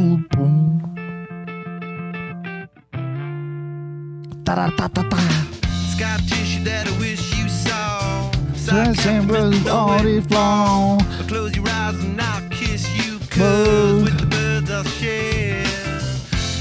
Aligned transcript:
tubong. 0.00 0.80
Ta-da-ta-ta-ta. 4.44 5.20
Tissue 6.26 6.64
that 6.64 6.88
I 6.88 6.92
wish 6.98 7.36
you 7.36 7.48
saw. 7.48 8.30
Dress 8.64 9.06
and 9.06 9.28
bruise 9.28 9.66
all 9.68 9.98
day. 9.98 10.22
Close 11.28 11.54
your 11.54 11.68
eyes 11.68 11.98
and 12.02 12.20
I'll 12.20 12.48
kiss 12.48 12.88
you. 12.96 13.18
Cause 13.28 14.04
with 14.04 14.18
the 14.18 14.26
birds 14.26 14.70
I'll 14.70 14.84
share. 14.84 15.64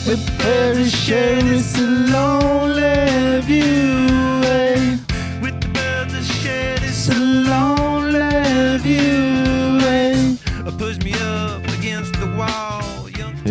With 0.08 0.24
every 0.44 0.90
share 0.90 1.40
is 1.46 1.66
so 1.76 1.84
lonely 2.16 3.42
view. 3.48 4.08
Eh? 4.44 4.98
With 5.42 5.62
the 5.62 5.70
birds 5.78 6.14
I'll 6.14 6.24
share 6.44 6.84
is 6.84 6.98
so 7.08 7.16
lonely 7.16 8.78
view. 8.80 9.80
Eh? 9.88 10.36
Push 10.78 10.98
me 11.00 11.14
up. 11.14 11.59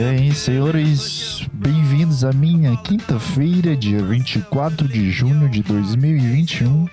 Aí, 0.01 0.33
senhores, 0.33 1.45
bem-vindos 1.53 2.25
à 2.25 2.33
minha 2.33 2.77
quinta-feira, 2.77 3.77
dia 3.77 4.01
24 4.01 4.87
de 4.87 5.11
junho 5.11 5.49
de 5.49 5.61
2021. 5.63 6.87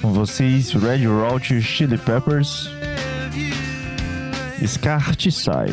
Com 0.00 0.12
vocês, 0.12 0.72
Red 0.72 1.08
Hot 1.08 1.60
Chili 1.60 1.98
Peppers, 1.98 2.70
Scar 4.64 5.14
Sai. 5.30 5.68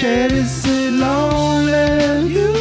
share 0.00 0.28
this 0.30 0.66
lonely 0.98 2.59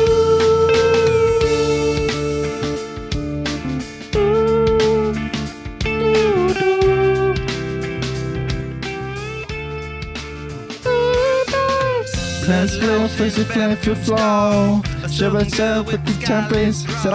Face 12.59 13.41
flap 13.45 13.85
your 13.85 13.95
flow. 13.95 14.81
Será 15.07 15.45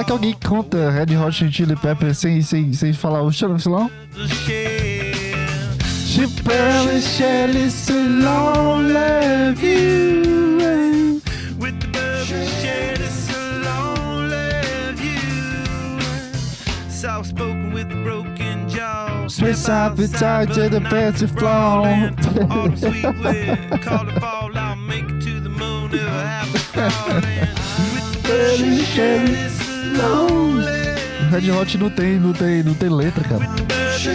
que 0.03 0.11
alguém 0.11 0.35
conta 0.43 0.91
Red 0.91 1.15
Hot 1.17 1.51
Chili 1.51 1.77
Peppers 1.77 2.17
sem, 2.17 2.41
sem, 2.41 2.73
sem 2.73 2.95
falar 2.95 3.23
o 3.23 3.31
Show 3.31 3.59
Flow? 3.59 3.91
share. 4.27 5.13
She 5.85 6.27
barely 6.45 7.03
shed. 7.03 7.51
With 11.59 11.79
the. 11.93 12.25
Soft 16.89 17.29
spoken 17.29 17.71
with 17.75 17.93
a 17.93 18.03
broken 18.03 18.67
jaw. 18.71 19.29
Swiss 19.29 19.69
appetite 19.69 20.55
to 20.55 20.71
the 20.71 20.81
fancy 20.89 21.27
flow. 21.27 21.85
Autumn 21.85 22.77
sweet 22.79 23.05
wind, 23.23 23.83
call 23.83 24.09
it 24.09 24.19
fall. 24.21 24.44
Red 31.31 31.51
Hot 31.51 31.79
não 31.79 31.89
tem, 31.91 32.19
não 32.19 32.33
tem, 32.33 32.63
não 32.63 32.75
tem 32.75 32.89
letra, 32.89 33.25
cara. 33.25 33.41
With 33.41 33.57
the 33.57 33.65
birds 33.65 34.07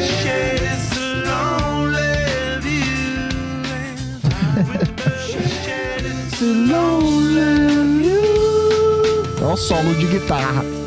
I'll 9.42 9.58
share 9.58 10.79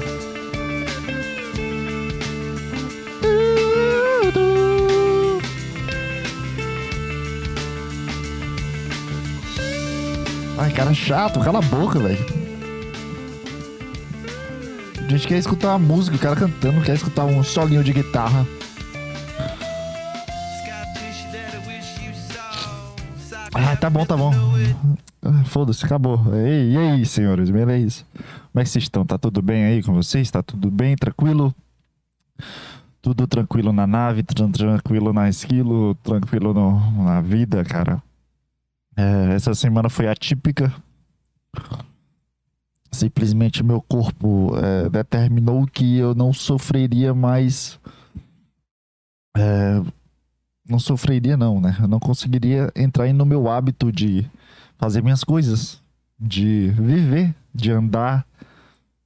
Chato, 10.95 11.41
cala 11.41 11.59
a 11.59 11.63
boca, 11.63 11.99
velho. 11.99 12.25
A 14.99 15.09
gente 15.09 15.27
quer 15.27 15.39
escutar 15.39 15.69
uma 15.71 15.79
música, 15.79 16.17
o 16.17 16.19
cara 16.19 16.37
cantando, 16.37 16.81
quer 16.83 16.95
escutar 16.95 17.25
um 17.25 17.43
solinho 17.43 17.83
de 17.85 17.93
guitarra. 17.93 18.47
Ah, 23.55 23.77
tá 23.77 23.91
bom, 23.91 24.05
tá 24.07 24.17
bom. 24.17 24.33
Ah, 25.23 25.45
Foda-se, 25.45 25.85
acabou. 25.85 26.21
E, 26.35 26.77
aí, 26.77 27.05
senhores, 27.07 27.51
beleza? 27.51 28.05
Como 28.53 28.61
é 28.61 28.65
que 28.65 28.71
vocês 28.71 28.85
estão? 28.85 29.05
Tá 29.05 29.19
tudo 29.19 29.41
bem 29.43 29.65
aí 29.65 29.83
com 29.83 29.93
vocês? 29.93 30.31
Tá 30.31 30.43
tudo 30.43 30.71
bem? 30.71 30.97
Tranquilo? 30.97 31.55
Tudo 33.01 33.27
tranquilo 33.27 33.73
na 33.73 33.87
nave, 33.87 34.23
tran- 34.23 34.51
tranquilo 34.51 35.13
na 35.13 35.29
esquilo, 35.29 35.95
tranquilo 35.97 36.55
no- 36.55 37.05
na 37.05 37.21
vida, 37.21 37.65
cara. 37.65 38.03
É, 38.97 39.35
essa 39.35 39.55
semana 39.55 39.89
foi 39.89 40.09
atípica. 40.09 40.73
Simplesmente 42.91 43.63
meu 43.63 43.81
corpo 43.81 44.53
é, 44.57 44.89
determinou 44.89 45.67
que 45.67 45.97
eu 45.97 46.15
não 46.15 46.33
sofreria 46.33 47.15
mais. 47.15 47.79
é, 49.37 49.83
não 50.69 50.79
sofreria, 50.79 51.37
não, 51.37 51.61
né? 51.61 51.77
Eu 51.81 51.89
não 51.89 51.99
conseguiria 51.99 52.71
entrar 52.75 53.13
no 53.13 53.27
meu 53.27 53.49
hábito 53.49 53.91
de 53.91 54.29
fazer 54.79 55.03
minhas 55.03 55.25
coisas, 55.25 55.83
de 56.19 56.69
viver, 56.71 57.35
de 57.55 57.71
andar, 57.71 58.27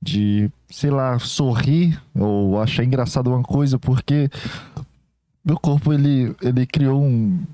de, 0.01 0.51
sei 0.69 0.91
lá, 0.91 1.19
sorrir 1.19 2.01
ou 2.15 2.61
achar 2.61 2.85
engraçado 2.85 3.29
uma 3.29 3.43
coisa, 3.43 3.79
porque 3.79 4.31
meu 5.45 5.59
corpo 5.59 5.93
ele, 5.93 6.35
ele 6.43 6.67
criou 6.67 7.03
um. 7.03 7.45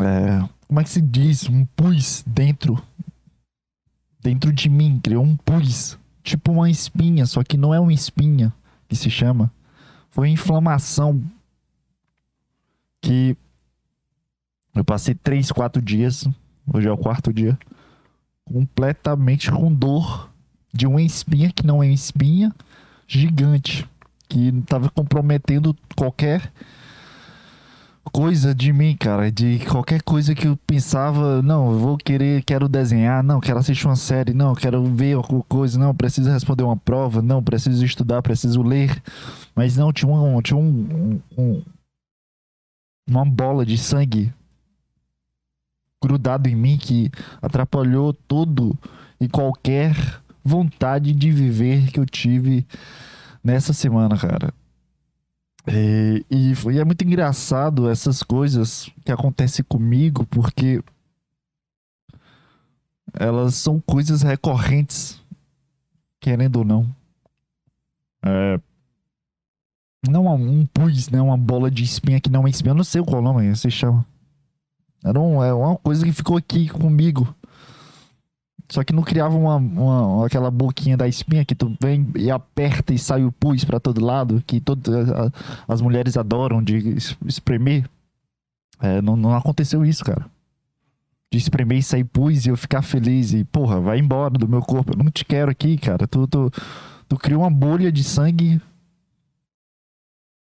é, 0.00 0.48
como 0.72 0.80
é 0.80 0.84
que 0.84 0.88
se 0.88 1.02
diz? 1.02 1.46
Um 1.50 1.66
pus 1.66 2.24
dentro. 2.26 2.82
Dentro 4.22 4.50
de 4.50 4.70
mim, 4.70 4.98
criou 5.02 5.22
um 5.22 5.36
pus. 5.36 5.98
Tipo 6.24 6.50
uma 6.50 6.70
espinha, 6.70 7.26
só 7.26 7.44
que 7.44 7.58
não 7.58 7.74
é 7.74 7.78
uma 7.78 7.92
espinha 7.92 8.50
que 8.88 8.96
se 8.96 9.10
chama. 9.10 9.52
Foi 10.08 10.30
inflamação 10.30 11.22
que 13.02 13.36
eu 14.74 14.82
passei 14.82 15.14
três, 15.14 15.52
quatro 15.52 15.82
dias, 15.82 16.26
hoje 16.72 16.88
é 16.88 16.90
o 16.90 16.96
quarto 16.96 17.34
dia, 17.34 17.58
completamente 18.42 19.50
com 19.50 19.70
dor 19.70 20.30
de 20.72 20.86
uma 20.86 21.02
espinha 21.02 21.52
que 21.52 21.66
não 21.66 21.82
é 21.82 21.88
uma 21.88 21.92
espinha 21.92 22.50
gigante, 23.06 23.86
que 24.26 24.48
estava 24.48 24.88
comprometendo 24.88 25.76
qualquer 25.94 26.50
coisa 28.10 28.54
de 28.54 28.72
mim, 28.72 28.96
cara, 28.96 29.30
de 29.30 29.60
qualquer 29.70 30.02
coisa 30.02 30.34
que 30.34 30.46
eu 30.46 30.56
pensava, 30.66 31.40
não, 31.42 31.70
eu 31.72 31.78
vou 31.78 31.96
querer, 31.96 32.42
quero 32.44 32.68
desenhar, 32.68 33.22
não, 33.22 33.40
quero 33.40 33.58
assistir 33.58 33.86
uma 33.86 33.96
série, 33.96 34.34
não, 34.34 34.54
quero 34.54 34.84
ver 34.84 35.14
alguma 35.14 35.42
coisa, 35.44 35.78
não, 35.78 35.94
preciso 35.94 36.30
responder 36.30 36.64
uma 36.64 36.76
prova, 36.76 37.22
não, 37.22 37.42
preciso 37.42 37.84
estudar, 37.84 38.20
preciso 38.22 38.62
ler, 38.62 39.00
mas 39.54 39.76
não, 39.76 39.92
tinha 39.92 40.10
um, 40.10 40.40
tinha 40.42 40.56
um, 40.56 41.20
um- 41.36 41.42
um- 41.42 41.62
uma 43.08 43.24
bola 43.24 43.64
de 43.64 43.78
sangue 43.78 44.32
grudado 46.02 46.48
em 46.48 46.56
mim 46.56 46.76
que 46.78 47.10
atrapalhou 47.40 48.12
todo 48.12 48.76
e 49.20 49.28
qualquer 49.28 49.94
vontade 50.44 51.12
de 51.14 51.30
viver 51.30 51.90
que 51.92 52.00
eu 52.00 52.06
tive 52.06 52.66
nessa 53.44 53.72
semana, 53.72 54.16
cara. 54.18 54.52
E, 55.66 56.24
e, 56.30 56.54
foi- 56.54 56.74
e 56.74 56.78
é 56.78 56.84
muito 56.84 57.04
engraçado 57.04 57.88
essas 57.88 58.22
coisas 58.22 58.90
que 59.04 59.12
acontecem 59.12 59.64
comigo, 59.64 60.26
porque 60.26 60.82
elas 63.14 63.54
são 63.54 63.80
coisas 63.80 64.22
recorrentes, 64.22 65.20
querendo 66.20 66.56
ou 66.56 66.64
não. 66.64 66.96
É, 68.24 68.60
não 70.08 70.26
um 70.34 70.66
pus, 70.66 71.08
né? 71.08 71.20
Uma 71.20 71.36
bola 71.36 71.70
de 71.70 71.84
espinha 71.84 72.20
que 72.20 72.30
não 72.30 72.46
é 72.46 72.50
espinha. 72.50 72.70
Eu 72.72 72.76
não 72.76 72.84
sei 72.84 73.02
qual 73.02 73.22
nome 73.22 73.54
se 73.56 73.70
chama. 73.70 74.04
Era 75.04 75.18
um, 75.20 75.42
é 75.42 75.52
uma 75.52 75.76
coisa 75.76 76.04
que 76.04 76.12
ficou 76.12 76.36
aqui 76.36 76.68
comigo. 76.68 77.34
Só 78.68 78.82
que 78.82 78.92
não 78.92 79.02
criava 79.02 79.36
uma, 79.36 79.56
uma- 79.56 80.26
aquela 80.26 80.50
boquinha 80.50 80.96
da 80.96 81.06
espinha 81.06 81.44
que 81.44 81.54
tu 81.54 81.76
vem 81.80 82.08
e 82.16 82.30
aperta 82.30 82.94
e 82.94 82.98
sai 82.98 83.22
o 83.24 83.30
pus 83.32 83.64
pra 83.64 83.78
todo 83.78 84.02
lado, 84.04 84.42
que 84.46 84.60
todas 84.60 85.08
as 85.68 85.80
mulheres 85.82 86.16
adoram 86.16 86.62
de 86.62 86.76
es- 86.96 87.16
espremer. 87.26 87.88
É, 88.80 89.00
não, 89.02 89.14
não 89.14 89.34
aconteceu 89.34 89.84
isso, 89.84 90.02
cara. 90.04 90.24
De 91.30 91.38
espremer 91.38 91.78
e 91.78 91.82
sair 91.82 92.04
pus 92.04 92.44
e 92.46 92.48
eu 92.48 92.56
ficar 92.56 92.82
feliz 92.82 93.32
e, 93.32 93.44
porra, 93.44 93.80
vai 93.80 93.98
embora 93.98 94.34
do 94.38 94.48
meu 94.48 94.60
corpo. 94.62 94.92
Eu 94.94 95.04
não 95.04 95.10
te 95.10 95.24
quero 95.24 95.50
aqui, 95.50 95.76
cara. 95.76 96.06
Tu, 96.06 96.26
tu, 96.26 96.50
tu 97.08 97.16
criou 97.16 97.42
uma 97.42 97.50
bolha 97.50 97.92
de 97.92 98.02
sangue 98.02 98.60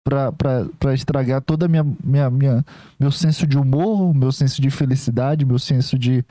pra, 0.04 0.32
pra, 0.32 0.66
pra 0.78 0.94
estragar 0.94 1.40
toda 1.42 1.68
minha, 1.68 1.84
minha, 2.02 2.30
minha, 2.30 2.64
meu 2.98 3.10
senso 3.10 3.46
de 3.46 3.58
humor, 3.58 4.14
meu 4.14 4.30
senso 4.32 4.60
de 4.62 4.70
felicidade, 4.70 5.44
meu 5.44 5.58
senso 5.58 5.98
de 5.98 6.24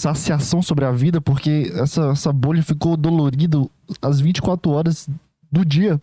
saciação 0.00 0.62
sobre 0.62 0.84
a 0.84 0.92
vida, 0.92 1.20
porque 1.20 1.70
essa, 1.74 2.10
essa 2.10 2.32
bolha 2.32 2.62
ficou 2.62 2.96
dolorido 2.96 3.70
às 4.00 4.20
24 4.20 4.70
horas 4.70 5.08
do 5.50 5.64
dia 5.64 6.00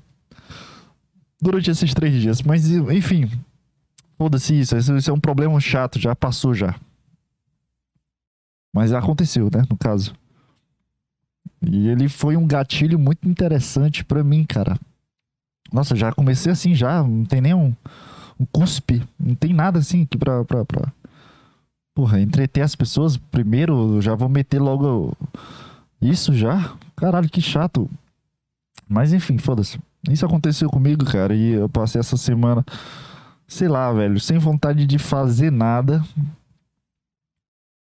durante 1.42 1.70
esses 1.72 1.94
três 1.94 2.22
dias. 2.22 2.42
Mas, 2.42 2.70
enfim, 2.70 3.30
Foda-se 4.18 4.58
isso, 4.58 4.78
isso, 4.78 5.10
é 5.10 5.14
um 5.14 5.20
problema 5.20 5.60
chato, 5.60 6.00
já 6.00 6.16
passou 6.16 6.54
já. 6.54 6.76
Mas 8.74 8.94
aconteceu, 8.94 9.50
né, 9.54 9.64
no 9.70 9.78
caso. 9.78 10.14
E 11.62 11.90
ele 11.90 12.08
foi 12.08 12.38
um 12.38 12.48
gatilho 12.48 12.98
muito 12.98 13.28
interessante 13.28 14.06
pra 14.06 14.24
mim, 14.24 14.46
cara. 14.46 14.80
Nossa, 15.72 15.96
já 15.96 16.12
comecei 16.14 16.52
assim 16.52 16.74
já, 16.74 17.04
não 17.04 17.26
tem 17.26 17.42
nem 17.42 17.54
um, 17.54 17.74
um 18.40 18.46
cuspe, 18.46 19.04
não 19.20 19.36
tem 19.36 19.54
nada 19.54 19.80
assim 19.80 20.04
aqui 20.04 20.18
pra, 20.18 20.46
pra, 20.46 20.64
pra... 20.64 20.94
Porra, 21.96 22.20
entreter 22.20 22.62
as 22.62 22.76
pessoas 22.76 23.18
primeiro, 23.18 24.02
já 24.02 24.14
vou 24.16 24.28
meter 24.30 24.60
logo 24.60 25.18
isso 26.02 26.34
já? 26.36 26.76
Caralho, 26.96 27.30
que 27.30 27.42
chato. 27.42 27.90
Mas 28.88 29.14
enfim, 29.14 29.38
foda-se. 29.38 29.80
Isso 30.10 30.26
aconteceu 30.26 30.70
comigo, 30.70 31.06
cara, 31.06 31.34
e 31.34 31.52
eu 31.54 31.70
passei 31.70 32.00
essa 32.00 32.18
semana, 32.18 32.64
sei 33.48 33.68
lá, 33.68 33.92
velho, 33.94 34.20
sem 34.20 34.38
vontade 34.38 34.86
de 34.86 35.00
fazer 35.00 35.52
nada. 35.52 36.04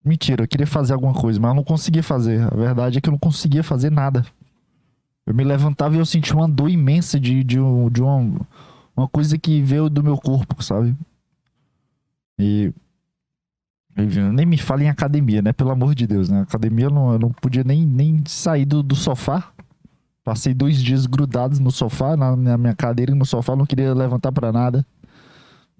Mentira, 0.05 0.44
eu 0.44 0.49
queria 0.49 0.66
fazer 0.66 0.94
alguma 0.94 1.12
coisa, 1.12 1.38
mas 1.38 1.50
eu 1.50 1.55
não 1.55 1.64
conseguia 1.64 2.02
fazer. 2.02 2.40
A 2.52 2.56
verdade 2.56 2.99
é 2.99 3.00
que 3.00 3.08
eu 3.08 3.12
não 3.12 3.19
conseguia 3.19 3.62
fazer 3.62 3.90
nada. 3.90 4.25
Eu 5.26 5.34
me 5.34 5.44
levantava 5.44 5.94
e 5.94 5.99
eu 5.99 6.06
sentia 6.06 6.34
uma 6.34 6.49
dor 6.49 6.70
imensa 6.70 7.20
de, 7.20 7.44
de, 7.44 7.60
um- 7.60 7.90
de 7.90 8.00
uma, 8.02 8.40
uma 8.96 9.08
coisa 9.08 9.37
que 9.37 9.60
veio 9.60 9.90
do 9.90 10.02
meu 10.02 10.16
corpo, 10.16 10.62
sabe? 10.62 10.96
E. 12.38 12.72
e 14.03 14.33
Nem 14.33 14.47
me 14.47 14.56
fala 14.56 14.85
em 14.85 14.89
academia, 14.89 15.43
né? 15.43 15.53
Pelo 15.53 15.71
amor 15.71 15.95
de 15.95 16.06
Deus, 16.06 16.29
né? 16.29 16.43
Academia 16.43 16.87
eu 16.87 16.91
não, 16.91 17.12
eu 17.12 17.19
não 17.19 17.31
podia 17.31 17.65
nem, 17.65 17.85
nem 17.85 18.23
sair 18.27 18.65
do, 18.65 18.83
do 18.83 18.95
sofá. 18.95 19.50
Passei 20.25 20.53
dois 20.55 20.83
dias 20.83 21.06
grudados 21.06 21.59
no 21.59 21.71
sofá, 21.71 22.17
na, 22.17 22.37
na 22.37 22.59
minha 22.59 22.75
cadeira 22.75 23.15
no 23.15 23.25
sofá, 23.25 23.56
não 23.56 23.65
queria 23.65 23.95
levantar 23.95 24.31
pra 24.31 24.53
nada. 24.53 24.85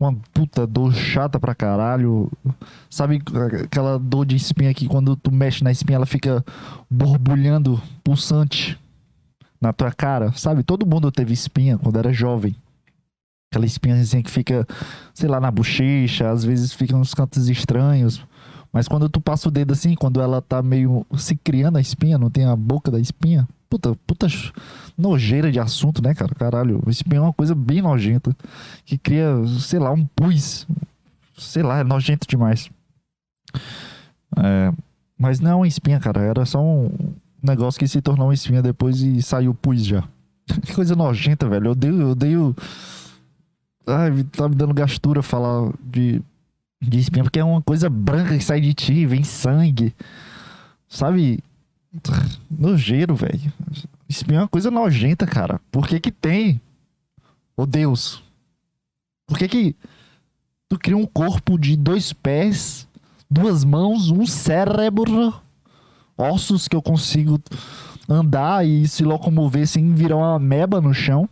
Uma 0.01 0.17
puta 0.33 0.67
dor 0.67 0.95
chata 0.95 1.39
pra 1.39 1.55
caralho. 1.55 2.31
Sabe 2.89 3.21
aquela 3.65 3.99
dor 3.99 4.25
de 4.25 4.37
espinha 4.37 4.73
que 4.73 4.87
quando 4.87 5.17
tu 5.17 5.31
mexe 5.31 5.63
na 5.63 5.71
espinha 5.71 5.97
ela 5.97 6.07
fica 6.07 6.45
borbulhando, 6.91 7.81
pulsante 8.03 8.79
na 9.61 9.73
tua 9.73 9.93
cara? 9.93 10.33
Sabe? 10.33 10.63
Todo 10.63 10.87
mundo 10.87 11.11
teve 11.13 11.33
espinha 11.33 11.77
quando 11.77 11.99
era 11.99 12.13
jovem. 12.13 12.55
Aquela 13.51 13.67
espinhazinha 13.67 14.23
que 14.23 14.31
fica, 14.31 14.67
sei 15.15 15.29
lá, 15.29 15.41
na 15.41 15.51
bochecha, 15.51 16.31
às 16.31 16.45
vezes 16.45 16.73
fica 16.73 16.97
nos 16.97 17.15
cantos 17.15 17.49
estranhos. 17.49 18.23
Mas 18.73 18.87
quando 18.87 19.09
tu 19.09 19.21
passa 19.21 19.49
o 19.49 19.51
dedo 19.51 19.73
assim, 19.73 19.95
quando 19.95 20.21
ela 20.21 20.43
tá 20.43 20.63
meio 20.63 21.07
se 21.17 21.35
criando 21.35 21.79
a 21.79 21.81
espinha, 21.81 22.19
não 22.19 22.31
tem 22.31 22.45
a 22.45 22.55
boca 22.55 22.91
da 22.91 23.01
espinha. 23.01 23.49
Puta, 23.69 23.95
puta 24.07 24.27
nojeira 24.97 25.51
de 25.51 25.61
assunto, 25.61 26.03
né, 26.03 26.15
cara? 26.15 26.35
Caralho, 26.35 26.83
espinha 26.87 27.19
é 27.19 27.23
uma 27.23 27.33
coisa 27.33 27.55
bem 27.55 27.83
nojenta. 27.83 28.37
Que 28.85 28.99
cria, 28.99 29.29
sei 29.61 29.79
lá, 29.79 29.93
um 29.93 30.05
pus. 30.05 30.67
Sei 31.37 31.63
lá, 31.63 31.79
é 31.79 31.85
nojento 31.85 32.27
demais. 32.27 32.71
É, 34.37 34.73
mas 35.19 35.41
não 35.41 35.51
é 35.51 35.55
uma 35.55 35.69
espinha, 35.69 35.99
cara. 35.99 36.21
Era 36.21 36.45
só 36.45 36.63
um 36.63 36.91
negócio 37.43 37.79
que 37.79 37.89
se 37.89 38.01
tornou 38.01 38.29
uma 38.29 38.35
espinha 38.35 38.63
depois 38.63 39.01
e 39.01 39.23
saiu 39.23 39.55
pus 39.55 39.85
já. 39.85 40.05
Que 40.65 40.75
coisa 40.75 40.97
nojenta, 40.97 41.49
velho. 41.49 41.67
Eu 41.67 41.73
odeio, 41.73 42.01
eu 42.01 42.11
odeio. 42.11 42.57
Ai, 43.89 44.23
tá 44.25 44.47
me 44.47 44.55
dando 44.55 44.75
gastura 44.75 45.23
falar 45.23 45.73
de, 45.83 46.21
de 46.79 46.99
espinha, 46.99 47.25
porque 47.25 47.39
é 47.39 47.45
uma 47.45 47.63
coisa 47.63 47.89
branca 47.89 48.37
que 48.37 48.45
sai 48.45 48.61
de 48.61 48.75
ti, 48.75 49.07
vem 49.07 49.25
sangue. 49.25 49.95
Sabe? 50.87 51.43
Nojeiro, 52.51 53.15
velho. 53.15 53.51
Espinha 54.07 54.41
é 54.41 54.43
uma 54.43 54.49
coisa 54.49 54.71
nojenta, 54.71 55.27
cara. 55.27 55.59
Por 55.73 55.89
que 55.89 55.99
que 55.99 56.13
tem? 56.13 56.61
Ô 57.57 57.65
Deus. 57.65 58.23
Por 59.27 59.39
que 59.39 59.49
que 59.49 59.77
tu 60.69 60.79
cria 60.79 60.97
um 60.97 61.07
corpo 61.07 61.59
de 61.59 61.75
dois 61.75 62.13
pés, 62.13 62.87
duas 63.31 63.65
mãos, 63.65 64.11
um 64.11 64.27
cérebro, 64.27 65.35
ossos 66.17 66.69
que 66.69 66.77
eu 66.77 66.83
consigo 66.83 67.41
andar 68.07 68.67
e 68.67 68.87
se 68.87 69.03
locomover 69.03 69.67
sem 69.67 69.95
virar 69.95 70.17
uma 70.17 70.37
ameba 70.37 70.79
no 70.79 70.93
chão? 70.93 71.27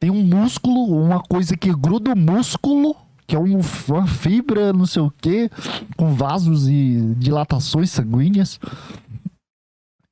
Tem 0.00 0.10
um 0.10 0.22
músculo, 0.22 0.84
uma 1.02 1.20
coisa 1.22 1.56
que 1.56 1.72
gruda 1.72 2.12
o 2.12 2.16
músculo, 2.18 2.94
que 3.26 3.34
é 3.34 3.38
um- 3.38 3.60
uma 3.88 4.06
fibra, 4.06 4.72
não 4.72 4.86
sei 4.86 5.02
o 5.02 5.10
que, 5.10 5.50
com 5.96 6.14
vasos 6.14 6.68
e 6.68 7.14
dilatações 7.16 7.90
sanguíneas. 7.90 8.60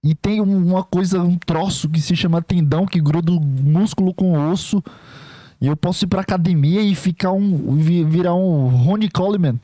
E 0.04 0.14
tem 0.14 0.40
um- 0.40 0.66
uma 0.66 0.82
coisa, 0.82 1.22
um 1.22 1.36
troço 1.36 1.88
que 1.88 2.00
se 2.00 2.16
chama 2.16 2.40
tendão, 2.42 2.86
que 2.86 3.00
gruda 3.00 3.30
o 3.32 3.40
músculo 3.40 4.12
com 4.14 4.32
o 4.32 4.50
osso. 4.50 4.82
E 5.60 5.66
eu 5.66 5.76
posso 5.76 6.04
ir 6.04 6.08
pra 6.08 6.22
academia 6.22 6.82
e 6.82 6.94
ficar 6.94 7.30
um. 7.32 7.76
vi- 7.76 8.02
virar 8.02 8.34
um 8.34 8.66
Ronnie 8.68 9.08
Coleman. 9.10 9.60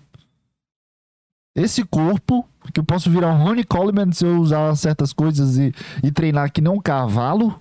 Esse 1.57 1.85
corpo, 1.85 2.47
que 2.73 2.79
eu 2.79 2.85
posso 2.85 3.11
virar 3.11 3.35
um 3.35 3.43
Ronnie 3.43 3.65
Coleman 3.65 4.13
se 4.13 4.25
eu 4.25 4.39
usar 4.41 4.77
certas 4.77 5.13
coisas 5.13 5.59
e, 5.59 5.73
e 6.05 6.13
treinar 6.13 6.53
que 6.53 6.61
nem 6.61 6.73
um 6.73 6.81
cavalo. 6.81 7.59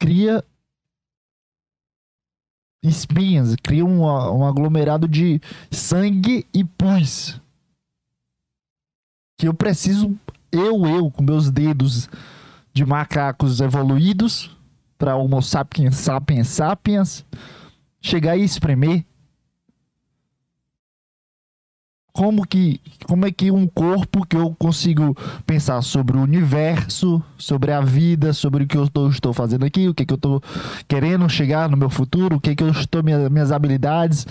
Cria 0.00 0.42
espinhas, 2.82 3.54
cria 3.62 3.84
um, 3.84 4.02
um 4.02 4.46
aglomerado 4.46 5.06
de 5.06 5.40
sangue 5.70 6.46
e 6.52 6.64
pus. 6.64 7.40
Que 9.38 9.46
eu 9.46 9.54
preciso, 9.54 10.18
eu, 10.50 10.86
eu, 10.86 11.10
com 11.10 11.22
meus 11.22 11.50
dedos 11.50 12.08
de 12.72 12.84
macacos 12.84 13.60
evoluídos, 13.60 14.56
para 14.96 15.16
Homo 15.16 15.42
sapiens 15.42 15.96
sapiens 15.96 16.48
sapiens, 16.48 17.24
chegar 18.00 18.36
e 18.36 18.42
espremer. 18.42 19.04
Como 22.12 22.46
que, 22.46 22.80
como 23.06 23.24
é 23.26 23.30
que 23.30 23.50
um 23.50 23.66
corpo 23.66 24.26
que 24.26 24.36
eu 24.36 24.54
consigo 24.58 25.16
pensar 25.46 25.80
sobre 25.82 26.16
o 26.16 26.22
universo, 26.22 27.22
sobre 27.38 27.72
a 27.72 27.80
vida, 27.80 28.32
sobre 28.32 28.64
o 28.64 28.66
que 28.66 28.76
eu 28.76 28.88
tô- 28.88 29.08
estou 29.08 29.32
fazendo 29.32 29.64
aqui, 29.64 29.88
o 29.88 29.94
que, 29.94 30.04
que 30.04 30.12
eu 30.12 30.16
estou 30.16 30.42
querendo 30.88 31.28
chegar 31.28 31.68
no 31.68 31.76
meu 31.76 31.88
futuro, 31.88 32.36
o 32.36 32.40
que, 32.40 32.54
que 32.56 32.64
eu 32.64 32.70
estou 32.70 33.02
minha- 33.02 33.30
minhas 33.30 33.52
habilidades, 33.52 34.26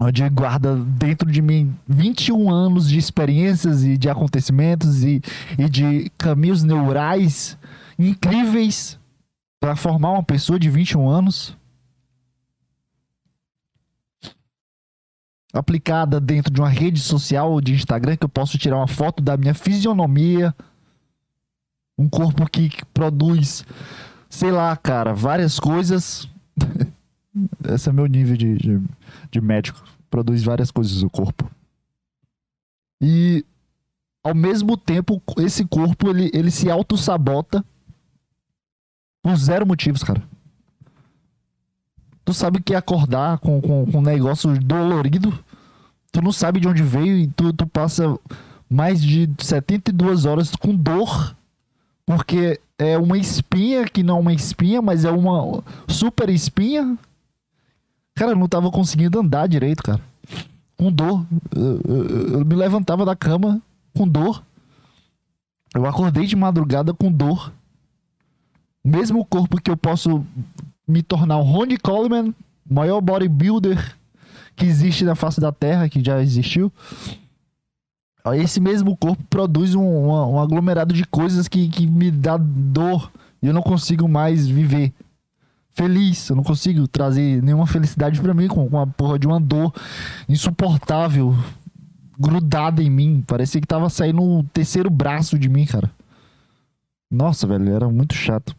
onde 0.00 0.26
guarda 0.28 0.76
dentro 0.76 1.28
de 1.30 1.42
mim 1.42 1.74
21 1.88 2.48
anos 2.48 2.88
de 2.88 2.96
experiências 2.98 3.82
e 3.82 3.98
de 3.98 4.08
acontecimentos 4.08 5.02
e, 5.02 5.20
e 5.58 5.68
de 5.68 6.08
caminhos 6.16 6.62
neurais 6.62 7.58
incríveis 7.98 8.96
para 9.60 9.74
formar 9.74 10.12
uma 10.12 10.22
pessoa 10.22 10.56
de 10.60 10.70
21 10.70 11.08
anos 11.08 11.56
aplicada 15.52 16.20
dentro 16.20 16.52
de 16.52 16.60
uma 16.60 16.68
rede 16.68 17.00
social 17.00 17.52
ou 17.52 17.60
de 17.60 17.74
Instagram 17.74 18.16
que 18.16 18.24
eu 18.24 18.28
posso 18.28 18.58
tirar 18.58 18.76
uma 18.76 18.88
foto 18.88 19.22
da 19.22 19.36
minha 19.36 19.54
fisionomia. 19.54 20.54
Um 21.98 22.08
corpo 22.08 22.48
que 22.48 22.70
produz 22.94 23.64
sei 24.28 24.50
lá, 24.50 24.76
cara, 24.76 25.14
várias 25.14 25.58
coisas. 25.58 26.28
Esse 27.72 27.88
é 27.88 27.92
meu 27.92 28.06
nível 28.06 28.36
de, 28.36 28.56
de, 28.56 28.80
de 29.30 29.40
médico. 29.40 29.82
Produz 30.10 30.42
várias 30.42 30.70
coisas 30.70 31.02
o 31.02 31.10
corpo. 31.10 31.50
E 33.00 33.44
ao 34.24 34.34
mesmo 34.34 34.76
tempo 34.76 35.22
esse 35.38 35.64
corpo 35.64 36.10
ele, 36.10 36.30
ele 36.34 36.50
se 36.50 36.68
auto-sabota 36.68 37.64
por 39.22 39.36
zero 39.36 39.66
motivos, 39.66 40.02
cara. 40.02 40.22
Tu 42.28 42.34
sabe 42.34 42.60
que 42.60 42.74
acordar 42.74 43.38
com, 43.38 43.58
com, 43.58 43.86
com 43.90 43.98
um 44.00 44.02
negócio 44.02 44.52
dolorido, 44.62 45.32
tu 46.12 46.20
não 46.20 46.30
sabe 46.30 46.60
de 46.60 46.68
onde 46.68 46.82
veio 46.82 47.16
e 47.16 47.26
tu, 47.26 47.54
tu 47.54 47.66
passa 47.66 48.18
mais 48.68 49.02
de 49.02 49.26
72 49.38 50.26
horas 50.26 50.54
com 50.54 50.74
dor, 50.76 51.34
porque 52.04 52.60
é 52.78 52.98
uma 52.98 53.16
espinha 53.16 53.86
que 53.86 54.02
não 54.02 54.18
é 54.18 54.20
uma 54.20 54.32
espinha, 54.34 54.82
mas 54.82 55.06
é 55.06 55.10
uma 55.10 55.64
super 55.88 56.28
espinha. 56.28 56.98
Cara, 58.14 58.32
eu 58.32 58.36
não 58.36 58.46
tava 58.46 58.70
conseguindo 58.70 59.18
andar 59.20 59.48
direito, 59.48 59.82
cara. 59.82 60.02
Com 60.76 60.92
dor. 60.92 61.24
Eu, 61.56 61.80
eu- 61.88 62.28
eu 62.40 62.44
me 62.44 62.54
levantava 62.56 63.06
da 63.06 63.16
cama 63.16 63.58
com 63.96 64.06
dor. 64.06 64.42
Eu 65.74 65.86
acordei 65.86 66.26
de 66.26 66.36
madrugada 66.36 66.92
com 66.92 67.10
dor. 67.10 67.50
Mesmo 68.84 69.24
corpo 69.24 69.58
que 69.62 69.70
eu 69.70 69.78
posso 69.78 70.22
me 70.88 71.02
tornar 71.02 71.36
um 71.38 71.42
Ronnie 71.42 71.78
Coleman, 71.78 72.34
maior 72.68 73.00
bodybuilder 73.00 73.96
que 74.56 74.64
existe 74.64 75.04
na 75.04 75.14
face 75.14 75.40
da 75.40 75.52
Terra, 75.52 75.88
que 75.88 76.02
já 76.02 76.20
existiu. 76.20 76.72
Esse 78.34 78.60
mesmo 78.60 78.96
corpo 78.96 79.22
produz 79.30 79.74
um, 79.74 79.82
um 79.82 80.40
aglomerado 80.40 80.92
de 80.92 81.04
coisas 81.04 81.46
que, 81.46 81.68
que 81.68 81.86
me 81.86 82.10
dá 82.10 82.36
dor 82.36 83.10
e 83.40 83.46
eu 83.46 83.54
não 83.54 83.62
consigo 83.62 84.08
mais 84.08 84.48
viver 84.48 84.92
feliz. 85.72 86.28
Eu 86.28 86.36
não 86.36 86.42
consigo 86.42 86.86
trazer 86.88 87.42
nenhuma 87.42 87.66
felicidade 87.66 88.20
pra 88.20 88.34
mim 88.34 88.48
com, 88.48 88.68
com 88.68 88.80
a 88.80 88.86
porra 88.86 89.18
de 89.18 89.26
uma 89.26 89.40
dor 89.40 89.72
insuportável 90.28 91.34
grudada 92.18 92.82
em 92.82 92.90
mim. 92.90 93.22
Parecia 93.26 93.60
que 93.60 93.66
tava 93.66 93.88
saindo 93.88 94.20
o 94.22 94.42
terceiro 94.42 94.90
braço 94.90 95.38
de 95.38 95.48
mim, 95.48 95.64
cara. 95.64 95.90
Nossa, 97.10 97.46
velho, 97.46 97.72
era 97.72 97.88
muito 97.88 98.14
chato. 98.14 98.54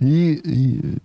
E, 0.00 0.42
e- 0.44 0.96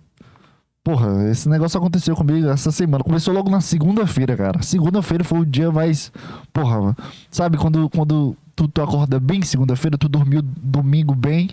Porra, 0.84 1.30
esse 1.30 1.48
negócio 1.48 1.78
aconteceu 1.78 2.16
comigo 2.16 2.48
essa 2.48 2.72
semana. 2.72 3.04
Começou 3.04 3.32
logo 3.32 3.48
na 3.48 3.60
segunda-feira, 3.60 4.36
cara. 4.36 4.60
Segunda-feira 4.62 5.22
foi 5.22 5.38
o 5.38 5.46
dia 5.46 5.70
mais. 5.70 6.10
Porra, 6.52 6.96
sabe 7.30 7.56
quando, 7.56 7.88
quando 7.88 8.36
tu, 8.56 8.66
tu 8.66 8.82
acorda 8.82 9.20
bem 9.20 9.42
segunda-feira, 9.42 9.96
tu 9.96 10.08
dormiu 10.08 10.42
domingo 10.42 11.14
bem, 11.14 11.50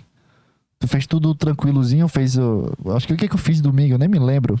tu 0.80 0.88
fez 0.88 1.06
tudo 1.06 1.32
tranquilozinho, 1.32 2.08
fez. 2.08 2.36
o- 2.36 2.72
acho 2.96 3.06
que 3.06 3.12
o 3.14 3.16
que, 3.16 3.28
que 3.28 3.34
eu 3.36 3.38
fiz 3.38 3.60
domingo, 3.60 3.94
eu 3.94 3.98
nem 3.98 4.08
me 4.08 4.18
lembro. 4.18 4.58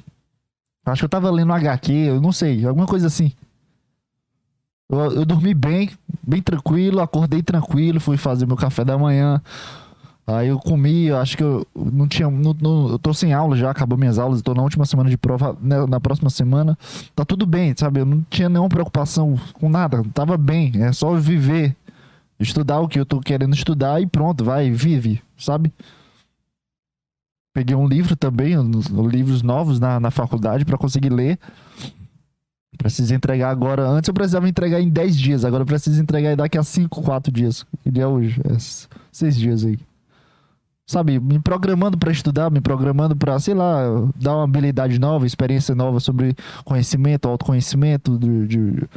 Acho 0.86 1.00
que 1.00 1.04
eu 1.06 1.10
tava 1.10 1.28
lendo 1.32 1.52
HQ, 1.52 1.92
eu 1.92 2.20
não 2.20 2.30
sei, 2.30 2.64
alguma 2.64 2.86
coisa 2.86 3.08
assim. 3.08 3.32
Eu, 4.88 4.98
eu 5.12 5.24
dormi 5.24 5.52
bem, 5.52 5.90
bem 6.22 6.40
tranquilo, 6.40 7.00
acordei 7.00 7.42
tranquilo, 7.42 7.98
fui 8.00 8.16
fazer 8.16 8.46
meu 8.46 8.56
café 8.56 8.84
da 8.84 8.96
manhã. 8.96 9.42
Aí 10.36 10.48
eu 10.48 10.58
comi, 10.58 11.06
eu 11.06 11.18
acho 11.18 11.36
que 11.36 11.42
eu 11.42 11.66
não 11.74 12.06
tinha. 12.06 12.28
eu 12.28 12.98
tô 12.98 13.12
sem 13.12 13.32
aula 13.32 13.56
já, 13.56 13.70
acabou 13.70 13.98
minhas 13.98 14.18
aulas, 14.18 14.42
tô 14.42 14.54
na 14.54 14.62
última 14.62 14.86
semana 14.86 15.10
de 15.10 15.16
prova, 15.16 15.56
né, 15.60 15.84
na 15.86 15.98
próxima 15.98 16.30
semana. 16.30 16.78
Tá 17.16 17.24
tudo 17.24 17.46
bem, 17.46 17.74
sabe? 17.76 18.00
Eu 18.00 18.04
não 18.04 18.24
tinha 18.30 18.48
nenhuma 18.48 18.68
preocupação 18.68 19.38
com 19.54 19.68
nada, 19.68 20.04
tava 20.14 20.36
bem, 20.36 20.72
é 20.76 20.92
só 20.92 21.14
viver. 21.14 21.74
Estudar 22.38 22.80
o 22.80 22.88
que 22.88 22.98
eu 22.98 23.04
tô 23.04 23.20
querendo 23.20 23.54
estudar 23.54 24.00
e 24.00 24.06
pronto, 24.06 24.44
vai, 24.44 24.70
vive, 24.70 25.20
sabe? 25.36 25.72
Peguei 27.52 27.74
um 27.74 27.86
livro 27.86 28.14
também, 28.16 28.54
livros 29.10 29.42
novos 29.42 29.80
na, 29.80 29.98
na 29.98 30.10
faculdade 30.10 30.64
pra 30.64 30.78
conseguir 30.78 31.10
ler. 31.10 31.38
Preciso 32.78 33.14
entregar 33.14 33.50
agora. 33.50 33.86
Antes 33.86 34.08
eu 34.08 34.14
precisava 34.14 34.48
entregar 34.48 34.80
em 34.80 34.88
10 34.88 35.18
dias, 35.18 35.44
agora 35.44 35.62
eu 35.62 35.66
preciso 35.66 36.00
entregar 36.00 36.36
daqui 36.36 36.56
a 36.56 36.62
5, 36.62 37.02
4 37.02 37.32
dias. 37.32 37.66
Dia 37.84 38.04
é 38.04 38.06
hoje? 38.06 38.40
É 38.48 38.56
6 39.12 39.36
dias 39.36 39.64
aí. 39.64 39.78
Sabe, 40.90 41.20
me 41.20 41.38
programando 41.38 41.96
pra 41.96 42.10
estudar, 42.10 42.50
me 42.50 42.60
programando 42.60 43.14
pra, 43.14 43.38
sei 43.38 43.54
lá, 43.54 43.84
dar 44.16 44.34
uma 44.34 44.42
habilidade 44.42 44.98
nova, 44.98 45.24
experiência 45.24 45.72
nova 45.72 46.00
sobre 46.00 46.34
conhecimento, 46.64 47.28
autoconhecimento, 47.28 48.18
de, 48.18 48.46
de- 48.48 48.88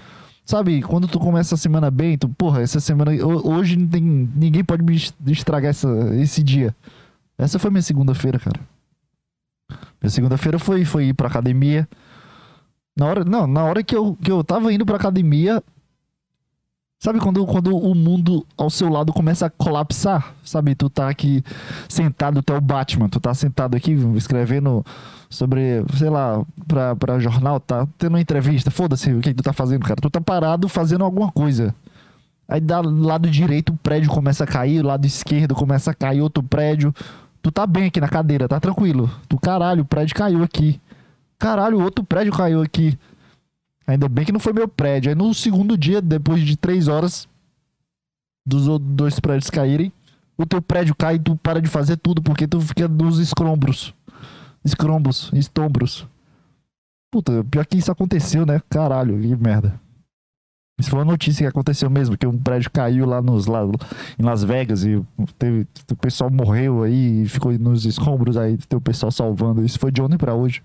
Sabe, 0.44 0.82
quando 0.82 1.08
tu 1.08 1.20
começa 1.20 1.54
a 1.54 1.58
semana 1.58 1.92
bem, 1.92 2.18
tu, 2.18 2.28
porra, 2.30 2.62
essa 2.64 2.80
semana. 2.80 3.12
ho- 3.24 3.48
Hoje 3.54 3.78
não 3.78 3.88
tem, 3.88 4.02
ninguém 4.02 4.64
pode 4.64 4.82
me 4.84 4.96
est- 4.96 5.14
estragar 5.28 5.70
essa, 5.70 5.88
esse 6.16 6.42
dia. 6.42 6.76
Essa 7.38 7.60
foi 7.60 7.70
minha 7.70 7.84
segunda-feira, 7.84 8.40
cara. 8.40 8.60
Minha 10.02 10.10
segunda-feira 10.10 10.58
foi, 10.58 10.84
foi 10.86 11.06
ir 11.10 11.14
pra 11.14 11.28
academia. 11.28 11.88
Na 12.98 13.06
hora, 13.06 13.24
não, 13.24 13.46
na 13.46 13.64
hora 13.66 13.84
que 13.84 13.96
eu, 13.96 14.18
que 14.20 14.32
eu 14.32 14.44
tava 14.44 14.74
indo 14.74 14.84
pra 14.84 14.96
academia. 14.96 15.62
Sabe 17.04 17.20
quando, 17.20 17.46
quando 17.46 17.78
o 17.78 17.94
mundo 17.94 18.48
ao 18.58 18.70
seu 18.70 18.88
lado 18.88 19.12
começa 19.12 19.48
a 19.48 19.50
colapsar? 19.50 20.34
Sabe, 20.42 20.74
tu 20.74 20.90
tá 20.90 21.10
aqui 21.10 21.44
sentado, 21.90 22.42
tu 22.42 22.54
é 22.54 22.58
o 22.58 22.62
Batman, 22.62 23.10
tu 23.10 23.20
tá 23.20 23.34
sentado 23.34 23.76
aqui 23.76 23.92
escrevendo 24.16 24.86
sobre, 25.30 25.84
sei 25.98 26.10
lá, 26.10 26.42
pra, 26.66 26.96
pra 26.96 27.20
jornal, 27.20 27.60
tá 27.60 27.86
tendo 27.98 28.14
uma 28.14 28.22
entrevista, 28.22 28.72
foda-se 28.72 29.12
o 29.12 29.20
que, 29.20 29.34
tu 29.34 29.44
tá 29.44 29.52
fazendo, 29.52 29.84
cara. 29.84 30.00
Tu 30.02 30.10
tá 30.10 30.22
parado 30.22 30.70
fazendo 30.70 31.04
alguma 31.04 31.30
coisa. 31.30 31.76
Aí 32.48 32.62
do 32.62 33.06
lado 33.06 33.30
direito 33.30 33.74
o 33.74 33.78
prédio 33.78 34.10
começa 34.10 34.46
a 34.46 34.48
cair, 34.48 34.80
o 34.80 34.88
lado 34.88 35.06
esquerdo 35.06 35.54
começa 35.54 35.92
a 35.92 35.94
cair 35.94 36.22
outro 36.22 36.42
prédio. 36.42 36.96
Tu 37.42 37.52
tá 37.52 37.68
bem 37.68 37.88
aqui 37.88 38.00
na 38.00 38.08
cadeira, 38.08 38.48
tá 38.48 38.62
tranquilo. 38.62 39.12
Tu, 39.28 39.38
caralho, 39.38 39.82
o 39.82 39.86
prédio 39.86 40.16
caiu 40.16 40.42
aqui. 40.42 40.80
Caralho, 41.38 41.82
outro 41.82 42.02
prédio 42.02 42.32
caiu 42.32 42.62
aqui. 42.62 42.98
Ainda 43.86 44.08
bem 44.08 44.26
que 44.26 44.32
não 44.32 44.40
foi 44.40 44.54
meu 44.54 44.68
prédio. 44.68 45.10
Aí 45.10 45.16
no 45.16 45.34
segundo 45.34 45.78
dia, 45.78 46.02
depois 46.02 46.42
de 46.42 46.56
três 46.56 46.88
horas 46.88 47.28
dos 48.46 48.68
outros 48.68 48.92
dois 48.92 49.20
prédios 49.20 49.50
caírem, 49.50 49.92
o 50.38 50.46
teu 50.46 50.62
prédio 50.62 50.96
cai 50.96 51.16
e 51.16 51.20
tu 51.20 51.36
para 51.36 51.62
de 51.62 51.68
fazer 51.68 51.98
tudo 51.98 52.22
porque 52.22 52.48
tu 52.48 52.60
fica 52.62 52.88
nos 52.88 53.20
escrombros. 53.20 53.94
Escrombos, 54.64 55.30
estombros. 55.34 56.08
Puta, 57.12 57.44
pior 57.44 57.66
que 57.66 57.78
isso 57.78 57.92
aconteceu, 57.92 58.46
né? 58.46 58.62
Caralho, 58.70 59.20
que 59.20 59.36
merda. 59.36 59.80
Isso 60.80 60.90
foi 60.90 61.00
uma 61.00 61.06
notícia 61.06 61.44
que 61.44 61.48
aconteceu 61.48 61.90
mesmo, 61.90 62.18
que 62.18 62.26
um 62.26 62.38
prédio 62.38 62.72
caiu 62.72 63.06
lá 63.06 63.22
nos 63.22 63.46
lá, 63.46 63.62
em 64.18 64.24
Las 64.24 64.44
Vegas 64.44 64.84
e 64.84 65.02
teve, 65.38 65.68
o 65.92 65.96
pessoal 65.96 66.32
morreu 66.32 66.82
aí 66.82 67.22
e 67.22 67.28
ficou 67.28 67.52
nos 67.60 67.86
escombros 67.86 68.36
aí, 68.36 68.58
tem 68.58 68.78
o 68.78 68.82
pessoal 68.82 69.12
salvando. 69.12 69.64
Isso 69.64 69.78
foi 69.78 69.92
de 69.92 70.02
ontem 70.02 70.18
pra 70.18 70.34
hoje. 70.34 70.64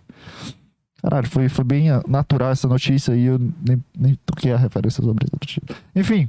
Caralho, 1.03 1.29
foi, 1.29 1.49
foi 1.49 1.65
bem 1.65 1.89
natural 2.07 2.51
essa 2.51 2.67
notícia 2.67 3.15
e 3.15 3.25
eu 3.25 3.39
nem, 3.39 3.83
nem 3.97 4.19
toquei 4.27 4.53
a 4.53 4.57
referência 4.57 5.03
sobre 5.03 5.27
notícia. 5.33 5.63
Enfim. 5.95 6.29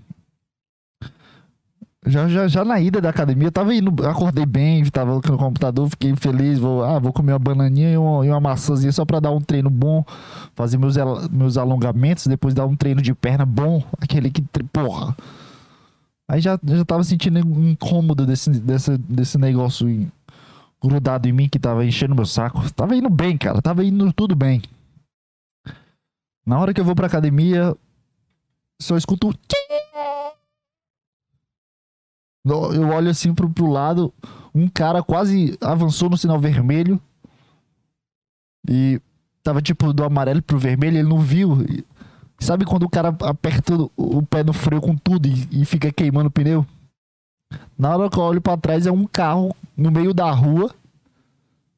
Já, 2.06 2.30
já, 2.30 2.48
já 2.48 2.64
na 2.64 2.80
ida 2.80 3.02
da 3.02 3.10
academia, 3.10 3.48
eu 3.48 3.52
tava 3.52 3.76
indo, 3.76 4.08
acordei 4.08 4.46
bem, 4.46 4.86
tava 4.86 5.16
no 5.16 5.38
computador, 5.38 5.90
fiquei 5.90 6.16
feliz, 6.16 6.58
vou, 6.58 6.82
ah, 6.84 6.98
vou 6.98 7.12
comer 7.12 7.34
uma 7.34 7.40
bananinha 7.40 7.92
e 7.92 7.98
uma, 7.98 8.26
e 8.26 8.30
uma 8.30 8.40
maçãzinha 8.40 8.92
só 8.92 9.04
pra 9.04 9.20
dar 9.20 9.32
um 9.32 9.42
treino 9.42 9.70
bom, 9.70 10.06
fazer 10.56 10.78
meus, 10.78 10.96
meus 11.30 11.58
alongamentos, 11.58 12.26
depois 12.26 12.54
dar 12.54 12.66
um 12.66 12.76
treino 12.76 13.02
de 13.02 13.14
perna 13.14 13.46
bom, 13.46 13.84
aquele 14.00 14.32
que, 14.32 14.42
porra. 14.72 15.16
Aí 16.30 16.40
já, 16.40 16.58
já 16.64 16.86
tava 16.86 17.04
sentindo 17.04 17.40
incômodo 17.40 18.26
desse, 18.26 18.50
desse, 18.52 18.98
desse 18.98 19.38
negócio 19.38 19.90
grudado 20.82 21.28
em 21.28 21.32
mim 21.32 21.50
que 21.50 21.60
tava 21.60 21.86
enchendo 21.86 22.16
meu 22.16 22.26
saco. 22.26 22.72
Tava 22.74 22.96
indo 22.96 23.10
bem, 23.10 23.38
cara, 23.38 23.62
tava 23.62 23.84
indo 23.84 24.12
tudo 24.14 24.36
bem. 24.36 24.62
Na 26.46 26.60
hora 26.60 26.74
que 26.74 26.82
eu 26.82 26.86
vou 26.86 26.96
pra 26.96 27.08
academia, 27.08 27.76
só 28.82 28.98
escuto. 28.98 29.28
um 29.28 29.34
Eu 32.74 32.90
olho 32.90 33.10
assim 33.10 33.34
pro, 33.34 33.50
pro 33.50 33.68
lado, 33.68 34.14
um 34.56 34.68
cara 34.68 35.04
quase 35.04 35.58
avançou 35.62 36.10
no 36.10 36.18
sinal 36.18 36.40
vermelho. 36.40 37.00
E 38.68 39.02
tava 39.44 39.62
tipo 39.62 39.94
do 39.94 40.04
amarelo 40.04 40.42
pro 40.42 40.58
vermelho, 40.58 40.98
ele 40.98 41.08
não 41.08 41.20
viu. 41.20 41.58
Sabe 42.40 42.66
quando 42.66 42.84
o 42.84 42.90
cara 42.90 43.10
aperta 43.22 43.76
o, 43.76 43.92
o 43.98 44.24
pé 44.26 44.44
no 44.44 44.54
freio 44.54 44.82
com 44.82 44.96
tudo 44.96 45.28
e, 45.28 45.62
e 45.62 45.66
fica 45.66 45.92
queimando 45.92 46.30
o 46.30 46.32
pneu? 46.32 46.66
Na 47.78 47.96
hora 47.96 48.10
que 48.10 48.18
eu 48.18 48.24
olho 48.24 48.42
pra 48.42 48.58
trás 48.58 48.86
é 48.86 48.92
um 48.92 49.06
carro 49.06 49.56
no 49.80 49.92
meio 49.92 50.14
da 50.14 50.30
rua. 50.32 50.72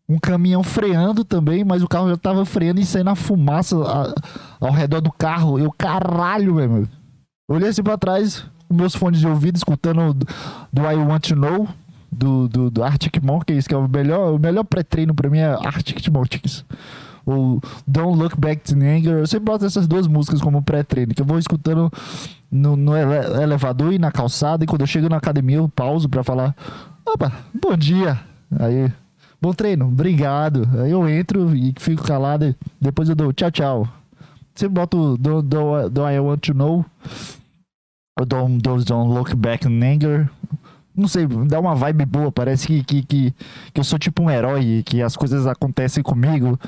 Um 0.10 0.20
caminhão 0.20 0.62
freando 0.62 1.24
também, 1.24 1.64
mas 1.64 1.82
o 1.82 1.88
carro 1.88 2.10
já 2.10 2.18
tava 2.18 2.44
freando 2.46 2.82
e 2.82 2.86
saindo 2.86 3.10
a 3.12 3.16
fumaça 3.16 3.78
a- 3.82 4.14
ao 4.60 4.72
redor 4.72 5.00
do 5.00 5.12
carro. 5.12 5.58
Eu, 5.58 5.72
caralho, 5.72 6.56
meu. 6.56 6.88
Olhei 7.50 7.70
assim 7.70 7.82
pra 7.84 7.98
trás, 7.98 8.44
com 8.68 8.74
meus 8.76 8.94
fones 8.94 9.20
de 9.22 9.28
ouvido, 9.28 9.56
escutando 9.56 10.14
do, 10.14 10.26
do 10.74 10.82
I 10.82 10.96
Want 10.96 11.30
to 11.30 11.36
Know, 11.36 11.68
do, 12.12 12.50
do, 12.50 12.70
do 12.70 12.84
Arctic 12.84 13.22
Monkeys, 13.24 13.66
que 13.68 13.74
é 13.74 13.78
o 13.78 13.88
melhor, 13.88 14.34
o 14.34 14.40
melhor 14.40 14.66
pré-treino 14.66 15.14
pra 15.14 15.30
mim 15.30 15.38
é 15.38 15.46
Arctic 15.66 16.06
Monkeys. 16.10 16.66
Ou 17.26 17.62
Don't 17.88 18.18
Look 18.18 18.36
Back 18.38 18.64
to 18.64 18.76
Anger. 18.76 19.20
Eu 19.20 19.28
sempre 19.28 19.46
boto 19.46 19.64
essas 19.64 19.88
duas 19.88 20.08
músicas 20.08 20.42
como 20.42 20.62
pré-treino, 20.62 21.14
que 21.14 21.22
eu 21.22 21.26
vou 21.26 21.40
escutando 21.40 21.90
no, 22.52 22.76
no 22.76 22.98
ele- 22.98 23.42
elevador 23.44 23.94
e 23.94 24.00
na 24.00 24.12
calçada, 24.12 24.64
e 24.66 24.68
quando 24.68 24.82
eu 24.82 24.88
chego 24.88 25.08
na 25.08 25.18
academia 25.18 25.58
eu 25.58 25.70
pauso 25.70 26.10
pra 26.10 26.24
falar: 26.24 26.54
Opa, 27.06 27.32
bom 27.54 27.76
dia. 27.76 28.20
Aí, 28.60 28.92
bom 29.42 29.54
treino, 29.54 29.88
obrigado. 29.88 30.68
Aí 30.80 30.92
eu 30.92 31.08
entro 31.10 31.56
e 31.56 31.74
fico 31.80 32.04
calado, 32.04 32.56
depois 32.80 33.10
eu 33.10 33.16
dou 33.16 33.34
tchau, 33.34 33.52
tchau. 33.52 33.88
Sempre 34.54 34.76
boto 34.76 35.18
do, 35.18 35.42
do, 35.42 36.10
I 36.10 36.20
Want 36.20 36.40
to 36.42 36.54
Know. 36.54 36.86
Ou 38.20 38.26
Don't, 38.26 38.62
don't, 38.62 38.86
don't 38.86 39.14
Look 39.14 39.36
Back 39.36 39.68
in 39.68 39.82
Anger. 39.84 40.30
Não 40.96 41.08
sei, 41.08 41.26
dá 41.26 41.60
uma 41.60 41.74
vibe 41.74 42.06
boa. 42.06 42.32
Parece 42.32 42.68
que, 42.68 42.84
que, 42.84 43.02
que, 43.02 43.34
que 43.74 43.80
eu 43.80 43.84
sou 43.84 43.98
tipo 43.98 44.22
um 44.22 44.30
herói, 44.30 44.84
que 44.86 45.02
as 45.02 45.16
coisas 45.16 45.48
acontecem 45.48 46.04
comigo 46.04 46.60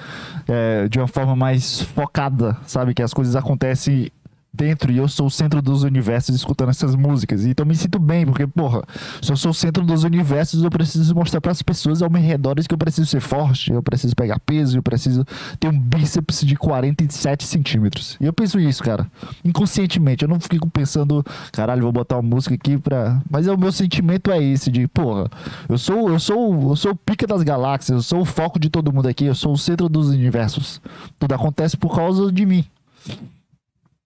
é, 0.47 0.87
de 0.87 0.97
uma 0.97 1.07
forma 1.07 1.35
mais 1.35 1.81
focada, 1.81 2.57
sabe? 2.65 2.93
Que 2.93 3.03
as 3.03 3.13
coisas 3.13 3.35
acontecem 3.35 4.09
dentro 4.53 4.91
e 4.91 4.97
eu 4.97 5.07
sou 5.07 5.27
o 5.27 5.31
centro 5.31 5.61
dos 5.61 5.83
universos 5.83 6.35
escutando 6.35 6.69
essas 6.69 6.95
músicas. 6.95 7.45
Então 7.45 7.65
me 7.65 7.75
sinto 7.75 7.97
bem, 7.97 8.25
porque, 8.25 8.45
porra, 8.45 8.83
se 9.21 9.31
eu 9.31 9.35
sou 9.35 9.51
o 9.51 9.53
centro 9.53 9.83
dos 9.83 10.03
universos, 10.03 10.63
eu 10.63 10.69
preciso 10.69 11.15
mostrar 11.15 11.41
para 11.41 11.51
as 11.51 11.61
pessoas 11.61 12.01
ao 12.01 12.09
meu 12.09 12.21
redor 12.21 12.53
que 12.53 12.73
eu 12.73 12.77
preciso 12.77 13.07
ser 13.07 13.19
forte, 13.19 13.71
eu 13.71 13.81
preciso 13.81 14.15
pegar 14.15 14.39
peso, 14.39 14.77
eu 14.77 14.83
preciso 14.83 15.25
ter 15.59 15.67
um 15.67 15.77
bíceps 15.77 16.41
de 16.41 16.55
47 16.55 17.45
centímetros. 17.45 18.15
E 18.21 18.25
eu 18.25 18.33
penso 18.33 18.59
isso, 18.59 18.83
cara, 18.83 19.07
inconscientemente. 19.43 20.23
Eu 20.23 20.29
não 20.29 20.39
fico 20.39 20.69
pensando, 20.69 21.25
caralho, 21.51 21.81
vou 21.81 21.91
botar 21.91 22.17
uma 22.17 22.35
música 22.35 22.53
aqui 22.53 22.77
pra. 22.77 23.21
Mas 23.29 23.47
é, 23.47 23.51
o 23.51 23.57
meu 23.57 23.71
sentimento 23.71 24.31
é 24.31 24.41
esse, 24.41 24.69
de, 24.69 24.87
porra, 24.87 25.29
eu 25.67 25.77
sou, 25.77 26.09
eu 26.09 26.19
sou, 26.19 26.69
eu 26.69 26.75
sou 26.75 26.91
o 26.91 26.95
pica 26.95 27.25
das 27.25 27.41
galáxias, 27.41 27.95
eu 27.95 28.03
sou 28.03 28.21
o 28.21 28.25
foco 28.25 28.59
de 28.59 28.69
todo 28.69 28.93
mundo 28.93 29.07
aqui, 29.07 29.25
eu 29.25 29.35
sou 29.35 29.53
o 29.53 29.57
centro 29.57 29.89
dos 29.89 30.09
universos. 30.09 30.79
Tudo 31.17 31.33
acontece 31.33 31.75
por 31.75 31.95
causa 31.95 32.31
de 32.31 32.45
mim. 32.45 32.65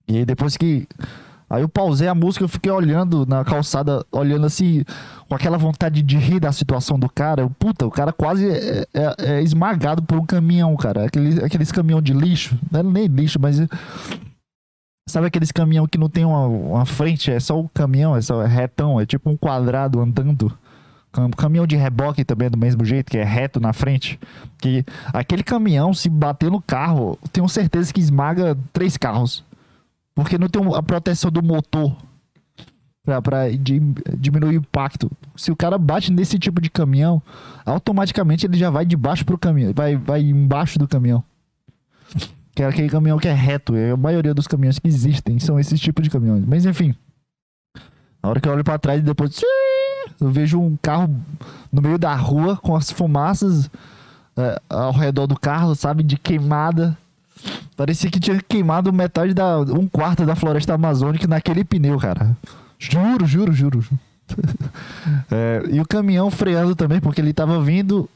E 0.08 0.18
aí 0.18 0.26
depois 0.26 0.56
que. 0.58 0.88
Aí 1.50 1.62
eu 1.62 1.70
pausei 1.70 2.10
a 2.10 2.14
música, 2.16 2.44
eu 2.44 2.50
fiquei 2.50 2.70
olhando 2.70 3.26
na 3.26 3.42
calçada, 3.46 4.06
olhando 4.12 4.46
assim, 4.46 4.84
com 5.30 5.34
aquela 5.36 5.58
vontade 5.58 6.02
de 6.02 6.18
rir 6.18 6.42
da 6.42 6.52
situação 6.52 7.00
do 7.00 7.08
cara. 7.10 7.42
Eu, 7.44 7.50
puta, 7.50 7.86
o 7.86 7.92
cara 7.92 8.12
quase 8.12 8.50
é, 8.50 8.86
é- 8.94 9.16
é 9.38 9.42
esmagado 9.42 10.02
por 10.04 10.18
um 10.18 10.26
caminhão, 10.26 10.76
cara. 10.76 11.06
Aqueles, 11.06 11.42
aqueles 11.42 11.72
caminhão 11.72 12.02
de 12.02 12.12
lixo. 12.12 12.58
Não 12.70 12.82
é 12.82 12.84
nem 12.84 13.06
lixo, 13.08 13.40
mas. 13.40 13.60
Sabe 15.10 15.28
aqueles 15.28 15.54
caminhão 15.54 15.88
que 15.88 15.98
não 15.98 16.10
tem 16.10 16.26
uma, 16.26 16.46
uma 16.48 16.86
frente, 16.86 17.32
é 17.32 17.40
só 17.40 17.58
o 17.58 17.70
caminhão, 17.70 18.14
é 18.16 18.22
só 18.22 18.44
retão, 18.44 19.00
é 19.00 19.06
tipo 19.06 19.30
um 19.30 19.38
quadrado 19.38 20.02
andando. 20.02 20.52
Cam- 21.14 21.32
Caminhão 21.32 21.66
de 21.66 21.78
reboque 21.78 22.26
também 22.26 22.48
é 22.48 22.50
do 22.50 22.58
mesmo 22.58 22.84
jeito, 22.84 23.10
que 23.10 23.18
é 23.18 23.24
reto 23.24 23.58
na 23.62 23.72
frente. 23.72 24.20
Que 24.58 24.84
aquele 25.14 25.44
caminhão, 25.44 25.94
se 25.94 26.10
bater 26.10 26.52
no 26.52 26.62
carro, 26.62 27.18
tenho 27.32 27.48
certeza 27.48 27.94
que 27.94 28.02
esmaga 28.02 28.58
três 28.74 28.98
carros. 28.98 29.46
Porque 30.18 30.36
não 30.36 30.48
tem 30.50 30.60
a 30.74 30.82
proteção 30.82 31.30
do 31.30 31.44
motor 31.44 31.96
di- 33.60 33.80
diminuir 34.18 34.58
o 34.58 34.60
impacto. 34.60 35.12
Se 35.36 35.52
o 35.52 35.56
cara 35.56 35.78
bate 35.78 36.12
nesse 36.12 36.40
tipo 36.40 36.60
de 36.60 36.72
caminhão, 36.72 37.22
automaticamente 37.64 38.44
ele 38.48 38.58
já 38.58 38.72
vai 38.72 38.84
de 38.84 38.98
baixo 38.98 39.24
pro 39.24 39.38
caminhão, 39.38 39.72
vai, 39.76 39.96
vai 39.96 40.22
embaixo 40.22 40.80
do 40.80 40.88
caminhão. 40.88 41.24
Que 42.56 42.64
é 42.64 42.66
aquele 42.66 42.90
caminhão 42.90 43.20
que 43.20 43.28
é 43.28 43.34
reto. 43.34 43.76
É 43.76 43.92
a 43.92 43.96
maioria 43.98 44.34
dos 44.34 44.48
caminhões 44.48 44.80
que 44.80 44.88
existem 44.88 45.38
são 45.38 45.60
esses 45.60 45.80
tipos 45.80 46.04
de 46.04 46.10
caminhões. 46.10 46.44
Mas 46.48 46.66
enfim. 46.66 46.96
Na 48.24 48.30
hora 48.32 48.42
que 48.42 48.50
eu 48.50 48.54
olho 48.54 48.64
pra 48.64 48.80
trás 48.80 49.00
e 49.00 49.04
depois. 49.04 49.40
Eu 50.20 50.32
vejo 50.32 50.60
um 50.60 50.76
carro 50.82 51.16
no 51.72 51.80
meio 51.80 52.00
da 52.00 52.16
rua 52.16 52.58
com 52.58 52.76
as 52.76 52.90
fumaças 52.90 53.70
é, 54.36 54.60
ao 54.68 54.92
redor 54.94 55.28
do 55.28 55.40
carro, 55.40 55.76
sabe? 55.76 56.02
De 56.02 56.18
queimada. 56.18 56.98
Parecia 57.76 58.10
que 58.10 58.20
tinha 58.20 58.42
queimado 58.42 58.92
metade 58.92 59.34
da. 59.34 59.60
um 59.60 59.88
quarto 59.88 60.26
da 60.26 60.36
floresta 60.36 60.74
amazônica 60.74 61.28
naquele 61.28 61.64
pneu, 61.64 61.98
cara. 62.00 62.36
Juro, 62.80 63.26
juro, 63.26 63.52
juro. 63.54 63.80
É, 65.32 65.64
e 65.72 65.80
o 65.80 65.86
caminhão 65.88 66.30
freando 66.30 66.76
também, 66.76 67.00
porque 67.00 67.22
ele 67.22 67.34
tava 67.34 67.62
vindo 67.62 68.10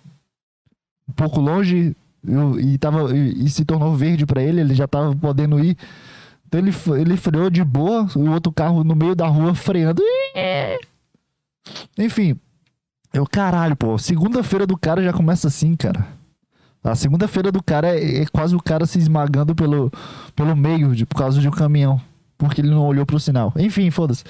um 1.07 1.13
pouco 1.13 1.39
longe 1.39 1.95
eu- 2.27 2.59
e, 2.59 2.77
tava, 2.77 3.15
e, 3.15 3.45
e 3.45 3.49
se 3.49 3.63
tornou 3.65 3.95
verde 3.95 4.25
pra 4.25 4.41
ele, 4.43 4.59
ele 4.61 4.75
já 4.75 4.87
tava 4.87 5.15
podendo 5.15 5.63
ir. 5.63 5.77
Então 6.47 6.59
ele, 6.59 6.73
ele 6.99 7.15
freou 7.17 7.49
de 7.49 7.63
boa, 7.63 8.07
o 8.15 8.29
outro 8.29 8.51
carro 8.51 8.83
no 8.83 8.93
meio 8.95 9.15
da 9.15 9.25
rua 9.27 9.55
freando. 9.55 10.01
Enfim, 11.97 12.37
eu, 13.13 13.25
caralho, 13.25 13.75
pô, 13.75 13.97
segunda-feira 13.97 14.65
do 14.67 14.77
cara 14.77 15.01
já 15.03 15.13
começa 15.13 15.47
assim, 15.47 15.75
cara. 15.75 16.05
A 16.83 16.95
segunda-feira 16.95 17.51
do 17.51 17.61
cara 17.61 17.95
é, 17.95 18.21
é 18.21 18.25
quase 18.25 18.55
o 18.55 18.61
cara 18.61 18.85
se 18.85 18.97
esmagando 18.97 19.53
pelo, 19.53 19.91
pelo 20.35 20.55
meio, 20.55 20.95
de, 20.95 21.05
por 21.05 21.17
causa 21.17 21.39
de 21.39 21.47
um 21.47 21.51
caminhão. 21.51 22.01
Porque 22.37 22.59
ele 22.59 22.71
não 22.71 22.87
olhou 22.87 23.05
pro 23.05 23.19
sinal. 23.19 23.53
Enfim, 23.55 23.91
foda-se. 23.91 24.23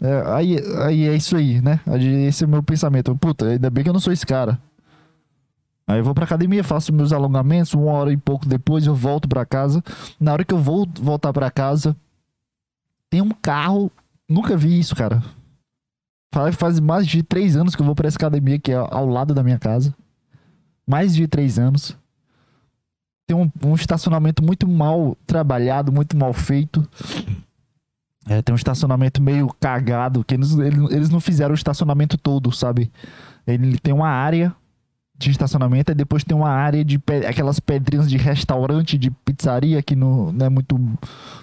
É, 0.00 0.22
aí, 0.26 0.56
aí 0.84 1.08
é 1.08 1.16
isso 1.16 1.36
aí, 1.36 1.60
né? 1.60 1.80
Esse 2.28 2.44
é 2.44 2.46
o 2.46 2.50
meu 2.50 2.62
pensamento. 2.62 3.16
Puta, 3.16 3.46
ainda 3.46 3.68
bem 3.68 3.82
que 3.82 3.90
eu 3.90 3.92
não 3.92 3.98
sou 3.98 4.12
esse 4.12 4.24
cara. 4.24 4.60
Aí 5.84 5.98
eu 5.98 6.04
vou 6.04 6.14
pra 6.14 6.24
academia, 6.24 6.62
faço 6.62 6.92
meus 6.92 7.12
alongamentos, 7.12 7.74
uma 7.74 7.90
hora 7.90 8.12
e 8.12 8.16
pouco 8.16 8.46
depois 8.46 8.86
eu 8.86 8.94
volto 8.94 9.28
pra 9.28 9.44
casa. 9.44 9.82
Na 10.20 10.32
hora 10.32 10.44
que 10.44 10.54
eu 10.54 10.58
vou 10.58 10.88
voltar 11.00 11.32
pra 11.32 11.50
casa, 11.50 11.96
tem 13.10 13.20
um 13.20 13.30
carro. 13.30 13.90
Nunca 14.28 14.56
vi 14.56 14.78
isso, 14.78 14.94
cara. 14.94 15.20
Faz 16.52 16.78
mais 16.78 17.06
de 17.08 17.24
três 17.24 17.56
anos 17.56 17.74
que 17.74 17.82
eu 17.82 17.86
vou 17.86 17.94
pra 17.94 18.06
essa 18.06 18.16
academia 18.16 18.58
que 18.58 18.70
é 18.70 18.76
ao 18.76 19.06
lado 19.06 19.34
da 19.34 19.42
minha 19.42 19.58
casa. 19.58 19.92
Mais 20.86 21.14
de 21.14 21.26
três 21.26 21.58
anos. 21.58 21.96
Tem 23.26 23.36
um, 23.36 23.50
um 23.64 23.74
estacionamento 23.74 24.42
muito 24.42 24.68
mal 24.68 25.16
trabalhado, 25.26 25.92
muito 25.92 26.16
mal 26.16 26.32
feito. 26.32 26.86
É, 28.28 28.40
tem 28.42 28.52
um 28.52 28.56
estacionamento 28.56 29.20
meio 29.20 29.48
cagado, 29.60 30.24
que 30.24 30.34
eles, 30.34 30.52
eles, 30.56 31.10
não 31.10 31.20
fizeram 31.20 31.52
o 31.52 31.56
estacionamento 31.56 32.16
todo, 32.16 32.52
sabe? 32.52 32.90
Ele 33.46 33.78
tem 33.78 33.92
uma 33.92 34.08
área 34.08 34.54
de 35.18 35.30
estacionamento 35.30 35.92
e 35.92 35.94
depois 35.94 36.24
tem 36.24 36.36
uma 36.36 36.48
área 36.48 36.84
de 36.84 36.98
pe- 36.98 37.26
aquelas 37.26 37.60
pedrinhas 37.60 38.08
de 38.08 38.16
restaurante, 38.16 38.98
de 38.98 39.10
pizzaria 39.10 39.80
que 39.82 39.94
não, 39.94 40.32
não 40.32 40.46
é 40.46 40.48
muito 40.48 40.76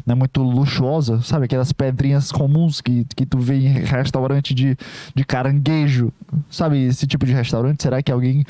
não 0.06 0.14
é 0.14 0.16
muito 0.16 0.42
luxuosa, 0.42 1.22
sabe? 1.22 1.46
Aquelas 1.46 1.72
pedrinhas 1.72 2.32
comuns 2.32 2.82
que, 2.82 3.06
que 3.16 3.26
tu 3.26 3.40
vê 3.40 3.56
em 3.56 3.68
restaurante 3.68 4.54
de, 4.54 4.78
de 5.16 5.24
caranguejo, 5.24 6.12
sabe? 6.50 6.84
Esse 6.86 7.08
tipo 7.08 7.26
de 7.26 7.34
restaurante, 7.34 7.82
será 7.84 8.02
que 8.02 8.12
alguém 8.12 8.44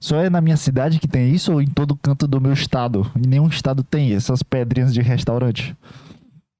só 0.00 0.16
é 0.16 0.30
na 0.30 0.40
minha 0.40 0.56
cidade 0.56 0.98
que 0.98 1.08
tem 1.08 1.30
isso 1.30 1.52
ou 1.52 1.62
em 1.62 1.66
todo 1.66 1.96
canto 1.96 2.26
do 2.26 2.40
meu 2.40 2.52
estado? 2.52 3.10
Em 3.16 3.28
nenhum 3.28 3.48
estado 3.48 3.82
tem 3.82 4.12
essas 4.12 4.42
pedrinhas 4.42 4.92
de 4.92 5.00
restaurante. 5.00 5.76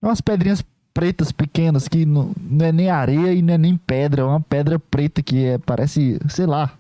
É 0.03 0.07
umas 0.07 0.21
pedrinhas 0.21 0.65
pretas 0.93 1.31
pequenas 1.31 1.89
que 1.89 2.07
não, 2.07 2.33
não 2.41 2.65
é 2.65 2.73
nem 2.73 2.89
areia 2.89 3.33
e 3.33 3.43
não 3.43 3.53
é 3.53 3.59
nem 3.59 3.77
pedra, 3.77 4.23
é 4.23 4.25
uma 4.25 4.41
pedra 4.41 4.79
preta 4.79 5.23
que 5.23 5.45
é, 5.45 5.59
parece, 5.59 6.19
sei 6.29 6.47
lá. 6.47 6.73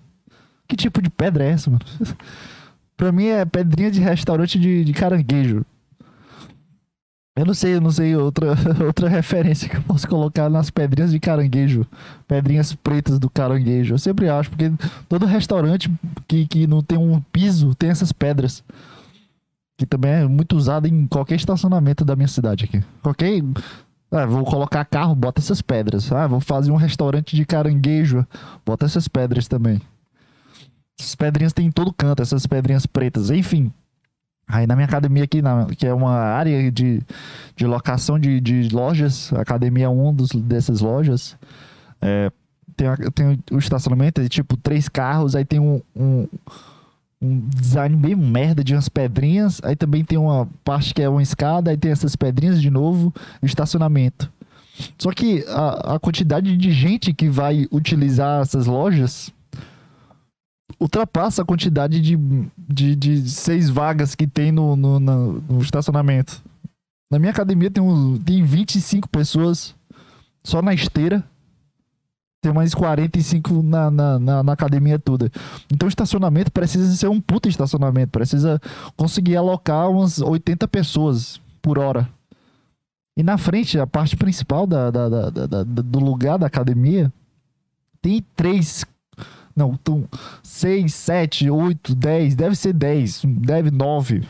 Que 0.66 0.74
tipo 0.74 1.02
de 1.02 1.10
pedra 1.10 1.44
é 1.44 1.50
essa, 1.50 1.70
mano? 1.70 1.84
pra 2.96 3.12
mim 3.12 3.26
é 3.26 3.44
pedrinha 3.44 3.90
de 3.90 4.00
restaurante 4.00 4.58
de, 4.58 4.84
de 4.84 4.92
caranguejo. 4.92 5.64
Eu 7.36 7.44
não 7.44 7.52
sei, 7.52 7.74
eu 7.74 7.82
não 7.82 7.90
sei 7.90 8.16
outra, 8.16 8.54
outra 8.86 9.10
referência 9.10 9.68
que 9.68 9.76
eu 9.76 9.82
posso 9.82 10.08
colocar 10.08 10.48
nas 10.48 10.70
pedrinhas 10.70 11.10
de 11.10 11.20
caranguejo. 11.20 11.86
Pedrinhas 12.26 12.74
pretas 12.74 13.18
do 13.18 13.28
caranguejo. 13.28 13.92
Eu 13.92 13.98
sempre 13.98 14.30
acho, 14.30 14.48
porque 14.48 14.72
todo 15.06 15.26
restaurante 15.26 15.92
que, 16.26 16.46
que 16.46 16.66
não 16.66 16.82
tem 16.82 16.96
um 16.96 17.20
piso 17.20 17.74
tem 17.74 17.90
essas 17.90 18.10
pedras. 18.10 18.64
Que 19.76 19.84
também 19.84 20.12
é 20.12 20.26
muito 20.26 20.56
usado 20.56 20.86
em 20.86 21.06
qualquer 21.06 21.34
estacionamento 21.34 22.06
da 22.06 22.16
minha 22.16 22.26
cidade 22.26 22.64
aqui. 22.64 22.82
Qualquer. 23.02 23.42
Ah, 24.10 24.24
vou 24.24 24.42
colocar 24.44 24.82
carro, 24.86 25.14
bota 25.14 25.38
essas 25.38 25.60
pedras. 25.60 26.10
Ah, 26.10 26.26
vou 26.26 26.40
fazer 26.40 26.70
um 26.70 26.76
restaurante 26.76 27.36
de 27.36 27.44
caranguejo, 27.44 28.26
bota 28.64 28.86
essas 28.86 29.08
pedras 29.08 29.46
também. 29.46 29.82
Essas 30.98 31.14
pedrinhas 31.14 31.52
tem 31.52 31.66
em 31.66 31.70
todo 31.70 31.92
canto, 31.92 32.22
essas 32.22 32.46
pedrinhas 32.46 32.86
pretas. 32.86 33.28
Enfim. 33.28 33.70
Aí 34.48 34.66
na 34.66 34.76
minha 34.76 34.86
academia 34.86 35.24
aqui, 35.24 35.42
na- 35.42 35.66
que 35.66 35.86
é 35.86 35.92
uma 35.92 36.12
área 36.12 36.70
de, 36.70 37.02
de 37.56 37.66
locação 37.66 38.18
de, 38.18 38.40
de 38.40 38.68
lojas, 38.68 39.32
a 39.32 39.40
academia 39.40 39.86
é 39.86 39.88
um 39.88 40.12
dos, 40.14 40.30
dessas 40.30 40.80
lojas. 40.80 41.36
É, 42.00 42.30
tem, 42.76 42.88
tem 43.12 43.38
o 43.50 43.58
estacionamento, 43.58 44.20
é 44.20 44.28
tipo 44.28 44.56
três 44.56 44.88
carros, 44.88 45.34
aí 45.34 45.44
tem 45.44 45.58
um, 45.58 45.80
um, 45.96 46.28
um 47.20 47.40
design 47.48 47.96
bem 47.96 48.14
merda 48.14 48.62
de 48.62 48.74
umas 48.74 48.88
pedrinhas. 48.88 49.60
Aí 49.64 49.74
também 49.74 50.04
tem 50.04 50.18
uma 50.18 50.48
parte 50.62 50.94
que 50.94 51.02
é 51.02 51.08
uma 51.08 51.22
escada, 51.22 51.70
aí 51.70 51.76
tem 51.76 51.90
essas 51.90 52.14
pedrinhas 52.14 52.60
de 52.62 52.70
novo, 52.70 53.12
estacionamento. 53.42 54.30
Só 54.98 55.10
que 55.10 55.44
a, 55.48 55.94
a 55.94 55.98
quantidade 55.98 56.56
de 56.56 56.70
gente 56.70 57.12
que 57.12 57.28
vai 57.28 57.66
utilizar 57.72 58.42
essas 58.42 58.66
lojas 58.66 59.32
ultrapassa 60.80 61.42
a 61.42 61.44
quantidade 61.44 62.00
de, 62.00 62.16
de, 62.58 62.94
de 62.96 63.30
seis 63.30 63.68
vagas 63.70 64.14
que 64.14 64.26
tem 64.26 64.50
no, 64.52 64.76
no, 64.76 65.00
na- 65.00 65.16
no 65.16 65.60
estacionamento. 65.60 66.42
Na 67.10 67.18
minha 67.18 67.30
academia 67.30 67.70
tem, 67.70 67.82
uns, 67.82 68.18
tem 68.20 68.42
25 68.42 69.08
pessoas 69.08 69.74
só 70.44 70.60
na 70.60 70.74
esteira. 70.74 71.24
Tem 72.42 72.52
mais 72.52 72.74
45 72.74 73.62
na, 73.62 73.90
na, 73.90 74.18
na, 74.18 74.42
na 74.42 74.52
academia 74.52 74.98
toda. 74.98 75.30
Então 75.72 75.86
o 75.86 75.88
estacionamento 75.88 76.52
precisa 76.52 76.94
ser 76.94 77.08
um 77.08 77.20
puta 77.20 77.48
estacionamento. 77.48 78.10
Precisa 78.10 78.60
conseguir 78.96 79.36
alocar 79.36 79.90
umas 79.90 80.20
80 80.20 80.68
pessoas 80.68 81.40
por 81.62 81.78
hora. 81.78 82.08
E 83.16 83.22
na 83.22 83.38
frente, 83.38 83.78
a 83.78 83.86
parte 83.86 84.14
principal 84.16 84.66
da, 84.66 84.90
da, 84.90 85.08
da- 85.08 85.46
da- 85.46 85.62
do 85.64 85.98
lugar 85.98 86.38
da 86.38 86.46
academia, 86.46 87.10
tem 88.02 88.22
três. 88.36 88.84
Não, 89.56 89.72
então, 89.72 90.06
seis, 90.42 90.94
sete, 90.94 91.48
oito, 91.48 91.94
dez, 91.94 92.34
deve 92.34 92.54
ser 92.54 92.74
dez, 92.74 93.22
deve 93.24 93.70
nove 93.70 94.22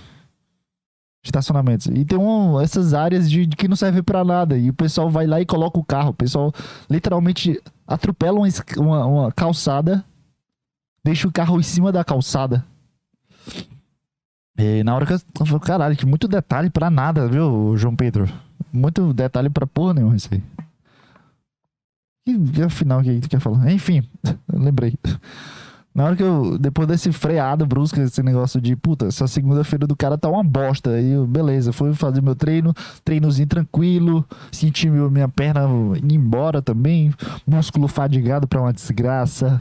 estacionamentos. 1.25 1.89
E 1.89 2.05
tem 2.05 2.17
um, 2.17 2.61
essas 2.61 2.95
áreas 2.95 3.29
de, 3.29 3.45
de 3.45 3.57
que 3.57 3.67
não 3.67 3.75
serve 3.75 4.03
pra 4.03 4.25
nada. 4.25 4.57
E 4.57 4.71
o 4.71 4.75
pessoal 4.75 5.11
vai 5.11 5.27
lá 5.27 5.41
e 5.41 5.47
coloca 5.47 5.79
o 5.79 5.85
carro. 5.85 6.11
O 6.11 6.15
pessoal 6.15 6.53
literalmente 6.89 7.61
atropela 7.87 8.39
uma, 8.39 8.49
uma, 8.79 9.07
uma 9.07 9.33
calçada, 9.33 10.05
deixa 11.05 11.27
o 11.27 11.33
carro 11.33 11.59
em 11.59 11.63
cima 11.65 11.91
da 11.91 12.05
calçada. 12.05 12.65
E 14.59 14.83
na 14.85 14.95
hora 14.95 15.05
que 15.05 15.13
eu, 15.13 15.47
falo, 15.47 15.61
caralho, 15.61 15.97
que 15.97 16.07
muito 16.07 16.27
detalhe 16.27 16.71
pra 16.71 16.89
nada, 16.89 17.29
viu, 17.29 17.77
João 17.77 17.95
Pedro? 17.95 18.27
Muito 18.73 19.13
detalhe 19.13 19.51
pra 19.51 19.67
porra 19.67 19.95
nenhuma 19.95 20.17
isso 20.17 20.29
aí. 20.33 20.43
E, 22.27 22.63
afinal, 22.63 23.01
o 23.01 23.03
que 23.05 23.21
tu 23.21 23.29
quer 23.29 23.41
falar? 23.41 23.71
Enfim, 23.71 24.03
lembrei. 24.53 24.95
Na 25.95 26.05
hora 26.05 26.17
que 26.17 26.23
eu, 26.23 26.59
depois 26.59 26.87
desse 26.87 27.11
freado 27.13 27.65
brusco, 27.65 27.99
esse 28.01 28.23
negócio 28.23 28.61
de, 28.61 28.77
puta, 28.77 29.07
essa 29.07 29.27
segunda-feira 29.27 29.87
do 29.87 29.97
cara 29.97 30.19
tá 30.19 30.29
uma 30.29 30.45
bosta. 30.45 30.91
Aí, 30.91 31.13
eu, 31.13 31.27
beleza, 31.27 31.73
fui 31.73 31.95
fazer 31.95 32.21
meu 32.21 32.35
treino, 32.35 32.75
treinozinho 33.05 33.49
tranquilo, 33.49 34.23
senti 34.53 34.91
meu, 34.91 35.11
minha 35.11 35.29
perna 35.29 35.63
indo 35.97 36.13
embora 36.13 36.61
também, 36.61 37.15
músculo 37.47 37.89
fadigado 37.89 38.47
pra 38.47 38.61
uma 38.61 38.73
desgraça. 38.73 39.59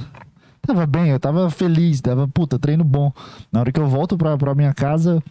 Tava 0.61 0.85
bem, 0.87 1.11
eu 1.11 1.19
tava 1.19 1.49
feliz, 1.51 2.01
tava, 2.01 2.27
puta, 2.27 2.57
treino 2.57 2.83
bom. 2.83 3.13
Na 3.51 3.59
hora 3.59 3.71
que 3.71 3.79
eu 3.79 3.87
volto 3.87 4.17
pra, 4.17 4.35
pra 4.35 4.55
minha 4.55 4.73
casa, 4.73 5.23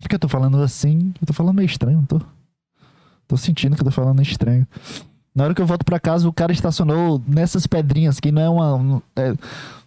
por 0.00 0.08
que 0.08 0.14
eu 0.14 0.18
tô 0.20 0.28
falando 0.28 0.62
assim? 0.62 1.12
Eu 1.20 1.26
tô 1.26 1.32
falando 1.32 1.56
meio 1.56 1.66
estranho, 1.66 2.02
tô? 2.08 2.20
Tô 3.26 3.36
sentindo 3.36 3.74
que 3.74 3.82
eu 3.82 3.86
tô 3.86 3.90
falando 3.90 4.22
estranho. 4.22 4.66
Na 5.34 5.44
hora 5.44 5.54
que 5.54 5.60
eu 5.60 5.66
volto 5.66 5.84
pra 5.84 5.98
casa, 5.98 6.28
o 6.28 6.32
cara 6.32 6.52
estacionou 6.52 7.20
nessas 7.26 7.66
pedrinhas, 7.66 8.20
que 8.20 8.30
não 8.30 8.42
é 8.42 8.48
uma. 8.48 9.02
é- 9.16 9.34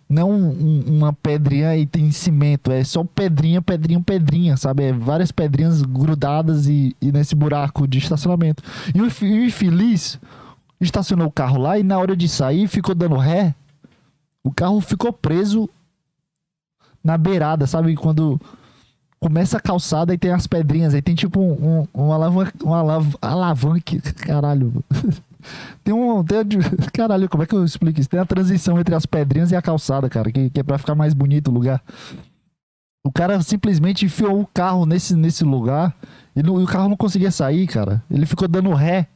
não 0.09 0.21
é 0.21 0.25
um- 0.25 0.49
um- 0.49 0.97
uma 0.97 1.11
pedrinha 1.13 1.75
e 1.75 1.85
tem 1.85 2.09
cimento, 2.11 2.71
é 2.71 2.81
só 2.83 3.03
pedrinha, 3.03 3.61
pedrinha, 3.61 3.99
pedrinha, 4.01 4.55
sabe? 4.55 4.83
É 4.83 4.93
várias 4.93 5.31
pedrinhas 5.33 5.81
grudadas 5.81 6.65
e, 6.67 6.95
e 7.01 7.11
nesse 7.11 7.35
buraco 7.35 7.85
de 7.85 7.97
estacionamento. 7.97 8.63
E 8.95 9.01
o 9.01 9.05
infeliz 9.05 10.17
estacionou 10.79 11.27
o 11.27 11.31
carro 11.31 11.57
lá 11.61 11.77
e 11.77 11.83
na 11.83 11.97
hora 11.97 12.15
de 12.15 12.27
sair 12.29 12.67
ficou 12.67 12.93
dando 12.95 13.17
ré 13.17 13.53
O 14.43 14.51
carro 14.53 14.79
ficou 14.79 15.11
preso 15.11 15.69
na 17.03 17.17
beirada, 17.17 17.67
sabe? 17.67 17.93
Quando 17.95 18.39
começa 19.19 19.57
a 19.57 19.61
calçada 19.61 20.13
e 20.13 20.17
tem 20.17 20.31
as 20.31 20.47
pedrinhas, 20.47 20.93
aí 20.93 21.01
tem 21.01 21.15
tipo 21.15 21.39
um, 21.41 21.81
um, 21.93 22.05
um 22.05 22.13
alavanca, 22.13 22.53
um 22.63 22.73
alav, 22.73 23.13
alavanque, 23.21 23.99
caralho. 24.23 24.71
Tem 25.83 25.93
um, 25.93 26.23
tem, 26.23 26.37
caralho, 26.93 27.27
como 27.29 27.43
é 27.43 27.45
que 27.45 27.55
eu 27.55 27.63
explico 27.63 27.99
isso? 27.99 28.09
Tem 28.09 28.19
a 28.19 28.25
transição 28.25 28.79
entre 28.79 28.93
as 28.95 29.05
pedrinhas 29.05 29.51
e 29.51 29.55
a 29.55 29.61
calçada, 29.61 30.09
cara, 30.09 30.31
que, 30.31 30.49
que 30.49 30.59
é 30.59 30.63
pra 30.63 30.77
ficar 30.77 30.95
mais 30.95 31.13
bonito 31.13 31.49
o 31.49 31.53
lugar. 31.53 31.81
O 33.05 33.11
cara 33.11 33.41
simplesmente 33.41 34.05
enfiou 34.05 34.41
o 34.41 34.47
carro 34.47 34.85
nesse, 34.85 35.15
nesse 35.15 35.43
lugar 35.43 35.95
e, 36.35 36.41
e 36.41 36.49
o 36.49 36.65
carro 36.65 36.89
não 36.89 36.97
conseguia 36.97 37.31
sair, 37.31 37.65
cara. 37.67 38.03
Ele 38.11 38.25
ficou 38.25 38.47
dando 38.47 38.73
ré 38.73 39.07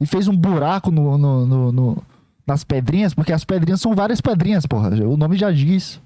e 0.00 0.06
fez 0.06 0.28
um 0.28 0.36
buraco 0.36 0.90
no, 0.90 1.16
no- 1.16 1.46
no- 1.46 1.72
no- 1.72 2.02
nas 2.46 2.64
pedrinhas, 2.64 3.14
porque 3.14 3.32
as 3.32 3.44
pedrinhas 3.44 3.80
são 3.80 3.94
várias 3.94 4.20
pedrinhas, 4.20 4.66
porra. 4.66 4.90
O 5.06 5.16
nome 5.16 5.36
já 5.36 5.50
diz. 5.50 6.00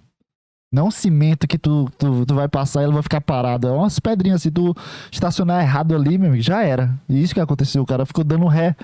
Não 0.73 0.91
cimento 0.91 1.47
que 1.47 1.57
tu, 1.57 1.89
tu, 1.97 2.27
tu 2.27 2.35
vai 2.35 2.49
passar 2.49 2.83
e 2.83 2.85
ela 2.85 2.93
vai 2.93 3.03
ficar 3.03 3.21
parada. 3.21 3.69
É 3.69 3.71
umas 3.71 3.99
pedrinhas. 3.99 4.43
Se 4.43 4.51
tu 4.51 4.75
estacionar 5.11 5.63
errado 5.63 5.95
ali, 5.95 6.19
meu 6.19 6.29
amigo, 6.29 6.43
já 6.43 6.63
era. 6.63 6.93
E 7.09 7.23
isso 7.23 7.33
que 7.33 7.41
aconteceu. 7.41 7.83
O 7.83 7.87
cara 7.87 8.05
ficou 8.05 8.23
dando 8.25 8.47
ré. 8.47 8.77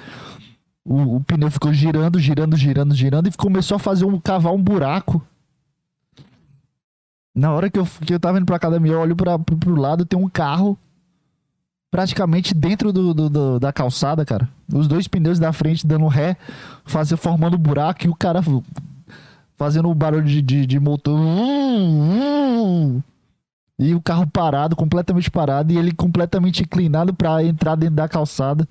O, 0.85 1.17
o 1.17 1.21
pneu 1.25 1.51
ficou 1.51 1.73
girando, 1.73 2.19
girando, 2.19 2.57
girando, 2.57 2.95
girando 2.95 3.29
e 3.29 3.33
começou 3.37 3.77
a 3.77 3.79
fazer 3.79 4.05
um 4.05 4.19
cavar 4.19 4.53
um 4.53 4.63
buraco. 4.63 5.23
Na 7.35 7.53
hora 7.53 7.71
que 7.71 7.79
eu, 7.79 7.87
que 8.05 8.13
eu 8.13 8.21
tava 8.21 8.39
indo 8.39 8.47
pra 8.47 8.57
academia, 8.57 8.93
eu 8.93 9.01
olho 9.01 9.17
pra, 9.17 9.39
pro, 9.39 9.57
pro 9.57 9.75
lado, 9.77 10.05
tem 10.05 10.19
um 10.19 10.29
carro 10.29 10.77
praticamente 11.91 12.53
dentro 12.55 12.93
do, 12.93 13.15
do- 13.15 13.31
do- 13.31 13.61
da 13.61 13.73
calçada, 13.73 14.25
cara. 14.25 14.49
Os 14.73 14.89
dois 14.89 15.07
pneus 15.07 15.39
da 15.39 15.53
frente 15.53 15.87
dando 15.87 16.07
ré, 16.09 16.37
fazendo, 16.85 17.19
formando 17.19 17.57
buraco 17.57 18.05
e 18.07 18.09
o 18.09 18.15
cara 18.15 18.41
fazendo 19.57 19.89
o 19.89 19.95
barulho 19.95 20.25
de, 20.25 20.43
de, 20.43 20.67
de 20.67 20.81
motor. 20.81 21.19
E 23.79 23.95
o 23.95 24.01
carro 24.01 24.27
parado, 24.27 24.77
completamente 24.77 25.31
parado, 25.31 25.73
e 25.73 25.79
ele 25.79 25.93
completamente 25.93 26.63
inclinado 26.63 27.15
pra 27.15 27.43
entrar 27.45 27.75
dentro 27.77 27.97
da 27.97 28.09
calçada. 28.09 28.67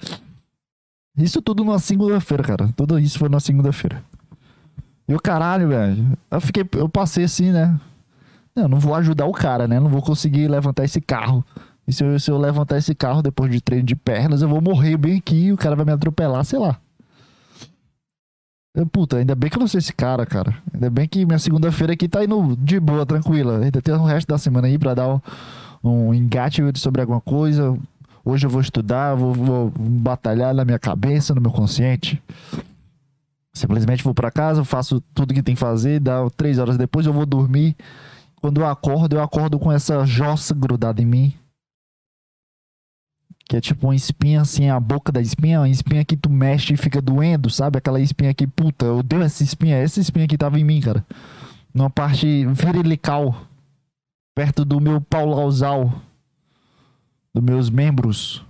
Isso 1.17 1.41
tudo 1.41 1.63
numa 1.63 1.79
segunda-feira, 1.79 2.43
cara. 2.43 2.69
Tudo 2.75 2.97
isso 2.97 3.19
foi 3.19 3.29
numa 3.29 3.39
segunda-feira. 3.39 4.03
E 5.07 5.13
o 5.13 5.19
caralho, 5.19 5.67
velho. 5.67 6.17
Eu 6.29 6.41
fiquei. 6.41 6.65
Eu 6.73 6.87
passei 6.87 7.25
assim, 7.25 7.51
né? 7.51 7.79
Não, 8.55 8.67
não 8.67 8.79
vou 8.79 8.95
ajudar 8.95 9.25
o 9.25 9.31
cara, 9.31 9.67
né? 9.67 9.79
Não 9.79 9.89
vou 9.89 10.01
conseguir 10.01 10.47
levantar 10.47 10.83
esse 10.83 11.01
carro. 11.01 11.43
E 11.87 11.93
se 11.93 12.03
eu, 12.03 12.19
se 12.19 12.29
eu 12.31 12.37
levantar 12.37 12.77
esse 12.77 12.93
carro 12.93 13.21
depois 13.21 13.51
de 13.51 13.59
treino 13.59 13.85
de 13.85 13.95
pernas, 13.95 14.41
eu 14.41 14.47
vou 14.47 14.61
morrer 14.61 14.97
bem 14.97 15.17
aqui 15.17 15.51
o 15.51 15.57
cara 15.57 15.75
vai 15.75 15.85
me 15.85 15.91
atropelar, 15.91 16.43
sei 16.45 16.59
lá. 16.59 16.79
Eu, 18.73 18.85
puta, 18.85 19.17
ainda 19.17 19.35
bem 19.35 19.49
que 19.49 19.57
eu 19.57 19.59
não 19.59 19.67
sou 19.67 19.77
esse 19.77 19.91
cara, 19.91 20.25
cara. 20.25 20.55
Ainda 20.73 20.89
bem 20.89 21.07
que 21.07 21.25
minha 21.25 21.39
segunda-feira 21.39 21.91
aqui 21.93 22.07
tá 22.07 22.23
indo 22.23 22.55
de 22.55 22.79
boa, 22.79 23.05
tranquila. 23.05 23.59
Ainda 23.59 23.81
tem 23.81 23.93
o 23.93 24.05
resto 24.05 24.29
da 24.29 24.37
semana 24.37 24.67
aí 24.67 24.77
pra 24.77 24.93
dar 24.93 25.09
um, 25.09 25.19
um 25.83 26.13
engate 26.13 26.61
sobre 26.75 27.01
alguma 27.01 27.19
coisa. 27.19 27.77
Hoje 28.23 28.45
eu 28.45 28.49
vou 28.49 28.61
estudar, 28.61 29.15
vou, 29.15 29.33
vou 29.33 29.73
batalhar 29.77 30.53
na 30.53 30.63
minha 30.63 30.79
cabeça, 30.79 31.33
no 31.33 31.41
meu 31.41 31.51
consciente. 31.51 32.21
Simplesmente 33.53 34.03
vou 34.03 34.13
pra 34.13 34.31
casa, 34.31 34.63
faço 34.63 35.01
tudo 35.13 35.33
que 35.33 35.43
tem 35.43 35.55
que 35.55 35.59
fazer, 35.59 35.99
dá 35.99 36.29
três 36.37 36.57
horas 36.57 36.77
depois 36.77 37.05
eu 37.05 37.13
vou 37.13 37.25
dormir. 37.25 37.75
Quando 38.41 38.61
eu 38.61 38.67
acordo, 38.67 39.15
eu 39.15 39.21
acordo 39.21 39.59
com 39.59 39.71
essa 39.71 40.05
jossa 40.05 40.53
grudada 40.53 41.01
em 41.01 41.05
mim. 41.05 41.33
Que 43.47 43.57
é 43.57 43.61
tipo 43.61 43.87
uma 43.87 43.95
espinha 43.95 44.41
assim, 44.41 44.69
a 44.69 44.79
boca 44.79 45.11
da 45.11 45.19
espinha, 45.19 45.59
uma 45.59 45.69
espinha 45.69 46.05
que 46.05 46.15
tu 46.15 46.29
mexe 46.29 46.73
e 46.73 46.77
fica 46.77 47.01
doendo, 47.01 47.49
sabe? 47.49 47.77
Aquela 47.77 47.99
espinha 47.99 48.33
que, 48.33 48.47
puta, 48.47 48.85
eu 48.85 48.99
odeio 48.99 49.21
essa 49.21 49.43
espinha. 49.43 49.75
Essa 49.75 49.99
espinha 49.99 50.27
que 50.27 50.37
tava 50.37 50.59
em 50.59 50.63
mim, 50.63 50.79
cara. 50.79 51.05
Numa 51.73 51.89
parte 51.89 52.45
virilical. 52.45 53.35
Perto 54.33 54.63
do 54.63 54.79
meu 54.79 55.01
paulausal. 55.01 55.91
Dos 57.33 57.43
meus 57.43 57.69
membros. 57.69 58.43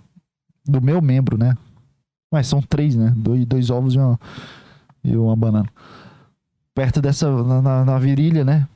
Do 0.65 0.81
meu 0.81 1.01
membro, 1.01 1.37
né? 1.37 1.55
Mas 2.31 2.47
são 2.47 2.61
três, 2.61 2.95
né? 2.95 3.13
Dois, 3.15 3.45
dois 3.45 3.69
ovos 3.69 3.93
e 3.93 3.97
uma, 3.97 4.19
e 5.03 5.17
uma 5.17 5.35
banana. 5.35 5.67
Perto 6.73 7.01
dessa, 7.01 7.29
na, 7.43 7.83
na- 7.85 7.99
virilha, 7.99 8.45
né? 8.45 8.67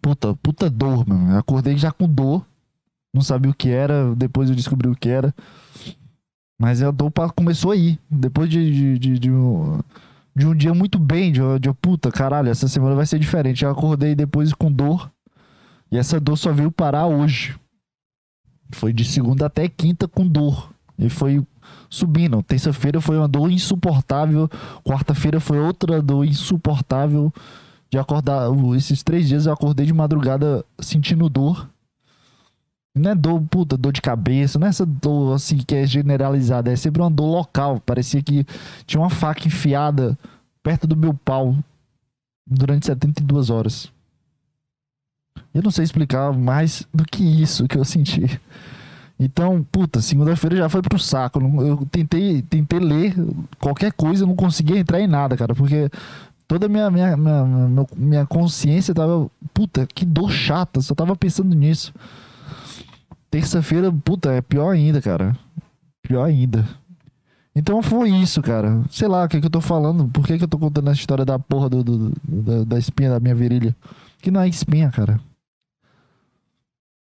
Puta, 0.00 0.34
puta 0.36 0.70
dor, 0.70 1.06
mano. 1.08 1.36
Acordei 1.36 1.76
já 1.76 1.90
com 1.90 2.08
dor. 2.08 2.46
Não 3.14 3.20
sabia 3.22 3.50
o 3.50 3.54
que 3.54 3.68
era, 3.68 4.14
depois 4.14 4.48
eu 4.48 4.56
descobri 4.56 4.88
o 4.88 4.94
que 4.96 5.08
era. 5.08 5.34
Mas 6.58 6.82
a 6.82 6.90
dor 6.90 7.12
começou 7.34 7.72
aí. 7.72 7.98
Depois 8.08 8.48
de, 8.48 8.72
de, 8.72 8.98
de, 8.98 9.18
de 9.18 9.30
um, 9.30 9.80
de 10.34 10.46
um 10.46 10.54
dia 10.54 10.72
muito 10.72 10.98
bem, 10.98 11.32
de, 11.32 11.40
de 11.60 11.72
puta, 11.74 12.10
caralho, 12.10 12.48
essa 12.48 12.68
semana 12.68 12.94
vai 12.94 13.04
ser 13.04 13.18
diferente. 13.18 13.64
Eu 13.64 13.70
acordei 13.70 14.14
depois 14.14 14.52
com 14.54 14.70
dor. 14.72 15.10
E 15.90 15.98
essa 15.98 16.18
dor 16.20 16.36
só 16.36 16.52
veio 16.52 16.70
parar 16.70 17.06
hoje. 17.06 17.54
Foi 18.72 18.92
de 18.92 19.04
segunda 19.04 19.46
até 19.46 19.68
quinta 19.68 20.08
com 20.08 20.26
dor. 20.26 20.72
E 20.98 21.08
foi 21.08 21.44
subindo. 21.88 22.42
Terça-feira 22.42 23.00
foi 23.00 23.18
uma 23.18 23.28
dor 23.28 23.50
insuportável. 23.50 24.48
Quarta-feira 24.84 25.40
foi 25.40 25.58
outra 25.58 26.00
dor 26.02 26.24
insuportável. 26.24 27.32
De 27.90 27.98
acordar. 27.98 28.48
Esses 28.76 29.02
três 29.02 29.28
dias 29.28 29.46
eu 29.46 29.52
acordei 29.52 29.86
de 29.86 29.92
madrugada 29.92 30.64
sentindo 30.80 31.28
dor. 31.28 31.68
Não 32.94 33.10
é 33.10 33.14
dor, 33.14 33.40
puta, 33.50 33.76
dor 33.76 33.90
de 33.90 34.02
cabeça, 34.02 34.58
não 34.58 34.66
é 34.66 34.70
essa 34.70 34.84
dor 34.84 35.34
assim 35.34 35.56
que 35.56 35.74
é 35.74 35.86
generalizada, 35.86 36.70
é 36.70 36.76
sempre 36.76 37.00
uma 37.00 37.10
dor 37.10 37.24
local. 37.24 37.80
Parecia 37.80 38.22
que 38.22 38.46
tinha 38.86 39.00
uma 39.00 39.08
faca 39.08 39.48
enfiada 39.48 40.18
perto 40.62 40.86
do 40.86 40.94
meu 40.94 41.14
pau 41.14 41.56
durante 42.46 42.86
72 42.86 43.48
horas. 43.48 43.90
Eu 45.54 45.62
não 45.62 45.70
sei 45.70 45.84
explicar 45.84 46.32
mais 46.32 46.86
do 46.92 47.04
que 47.04 47.22
isso 47.22 47.66
que 47.68 47.76
eu 47.76 47.84
senti. 47.84 48.40
Então, 49.20 49.64
puta, 49.70 50.00
segunda-feira 50.00 50.56
já 50.56 50.68
foi 50.68 50.82
pro 50.82 50.98
saco. 50.98 51.38
Eu 51.62 51.86
tentei, 51.90 52.42
tentei 52.42 52.78
ler 52.80 53.14
qualquer 53.60 53.92
coisa, 53.92 54.26
não 54.26 54.34
conseguia 54.34 54.78
entrar 54.78 55.00
em 55.00 55.06
nada, 55.06 55.36
cara, 55.36 55.54
porque 55.54 55.88
toda 56.48 56.66
a 56.66 56.68
minha, 56.68 56.90
minha, 56.90 57.16
minha, 57.16 57.44
minha, 57.44 57.86
minha 57.96 58.26
consciência 58.26 58.94
tava, 58.94 59.30
puta, 59.54 59.86
que 59.86 60.04
dor 60.04 60.30
chata, 60.32 60.80
só 60.80 60.94
tava 60.94 61.14
pensando 61.14 61.54
nisso. 61.54 61.92
Terça-feira, 63.30 63.92
puta, 64.04 64.32
é 64.32 64.40
pior 64.42 64.70
ainda, 64.70 65.00
cara. 65.00 65.36
Pior 66.02 66.24
ainda. 66.24 66.66
Então 67.54 67.82
foi 67.82 68.10
isso, 68.10 68.42
cara. 68.42 68.82
Sei 68.90 69.06
lá 69.08 69.24
o 69.24 69.28
que, 69.28 69.38
que 69.40 69.46
eu 69.46 69.50
tô 69.50 69.60
falando. 69.60 70.06
Por 70.08 70.26
que, 70.26 70.36
que 70.38 70.44
eu 70.44 70.48
tô 70.48 70.58
contando 70.58 70.90
essa 70.90 71.00
história 71.00 71.24
da 71.24 71.38
porra 71.38 71.68
do, 71.68 71.82
do- 71.84 72.12
da, 72.26 72.64
da 72.64 72.78
espinha 72.78 73.10
da 73.10 73.20
minha 73.20 73.34
virilha? 73.34 73.74
Que 74.22 74.30
não 74.30 74.40
é 74.40 74.48
espinha, 74.48 74.88
cara. 74.88 75.20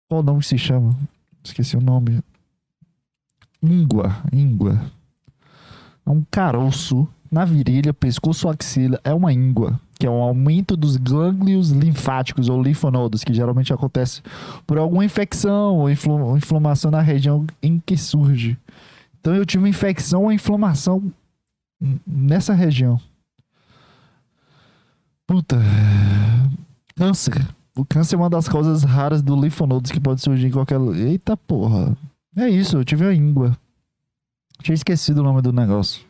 Qual 0.09 0.21
o 0.21 0.23
nome 0.23 0.41
que 0.41 0.47
se 0.47 0.57
chama? 0.57 0.97
Esqueci 1.43 1.77
o 1.77 1.81
nome. 1.81 2.23
Íngua. 3.61 4.23
Íngua. 4.33 4.81
É 6.07 6.11
um 6.11 6.25
caroço 6.31 7.09
na 7.29 7.45
virilha, 7.45 7.93
pescoço 7.93 8.49
axila. 8.49 9.01
É 9.03 9.13
uma 9.13 9.33
íngua. 9.33 9.79
Que 9.99 10.07
é 10.07 10.11
um 10.11 10.23
aumento 10.23 10.77
dos 10.77 10.97
gânglios 10.97 11.71
linfáticos 11.71 12.49
ou 12.49 12.63
linfonodos, 12.63 13.25
que 13.25 13.35
geralmente 13.35 13.73
acontece 13.73 14.23
por 14.65 14.79
alguma 14.79 15.05
infecção 15.05 15.79
ou 15.79 15.91
inflamação 15.91 16.93
na 16.93 17.01
região 17.01 17.45
em 17.61 17.81
que 17.81 17.97
surge. 17.97 18.57
Então 19.21 19.35
eu 19.35 19.45
tive 19.45 19.69
infecção 19.69 20.23
ou 20.23 20.33
inflamação 20.33 21.13
nessa 22.07 22.55
região. 22.55 23.01
Puta. 25.27 25.59
Câncer. 27.01 27.49
O 27.75 27.83
câncer 27.83 28.15
é 28.15 28.19
uma 28.19 28.29
das 28.29 28.47
causas 28.47 28.83
raras 28.83 29.23
do 29.23 29.35
linfonodos 29.35 29.91
que 29.91 29.99
pode 29.99 30.21
surgir 30.21 30.49
em 30.49 30.51
qualquer. 30.51 30.79
Eita 30.97 31.35
porra. 31.35 31.97
É 32.37 32.47
isso, 32.47 32.77
eu 32.77 32.85
tive 32.85 33.07
a 33.07 33.15
íngua. 33.15 33.57
Tinha 34.63 34.75
esquecido 34.75 35.21
o 35.21 35.25
nome 35.25 35.41
do 35.41 35.51
negócio. 35.51 36.05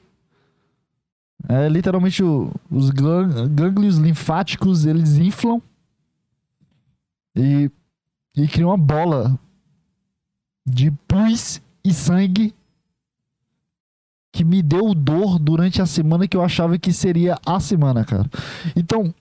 É 1.48 1.68
literalmente 1.68 2.24
o- 2.24 2.53
os 2.68 2.90
gânglios 2.90 3.98
linfáticos 3.98 4.85
eles 4.85 5.16
inflam 5.16 5.62
e, 7.37 7.70
e 8.37 8.48
criam 8.48 8.70
uma 8.70 8.76
bola 8.76 9.38
de 10.66 10.90
pus 11.07 11.62
e 11.85 11.94
sangue 11.94 12.53
que 14.33 14.42
me 14.44 14.61
deu 14.61 14.92
dor 14.92 15.38
durante 15.38 15.81
a 15.81 15.87
semana 15.87 16.26
que 16.26 16.37
eu 16.37 16.42
achava 16.42 16.76
que 16.79 16.92
seria 16.92 17.37
a 17.46 17.61
semana, 17.61 18.05
cara. 18.05 18.29
Então, 18.74 19.14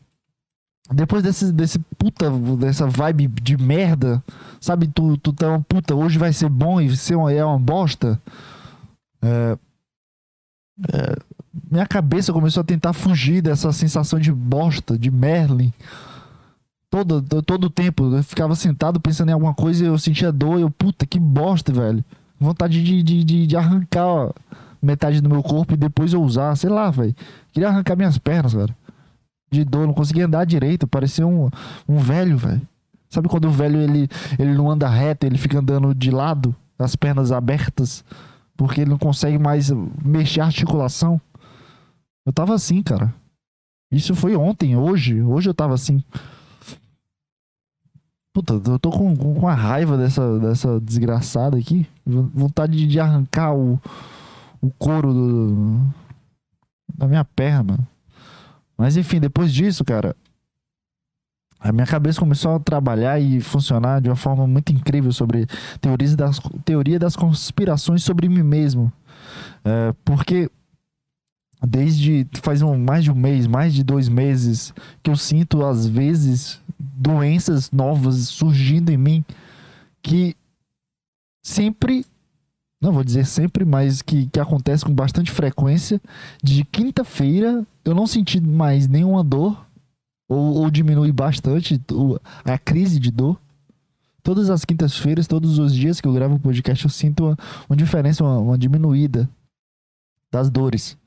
depois 0.94 1.22
desse, 1.24 1.52
desse 1.52 1.80
puta, 1.98 2.30
dessa 2.58 2.88
vibe 2.88 3.28
de 3.28 3.58
merda, 3.58 4.24
sabe, 4.60 4.88
tu, 4.88 5.18
tu 5.18 5.32
tá 5.34 5.50
uma 5.50 5.62
puta, 5.62 5.94
hoje 5.96 6.18
vai 6.18 6.34
ser 6.34 6.50
bom 6.50 6.82
e 6.82 6.96
ser 6.98 7.16
uma, 7.16 7.32
é 7.32 7.44
uma 7.46 7.60
bosta. 7.60 8.20
É, 9.22 9.58
é, 10.94 11.16
minha 11.72 11.86
cabeça 11.86 12.32
começou 12.34 12.62
a 12.62 12.64
tentar 12.64 12.94
fugir 12.94 13.42
dessa 13.42 13.72
sensação 13.72 14.20
de 14.20 14.32
bosta, 14.32 14.98
de 14.98 15.12
Merlin. 15.12 15.74
Todo, 16.90 17.22
to- 17.22 17.42
todo 17.44 17.66
o 17.66 17.70
tempo. 17.70 18.16
Eu 18.16 18.24
ficava 18.24 18.56
sentado 18.56 19.00
pensando 19.00 19.30
em 19.30 19.34
alguma 19.34 19.54
coisa 19.54 19.84
e 19.84 19.88
eu 19.88 19.98
sentia 20.00 20.32
dor. 20.32 20.60
Eu, 20.60 20.72
puta, 20.72 21.06
que 21.06 21.20
bosta, 21.20 21.72
velho. 21.72 22.04
Vontade 22.40 22.84
de, 22.84 23.04
de, 23.04 23.24
de, 23.24 23.46
de 23.48 23.58
arrancar 23.58 24.06
ó, 24.08 24.32
metade 24.82 25.22
do 25.22 25.30
meu 25.30 25.44
corpo 25.44 25.74
e 25.74 25.78
depois 25.78 26.14
eu 26.14 26.22
usar. 26.24 26.56
Sei 26.56 26.70
lá, 26.70 26.90
velho. 26.90 27.16
Queria 27.52 27.70
arrancar 27.70 27.96
minhas 27.96 28.18
pernas, 28.18 28.54
cara. 28.56 28.76
De 29.52 29.64
dor, 29.64 29.88
não 29.88 29.94
conseguia 29.94 30.26
andar 30.26 30.46
direito, 30.46 30.88
parecia 30.88 31.26
um, 31.26 31.50
um 31.88 31.98
velho, 31.98 32.38
velho. 32.38 32.62
Sabe 33.10 33.28
quando 33.28 33.46
o 33.46 33.52
velho 33.52 33.80
ele, 33.82 34.08
ele 34.38 34.54
não 34.54 34.70
anda 34.70 34.88
reto, 34.88 35.26
ele 35.26 35.38
fica 35.38 35.60
andando 35.60 35.96
de 35.96 36.12
lado, 36.12 36.56
as 36.78 36.96
pernas 36.96 37.32
abertas, 37.32 38.04
porque 38.56 38.82
ele 38.82 38.92
não 38.92 39.00
consegue 39.00 39.40
mais 39.40 39.72
mexer 40.04 40.42
a 40.42 40.46
articulação? 40.46 41.20
Eu 42.26 42.32
tava 42.32 42.54
assim, 42.54 42.84
cara. 42.84 43.14
Isso 43.92 44.14
foi 44.14 44.36
ontem, 44.36 44.76
hoje, 44.76 45.22
hoje 45.22 45.50
eu 45.50 45.54
tava 45.54 45.74
assim. 45.74 46.04
Puta, 48.32 48.54
eu 48.54 48.78
tô 48.78 48.92
com, 48.92 49.16
com 49.16 49.48
a 49.48 49.56
raiva 49.56 49.98
dessa, 49.98 50.40
dessa 50.40 50.80
desgraçada 50.80 51.58
aqui. 51.58 51.88
Vontade 52.06 52.78
de, 52.78 52.86
de 52.86 53.00
arrancar 53.00 53.56
o, 53.56 53.82
o 54.62 54.70
couro 54.70 55.12
do, 55.12 55.82
da 56.96 57.08
minha 57.08 57.26
perna, 57.26 57.64
mano. 57.64 57.88
Mas 58.80 58.96
enfim, 58.96 59.20
depois 59.20 59.54
disso, 59.54 59.84
cara, 59.84 60.16
a 61.60 61.74
minha 61.74 61.86
cabeça 61.86 62.18
começou 62.18 62.56
a 62.56 62.60
trabalhar 62.60 63.20
e 63.20 63.42
funcionar 63.42 64.00
de 64.00 64.08
uma 64.08 64.16
forma 64.16 64.48
muito 64.48 64.72
incrível 64.72 65.12
sobre 65.12 65.46
teorias 65.82 66.16
das, 66.16 66.40
teoria 66.64 66.98
das 66.98 67.14
conspirações 67.14 68.02
sobre 68.02 68.30
mim 68.30 68.42
mesmo. 68.42 68.90
É, 69.66 69.94
porque 70.06 70.50
desde 71.68 72.26
faz 72.42 72.62
um, 72.62 72.78
mais 72.78 73.04
de 73.04 73.12
um 73.12 73.16
mês, 73.16 73.46
mais 73.46 73.74
de 73.74 73.84
dois 73.84 74.08
meses, 74.08 74.74
que 75.04 75.12
eu 75.12 75.18
sinto 75.18 75.66
às 75.66 75.86
vezes 75.86 76.62
doenças 76.80 77.70
novas 77.72 78.30
surgindo 78.30 78.92
em 78.92 78.98
mim 78.98 79.26
que 80.02 80.38
sempre, 81.44 82.06
não 82.82 82.94
vou 82.94 83.04
dizer 83.04 83.26
sempre, 83.26 83.66
mas 83.66 84.02
que, 84.02 84.28
que 84.28 84.40
acontece 84.40 84.86
com 84.86 84.94
bastante 84.94 85.32
frequência. 85.32 86.02
De 86.42 86.64
quinta-feira 86.64 87.66
eu 87.84 87.94
não 87.94 88.08
senti 88.08 88.40
mais 88.40 88.88
nenhuma 88.88 89.24
dor, 89.24 89.66
ou, 90.30 90.56
ou 90.58 90.72
diminui 90.72 91.12
bastante 91.12 91.82
a 92.46 92.58
crise 92.58 93.00
de 93.00 93.12
dor. 93.12 93.40
Todas 94.22 94.50
as 94.50 94.64
quintas-feiras, 94.64 95.28
todos 95.28 95.58
os 95.58 95.74
dias 95.74 96.00
que 96.00 96.08
eu 96.08 96.14
gravo 96.14 96.36
o 96.36 96.40
podcast, 96.40 96.86
eu 96.86 96.92
sinto 96.92 97.26
uma, 97.26 97.38
uma 97.68 97.76
diferença, 97.76 98.24
uma, 98.24 98.38
uma 98.38 98.58
diminuída 98.58 99.28
das 100.32 100.50
dores. 100.50 100.98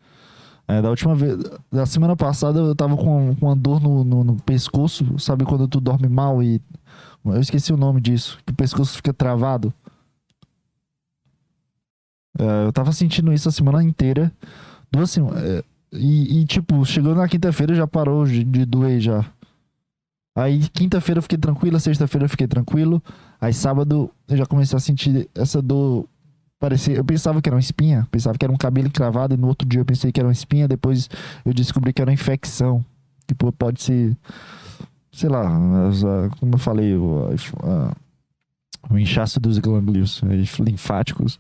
É, 0.67 0.81
da 0.81 0.91
última 0.91 1.15
vez, 1.15 1.39
da 1.71 1.87
semana 1.87 2.17
passada 2.17 2.59
eu 2.61 2.75
tava 2.75 2.97
com, 2.97 3.35
com 3.37 3.47
uma 3.47 3.57
dor 3.57 3.81
no, 3.81 4.05
no, 4.05 4.25
no 4.25 4.37
pescoço, 4.37 5.19
sabe 5.19 5.45
quando 5.45 5.69
tu 5.69 5.81
dorme 5.81 6.09
mal 6.09 6.43
e. 6.43 6.61
Eu 7.25 7.41
esqueci 7.41 7.73
o 7.73 7.77
nome 7.77 8.01
disso, 8.01 8.39
que 8.45 8.53
o 8.53 8.57
pescoço 8.57 8.97
fica 8.97 9.13
travado. 9.13 9.73
É, 12.39 12.67
eu 12.67 12.73
tava 12.73 12.93
sentindo 12.93 13.33
isso 13.33 13.49
a 13.49 13.53
semana 13.53 13.83
inteira. 13.83 14.33
Duas 14.91 15.11
semanas. 15.11 15.43
e, 15.93 16.41
e, 16.41 16.45
tipo, 16.47 16.85
chegou 16.85 17.15
na 17.15 17.29
quinta-feira 17.29 17.75
já 17.75 17.87
parou 17.87 18.25
de, 18.27 18.43
de 18.45 18.65
doer 18.65 19.01
já. 19.01 19.25
Aí 20.35 20.61
quinta-feira 20.71 21.19
eu 21.19 21.23
fiquei 21.23 21.37
tranquilo, 21.37 21.79
sexta-feira 21.79 22.25
eu 22.25 22.29
fiquei 22.29 22.47
tranquilo. 22.47 23.03
Aí 23.41 23.53
sábado 23.53 24.11
eu 24.29 24.37
já 24.37 24.47
comecei 24.47 24.77
a 24.77 24.81
sentir 24.81 25.29
essa 25.35 25.61
dor. 25.61 26.07
Parecia, 26.59 26.95
eu 26.95 27.05
pensava 27.05 27.43
que 27.43 27.49
era 27.49 27.57
uma 27.57 27.61
espinha, 27.61 28.07
pensava 28.11 28.39
que 28.39 28.45
era 28.45 28.53
um 28.53 28.57
cabelo 28.57 28.87
encravado, 28.87 29.35
e 29.35 29.37
no 29.37 29.49
outro 29.49 29.67
dia 29.69 29.81
eu 29.81 29.85
pensei 29.85 30.13
que 30.13 30.21
era 30.21 30.29
uma 30.29 30.33
espinha, 30.33 30.69
depois 30.69 31.11
eu 31.45 31.53
descobri 31.53 31.93
que 31.93 32.01
era 32.01 32.09
uma 32.11 32.15
infecção. 32.15 32.85
Tipo, 33.27 33.51
pode 33.53 33.83
ser, 33.83 34.17
sei 35.13 35.29
lá, 35.29 35.51
como 36.39 36.55
eu 36.55 36.59
falei, 36.59 36.95
a- 37.65 37.93
o 38.91 38.99
inchaço 38.99 39.39
dos 39.41 39.59
gânglios 39.59 40.21
eh, 40.25 40.63
linfáticos 40.63 41.39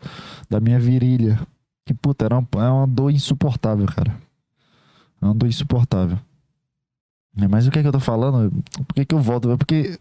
da 0.48 0.60
minha 0.60 0.78
virilha. 0.78 1.40
Que 1.84 1.92
puta, 1.94 2.24
era 2.24 2.38
uma, 2.38 2.46
é 2.64 2.68
uma 2.70 2.86
dor 2.86 3.10
insuportável, 3.10 3.86
cara. 3.86 4.14
É 5.20 5.24
uma 5.24 5.34
dor 5.34 5.48
insuportável. 5.48 6.18
É, 7.36 7.48
Mas 7.48 7.66
o 7.66 7.70
que 7.70 7.78
é 7.78 7.82
que 7.82 7.88
eu 7.88 7.92
tô 7.92 8.00
falando? 8.00 8.50
Por 8.86 8.94
que, 8.94 9.04
que 9.04 9.14
eu 9.14 9.18
volto? 9.20 9.50
É 9.50 9.56
porque, 9.56 9.98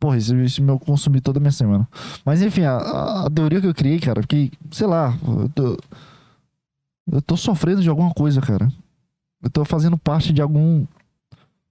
porra, 0.00 0.16
isso, 0.16 0.34
isso 0.36 0.62
me 0.62 0.78
consumiu 0.80 1.20
toda 1.20 1.38
a 1.38 1.40
minha 1.40 1.52
semana. 1.52 1.86
Mas 2.24 2.42
enfim, 2.42 2.62
a, 2.62 3.24
a- 3.26 3.30
teoria 3.30 3.60
que 3.60 3.66
eu 3.66 3.74
criei, 3.74 4.00
cara, 4.00 4.22
que, 4.22 4.50
sei 4.70 4.86
lá, 4.86 5.16
eu 5.26 5.48
tô, 5.50 5.78
eu 7.12 7.22
tô 7.22 7.36
sofrendo 7.36 7.82
de 7.82 7.88
alguma 7.88 8.12
coisa, 8.12 8.40
cara. 8.40 8.68
Eu 9.42 9.50
tô 9.50 9.64
fazendo 9.64 9.98
parte 9.98 10.32
de 10.32 10.40
algum 10.40 10.86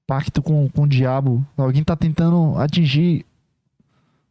pacto 0.05 0.41
com, 0.41 0.69
com 0.69 0.83
o 0.83 0.87
diabo. 0.87 1.45
Alguém 1.57 1.83
tá 1.83 1.95
tentando 1.95 2.57
atingir 2.57 3.25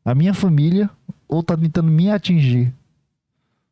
a 0.04 0.14
minha 0.14 0.34
família 0.34 0.90
ou 1.28 1.42
tá 1.42 1.56
tentando 1.56 1.90
me 1.90 2.10
atingir. 2.10 2.72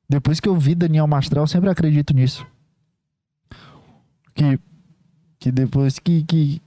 Depois 0.09 0.41
que 0.41 0.49
eu 0.49 0.57
vi 0.57 0.75
Daniel 0.75 1.07
Mastral, 1.07 1.47
sempre 1.47 1.69
acredito 1.69 2.15
nisso. 2.15 2.47
Que, 4.35 4.59
que 5.39 5.53
depois 5.53 5.99
que, 5.99 6.23
que, 6.25 6.63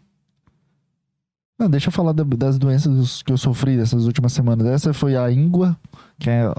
não, 1.61 1.69
deixa 1.69 1.87
eu 1.89 1.91
falar 1.91 2.11
da- 2.11 2.23
das 2.23 2.57
doenças 2.57 3.21
que 3.23 3.31
eu 3.31 3.37
sofri 3.37 3.77
dessas 3.77 4.05
últimas 4.05 4.33
semanas. 4.33 4.65
Essa 4.67 4.93
foi 4.93 5.15
a 5.15 5.31
íngua, 5.31 5.77
que 6.19 6.29
é 6.29 6.51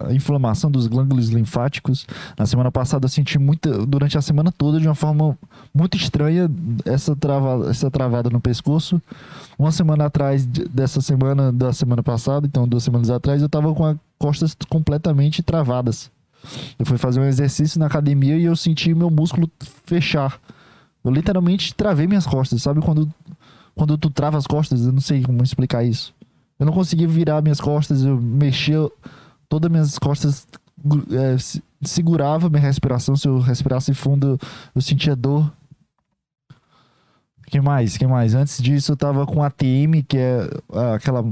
a 0.00 0.12
inflamação 0.12 0.70
dos 0.70 0.86
glândulos 0.86 1.28
linfáticos. 1.30 2.06
Na 2.38 2.46
semana 2.46 2.70
passada 2.70 3.04
eu 3.06 3.08
senti 3.08 3.38
muita, 3.38 3.86
durante 3.86 4.16
a 4.18 4.22
semana 4.22 4.52
toda, 4.52 4.78
de 4.80 4.86
uma 4.86 4.94
forma 4.94 5.36
muito 5.74 5.96
estranha, 5.96 6.50
essa, 6.84 7.16
trava, 7.16 7.68
essa 7.70 7.90
travada 7.90 8.28
no 8.30 8.40
pescoço. 8.40 9.00
Uma 9.58 9.72
semana 9.72 10.06
atrás 10.06 10.46
de- 10.46 10.64
dessa 10.68 11.00
semana, 11.00 11.52
da 11.52 11.72
semana 11.72 12.02
passada, 12.02 12.46
então 12.46 12.66
duas 12.68 12.82
semanas 12.82 13.10
atrás, 13.10 13.42
eu 13.42 13.48
tava 13.48 13.72
com 13.74 13.84
as 13.84 13.96
costas 14.18 14.56
completamente 14.68 15.42
travadas. 15.42 16.10
Eu 16.78 16.84
fui 16.84 16.98
fazer 16.98 17.20
um 17.20 17.24
exercício 17.24 17.78
na 17.78 17.86
academia 17.86 18.36
e 18.36 18.44
eu 18.44 18.56
senti 18.56 18.92
meu 18.94 19.08
músculo 19.10 19.48
fechar. 19.86 20.38
Eu 21.04 21.10
literalmente 21.10 21.74
travei 21.74 22.06
minhas 22.06 22.26
costas, 22.26 22.62
sabe 22.62 22.80
quando 22.80 23.08
quando 23.74 23.96
tu 23.98 24.10
trava 24.10 24.38
as 24.38 24.46
costas, 24.46 24.84
eu 24.84 24.92
não 24.92 25.00
sei 25.00 25.22
como 25.22 25.42
explicar 25.42 25.84
isso. 25.84 26.14
Eu 26.58 26.66
não 26.66 26.72
conseguia 26.72 27.08
virar 27.08 27.42
minhas 27.42 27.60
costas, 27.60 28.04
eu 28.04 28.20
mexia 28.20 28.78
todas 29.48 29.66
as 29.68 29.72
minhas 29.72 29.98
costas, 29.98 30.46
é, 31.10 31.38
se- 31.38 31.62
segurava 31.82 32.48
minha 32.48 32.62
respiração. 32.62 33.16
Se 33.16 33.26
eu 33.26 33.38
respirasse 33.38 33.92
fundo, 33.94 34.38
eu 34.74 34.80
sentia 34.80 35.16
dor. 35.16 35.50
que 37.46 37.60
mais? 37.60 37.96
que 37.96 38.06
mais? 38.06 38.34
Antes 38.34 38.62
disso, 38.62 38.92
eu 38.92 38.96
tava 38.96 39.26
com 39.26 39.42
ATM, 39.42 40.02
que 40.06 40.16
é 40.16 40.48
ah, 40.72 40.94
aquela 40.94 41.24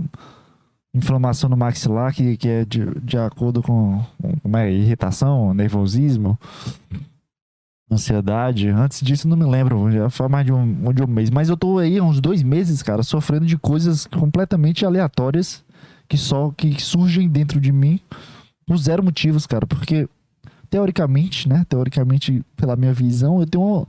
inflamação 0.93 1.49
no 1.49 1.57
maxilar, 1.57 2.13
que, 2.13 2.37
que 2.37 2.49
é 2.49 2.65
de, 2.65 2.85
de 3.01 3.17
acordo 3.17 3.63
com, 3.63 4.05
com 4.43 4.59
é, 4.59 4.73
irritação, 4.73 5.55
nervosismo 5.55 6.39
ansiedade. 7.91 8.69
Antes 8.69 9.01
disso, 9.01 9.27
não 9.29 9.37
me 9.37 9.45
lembro. 9.45 9.91
Já 9.91 10.09
faz 10.11 10.31
mais 10.31 10.47
de 10.47 10.53
um, 10.53 10.93
de 10.93 11.03
um 11.03 11.07
mês. 11.07 11.31
Mas 11.31 11.49
eu 11.49 11.57
tô 11.57 11.79
aí 11.79 12.01
uns 12.01 12.21
dois 12.21 12.43
meses, 12.43 12.83
cara, 12.83 13.03
sofrendo 13.03 13.47
de 13.47 13.59
coisas 13.59 14.07
completamente 14.07 14.85
aleatórias 14.87 15.65
que 16.09 16.17
só 16.19 16.51
que 16.57 16.81
surgem 16.83 17.29
dentro 17.29 17.61
de 17.61 17.71
mim 17.71 18.01
por 18.67 18.77
zero 18.77 19.03
motivos, 19.03 19.47
cara. 19.47 19.67
Porque, 19.67 20.09
teoricamente, 20.69 21.49
né? 21.49 21.65
Teoricamente, 21.69 22.45
pela 22.57 22.77
minha 22.77 22.93
visão, 22.93 23.41
eu 23.41 23.47
tenho 23.47 23.65
uma, 23.65 23.87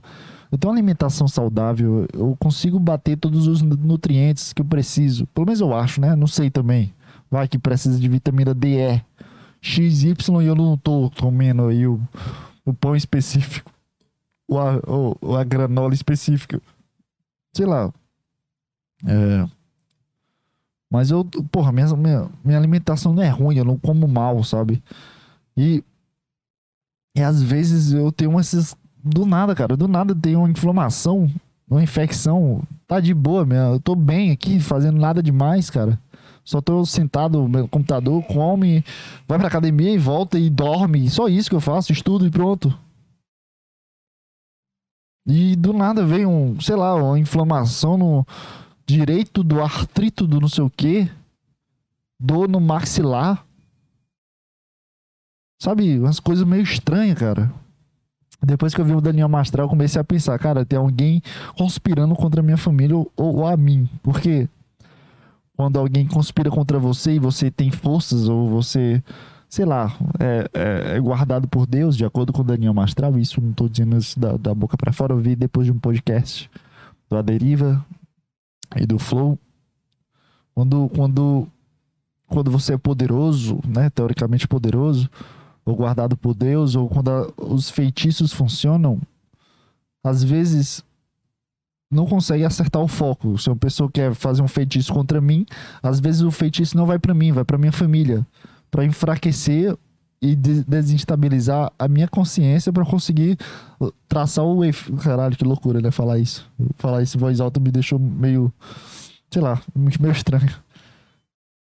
eu 0.50 0.58
tenho 0.58 0.70
uma 0.72 0.76
alimentação 0.78 1.26
saudável. 1.26 2.06
Eu 2.12 2.36
consigo 2.38 2.78
bater 2.78 3.16
todos 3.16 3.46
os 3.46 3.62
nu- 3.62 3.76
nutrientes 3.76 4.52
que 4.52 4.62
eu 4.62 4.66
preciso. 4.66 5.26
Pelo 5.28 5.46
menos 5.46 5.60
eu 5.60 5.74
acho, 5.74 6.00
né? 6.00 6.14
Não 6.14 6.26
sei 6.26 6.50
também. 6.50 6.92
Vai 7.30 7.48
que 7.48 7.58
precisa 7.58 7.98
de 7.98 8.08
vitamina 8.08 8.52
D, 8.54 8.76
E, 8.76 9.02
X, 9.60 10.04
Y 10.04 10.42
e 10.42 10.46
eu 10.46 10.54
não 10.54 10.76
tô 10.76 11.10
comendo 11.18 11.66
aí 11.66 11.86
o, 11.86 11.98
o 12.64 12.74
pão 12.74 12.94
específico 12.94 13.71
ou 14.52 14.60
a, 14.60 14.80
ou- 14.86 15.36
a 15.36 15.44
granola 15.44 15.94
específica. 15.94 16.60
Sei 17.54 17.66
lá. 17.66 17.92
É. 19.06 19.46
Mas 20.90 21.10
eu, 21.10 21.24
porra, 21.50 21.72
minha, 21.72 21.86
minha, 21.96 22.28
minha 22.44 22.58
alimentação 22.58 23.14
não 23.14 23.22
é 23.22 23.28
ruim, 23.28 23.56
eu 23.56 23.64
não 23.64 23.78
como 23.78 24.06
mal, 24.06 24.44
sabe? 24.44 24.82
E, 25.56 25.82
e 27.16 27.22
às 27.22 27.42
vezes 27.42 27.92
eu 27.92 28.12
tenho 28.12 28.38
esses. 28.38 28.76
Do 29.04 29.26
nada, 29.26 29.54
cara, 29.54 29.76
do 29.76 29.88
nada 29.88 30.14
tem 30.14 30.36
uma 30.36 30.48
inflamação, 30.50 31.28
uma 31.68 31.82
infecção. 31.82 32.62
Tá 32.86 33.00
de 33.00 33.12
boa, 33.14 33.44
minha, 33.44 33.60
eu 33.72 33.80
tô 33.80 33.96
bem 33.96 34.30
aqui, 34.30 34.60
fazendo 34.60 35.00
nada 35.00 35.22
demais, 35.22 35.70
cara. 35.70 35.98
Só 36.44 36.60
tô 36.60 36.84
sentado 36.84 37.40
no 37.40 37.48
meu 37.48 37.66
computador, 37.68 38.22
come, 38.24 38.84
vai 39.26 39.38
pra 39.38 39.48
academia 39.48 39.92
e 39.92 39.98
volta 39.98 40.38
e 40.38 40.50
dorme. 40.50 41.08
Só 41.08 41.26
isso 41.28 41.48
que 41.48 41.56
eu 41.56 41.60
faço, 41.60 41.92
estudo 41.92 42.26
e 42.26 42.30
pronto. 42.30 42.76
E 45.26 45.54
do 45.56 45.72
nada 45.72 46.04
veio 46.04 46.28
um, 46.28 46.60
sei 46.60 46.74
lá, 46.74 46.94
uma 46.94 47.18
inflamação 47.18 47.96
no 47.96 48.26
direito 48.86 49.44
do 49.44 49.62
artrito 49.62 50.26
do 50.26 50.40
não 50.40 50.48
sei 50.48 50.64
o 50.64 50.70
que, 50.70 51.08
dor 52.18 52.48
no 52.48 52.60
maxilar. 52.60 53.44
Sabe, 55.60 55.98
umas 55.98 56.18
coisas 56.18 56.46
meio 56.46 56.62
estranhas, 56.62 57.18
cara. 57.18 57.52
Depois 58.44 58.74
que 58.74 58.80
eu 58.80 58.84
vi 58.84 58.92
o 58.92 59.00
Daniel 59.00 59.28
Mastral, 59.28 59.66
eu 59.66 59.70
comecei 59.70 60.00
a 60.00 60.04
pensar, 60.04 60.36
cara, 60.38 60.64
tem 60.64 60.76
alguém 60.76 61.22
conspirando 61.56 62.16
contra 62.16 62.40
a 62.40 62.42
minha 62.42 62.56
família 62.56 62.96
ou, 62.96 63.12
ou 63.16 63.46
a 63.46 63.56
mim. 63.56 63.88
Porque 64.02 64.48
quando 65.56 65.78
alguém 65.78 66.08
conspira 66.08 66.50
contra 66.50 66.80
você 66.80 67.14
e 67.14 67.18
você 67.20 67.50
tem 67.50 67.70
forças 67.70 68.28
ou 68.28 68.50
você 68.50 69.02
sei 69.52 69.66
lá, 69.66 69.94
é, 70.18 70.48
é- 70.54 70.96
é 70.96 71.00
guardado 71.00 71.46
por 71.46 71.66
Deus, 71.66 71.94
de 71.94 72.06
acordo 72.06 72.32
com 72.32 72.42
Daniel 72.42 72.72
Mastral. 72.72 73.18
Isso 73.18 73.38
não 73.38 73.52
tô 73.52 73.68
dizendo 73.68 73.98
isso 73.98 74.18
da, 74.18 74.34
da 74.38 74.54
boca 74.54 74.78
pra 74.78 74.94
fora, 74.94 75.12
eu 75.12 75.18
vi 75.18 75.36
depois 75.36 75.66
de 75.66 75.72
um 75.72 75.78
podcast 75.78 76.50
do 77.10 77.18
A 77.18 77.20
Deriva 77.20 77.84
e 78.76 78.86
do 78.86 78.98
Flow. 78.98 79.38
Quando, 80.54 80.88
quando, 80.96 81.46
quando 82.28 82.50
você 82.50 82.72
é 82.72 82.78
poderoso, 82.78 83.60
né? 83.68 83.90
Teoricamente 83.90 84.48
poderoso, 84.48 85.10
ou 85.66 85.76
guardado 85.76 86.16
por 86.16 86.32
Deus, 86.32 86.74
ou 86.74 86.88
quando 86.88 87.10
a- 87.10 87.30
os 87.36 87.68
feitiços 87.68 88.32
funcionam, 88.32 88.98
às 90.02 90.24
vezes 90.24 90.82
não 91.90 92.06
consegue 92.06 92.42
acertar 92.46 92.80
o 92.80 92.88
foco. 92.88 93.36
Se 93.36 93.50
uma 93.50 93.56
pessoa 93.56 93.90
quer 93.92 94.14
fazer 94.14 94.40
um 94.40 94.48
feitiço 94.48 94.94
contra 94.94 95.20
mim, 95.20 95.44
às 95.82 96.00
vezes 96.00 96.22
o 96.22 96.30
feitiço 96.30 96.74
não 96.74 96.86
vai 96.86 96.98
pra 96.98 97.12
mim, 97.12 97.32
vai 97.32 97.44
pra 97.44 97.58
minha 97.58 97.70
família, 97.72 98.26
Pra 98.72 98.84
enfraquecer 98.84 99.76
e 100.20 100.34
de- 100.34 100.64
desestabilizar 100.64 101.70
a 101.78 101.86
minha 101.86 102.08
consciência 102.08 102.72
pra 102.72 102.84
conseguir 102.86 103.36
uh, 103.78 103.92
traçar 104.08 104.44
o. 104.44 104.60
Caralho, 105.02 105.36
que 105.36 105.44
loucura, 105.44 105.80
né? 105.80 105.90
Falar 105.90 106.18
isso. 106.18 106.50
Falar 106.78 107.02
isso 107.02 107.16
em 107.16 107.20
voz 107.20 107.38
alta 107.38 107.60
me 107.60 107.70
deixou 107.70 107.98
meio, 107.98 108.50
sei 109.30 109.42
lá, 109.42 109.60
meio 109.76 110.12
estranho. 110.12 110.50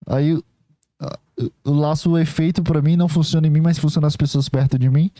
Aí 0.06 0.42
ah, 1.00 1.18
eu 1.64 1.72
laço 1.74 2.10
o 2.12 2.18
efeito 2.18 2.62
pra 2.62 2.80
mim, 2.80 2.96
não 2.96 3.08
funciona 3.08 3.46
em 3.46 3.50
mim, 3.50 3.60
mas 3.60 3.78
funciona 3.78 4.06
nas 4.06 4.16
pessoas 4.16 4.48
perto 4.48 4.78
de 4.78 4.88
mim. 4.88 5.10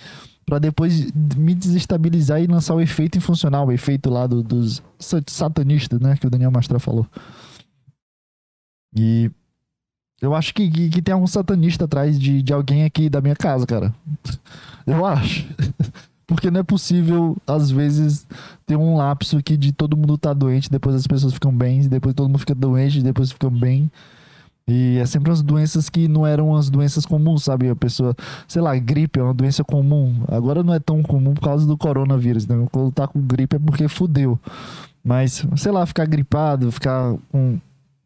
Pra 0.47 0.59
depois 0.59 1.11
me 1.37 1.55
desestabilizar 1.55 2.41
e 2.43 2.47
lançar 2.47 2.75
o 2.75 2.81
efeito 2.81 3.21
funcional, 3.21 3.67
o 3.67 3.73
efeito 3.73 4.09
lá 4.11 4.27
do- 4.27 4.43
dos 4.43 4.83
sa- 4.99 5.23
satanistas, 5.27 6.01
né? 6.01 6.17
Que 6.17 6.27
o 6.27 6.31
Daniel 6.31 6.51
Mastra 6.51 6.79
falou. 6.79 7.07
E 8.97 9.31
eu 10.25 10.35
acho 10.35 10.55
que, 10.55 10.71
que, 10.71 10.89
que 10.89 11.03
tem 11.03 11.13
algum 11.13 11.27
satanista 11.27 11.85
atrás 11.85 12.19
de, 12.19 12.43
de 12.43 12.53
alguém 12.53 12.85
aqui 12.85 13.09
da 13.09 13.21
minha 13.21 13.37
casa, 13.37 13.67
cara. 13.67 13.95
Eu 14.87 15.05
acho. 15.05 15.47
Porque 16.27 16.51
não 16.51 16.61
é 16.61 16.63
possível, 16.63 17.37
às 17.47 17.71
vezes, 17.71 18.27
ter 18.67 18.77
um 18.77 18.97
lapso 18.97 19.43
que 19.43 19.57
de 19.57 19.73
todo 19.73 19.97
mundo 19.97 20.17
tá 20.17 20.33
doente, 20.33 20.71
depois 20.71 20.97
as 20.97 21.07
pessoas 21.07 21.35
ficam 21.35 21.55
bem, 21.55 21.83
depois 21.83 22.15
todo 22.15 22.29
mundo 22.29 22.39
fica 22.39 22.55
doente, 22.55 23.03
depois 23.03 23.31
ficam 23.31 23.51
bem. 23.51 23.91
E 24.67 24.97
é 24.97 25.05
sempre 25.05 25.31
umas 25.31 25.43
doenças 25.43 25.91
que 25.91 26.09
não 26.09 26.27
eram 26.27 26.57
as 26.57 26.71
doenças 26.71 27.05
comuns, 27.05 27.45
sabe? 27.45 27.69
A 27.69 27.77
pessoa, 27.77 28.17
sei 28.49 28.63
lá, 28.63 28.75
gripe 28.77 29.21
é 29.21 29.23
uma 29.23 29.35
doença 29.35 29.63
comum. 29.63 30.25
Agora 30.29 30.63
não 30.63 30.73
é 30.73 30.81
tão 30.81 31.03
comum 31.03 31.35
por 31.35 31.43
causa 31.43 31.67
do 31.67 31.77
coronavírus, 31.77 32.47
né? 32.47 32.67
Quando 32.73 32.91
tá 32.91 33.07
com 33.07 33.21
gripe 33.21 33.57
é 33.57 33.59
porque 33.59 33.87
fudeu. 33.89 34.39
Mas, 35.05 35.47
sei 35.57 35.71
lá, 35.71 35.85
ficar 35.85 36.07
gripado, 36.07 36.73
ficar 36.73 37.15
com 37.31 37.61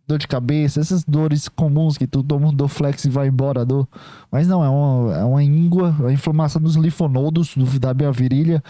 dor 0.09 0.19
de 0.19 0.27
cabeça, 0.27 0.81
essas 0.81 1.05
dores 1.05 1.49
comuns 1.49 1.99
que 1.99 2.07
tu 2.07 2.23
toma 2.23 2.49
um 2.49 2.53
Dorflex 2.55 3.05
e 3.05 3.11
vai 3.11 3.29
embora 3.29 3.65
dor. 3.65 3.87
Mas 4.33 4.49
não, 4.49 4.65
é 4.65 4.69
uma, 4.69 5.15
é 5.17 5.25
uma 5.25 5.45
íngua, 5.45 5.95
a 6.07 6.11
inflamação 6.13 6.61
dos 6.63 6.75
linfonodos 6.77 7.55
do- 7.55 7.79
da 7.79 7.93
minha 7.93 8.11
virilha. 8.11 8.63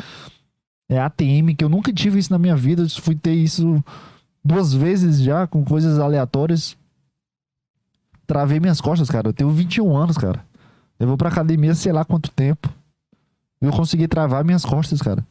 É 0.90 0.98
ATM, 0.98 1.55
que 1.57 1.62
eu 1.64 1.68
nunca 1.68 1.92
tive 1.92 2.18
isso 2.18 2.33
na 2.33 2.38
minha 2.38 2.57
vida. 2.57 2.83
Eu 2.83 2.88
fui 2.88 3.14
ter 3.14 3.35
isso 3.35 3.83
duas 4.44 4.72
vezes 4.74 5.20
já, 5.20 5.46
com 5.46 5.64
coisas 5.64 5.98
aleatórias. 5.98 6.77
Travei 8.27 8.59
minhas 8.61 8.81
costas, 8.81 9.09
cara. 9.09 9.29
Eu 9.29 9.33
tenho 9.33 9.51
21 9.51 9.96
anos, 9.96 10.16
cara. 10.18 10.44
Eu 10.98 11.07
vou 11.07 11.16
pra 11.16 11.29
academia 11.29 11.74
sei 11.74 11.92
lá 11.92 12.05
quanto 12.05 12.31
tempo. 12.31 12.68
Eu 13.61 13.70
consegui 13.72 14.07
travar 14.09 14.44
minhas 14.44 14.64
costas, 14.64 15.01
cara. 15.01 15.24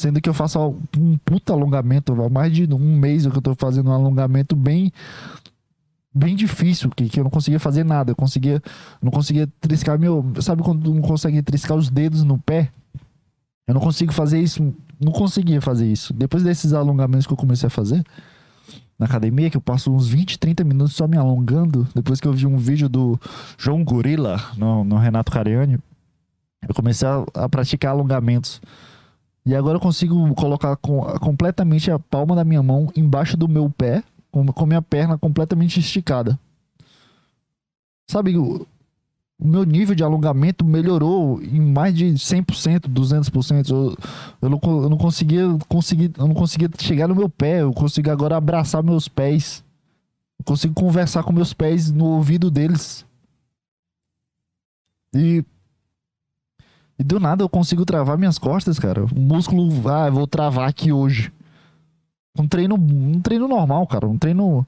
Sendo 0.00 0.18
que 0.18 0.30
eu 0.30 0.32
faço 0.32 0.58
um 0.96 1.18
puta 1.18 1.52
alongamento. 1.52 2.16
Mais 2.30 2.50
de 2.50 2.66
um 2.72 2.96
mês 2.96 3.26
que 3.26 3.36
eu 3.36 3.42
tô 3.42 3.54
fazendo 3.54 3.90
um 3.90 3.92
alongamento 3.92 4.56
bem. 4.56 4.90
Bem 6.12 6.34
difícil, 6.34 6.88
que, 6.88 7.06
que 7.06 7.20
eu 7.20 7.24
não 7.24 7.30
conseguia 7.30 7.60
fazer 7.60 7.84
nada. 7.84 8.12
Eu 8.12 8.16
conseguia. 8.16 8.62
Não 9.02 9.10
conseguia 9.10 9.46
triscar 9.60 9.98
meu. 9.98 10.24
Sabe 10.40 10.62
quando 10.62 10.94
não 10.94 11.02
consegue 11.02 11.42
triscar 11.42 11.76
os 11.76 11.90
dedos 11.90 12.24
no 12.24 12.38
pé? 12.38 12.70
Eu 13.68 13.74
não 13.74 13.80
consigo 13.80 14.10
fazer 14.10 14.40
isso. 14.40 14.74
Não 14.98 15.12
conseguia 15.12 15.60
fazer 15.60 15.86
isso. 15.86 16.14
Depois 16.14 16.42
desses 16.42 16.72
alongamentos 16.72 17.26
que 17.26 17.32
eu 17.34 17.36
comecei 17.36 17.66
a 17.66 17.70
fazer 17.70 18.02
na 18.98 19.04
academia, 19.04 19.50
que 19.50 19.56
eu 19.58 19.60
passo 19.60 19.92
uns 19.92 20.08
20, 20.08 20.38
30 20.38 20.64
minutos 20.64 20.96
só 20.96 21.06
me 21.06 21.18
alongando. 21.18 21.86
Depois 21.94 22.18
que 22.18 22.26
eu 22.26 22.32
vi 22.32 22.46
um 22.46 22.56
vídeo 22.56 22.88
do 22.88 23.20
João 23.58 23.84
Gorila, 23.84 24.40
no, 24.56 24.82
no 24.82 24.96
Renato 24.96 25.30
Cariani, 25.30 25.78
eu 26.66 26.74
comecei 26.74 27.06
a, 27.06 27.22
a 27.34 27.48
praticar 27.50 27.92
alongamentos. 27.92 28.62
E 29.44 29.54
agora 29.54 29.76
eu 29.76 29.80
consigo 29.80 30.34
colocar 30.34 30.76
com- 30.76 31.02
completamente 31.18 31.90
a 31.90 31.98
palma 31.98 32.34
da 32.36 32.44
minha 32.44 32.62
mão 32.62 32.90
embaixo 32.94 33.36
do 33.36 33.48
meu 33.48 33.70
pé, 33.70 34.02
com, 34.30 34.46
com 34.46 34.66
minha 34.66 34.82
perna 34.82 35.16
completamente 35.18 35.80
esticada. 35.80 36.38
Sabe, 38.08 38.36
o, 38.36 38.66
o 39.38 39.46
meu 39.46 39.64
nível 39.64 39.94
de 39.94 40.04
alongamento 40.04 40.64
melhorou 40.64 41.40
em 41.42 41.60
mais 41.60 41.94
de 41.94 42.06
100%, 42.12 42.88
200%. 42.88 43.70
Eu, 43.70 43.96
eu, 44.42 44.50
não, 44.50 44.60
eu 44.62 44.90
não 44.90 44.98
conseguia 44.98 45.44
conseguir, 45.68 46.12
eu 46.18 46.28
não 46.28 46.34
conseguia 46.34 46.68
chegar 46.78 47.08
no 47.08 47.14
meu 47.14 47.28
pé, 47.28 47.62
eu 47.62 47.72
consigo 47.72 48.10
agora 48.10 48.36
abraçar 48.36 48.82
meus 48.82 49.08
pés. 49.08 49.64
Eu 50.38 50.44
consigo 50.44 50.74
conversar 50.74 51.22
com 51.22 51.32
meus 51.32 51.54
pés 51.54 51.90
no 51.90 52.04
ouvido 52.04 52.50
deles. 52.50 53.06
E 55.14 55.44
e 57.00 57.02
do 57.02 57.18
nada 57.18 57.42
eu 57.42 57.48
consigo 57.48 57.82
travar 57.86 58.18
minhas 58.18 58.36
costas, 58.36 58.78
cara. 58.78 59.06
O 59.06 59.18
músculo, 59.18 59.88
ah, 59.88 60.08
eu 60.08 60.12
vou 60.12 60.26
travar 60.26 60.68
aqui 60.68 60.92
hoje. 60.92 61.32
Um 62.38 62.46
treino, 62.46 62.74
um 62.74 63.18
treino 63.22 63.48
normal, 63.48 63.86
cara. 63.86 64.06
Um 64.06 64.18
treino 64.18 64.66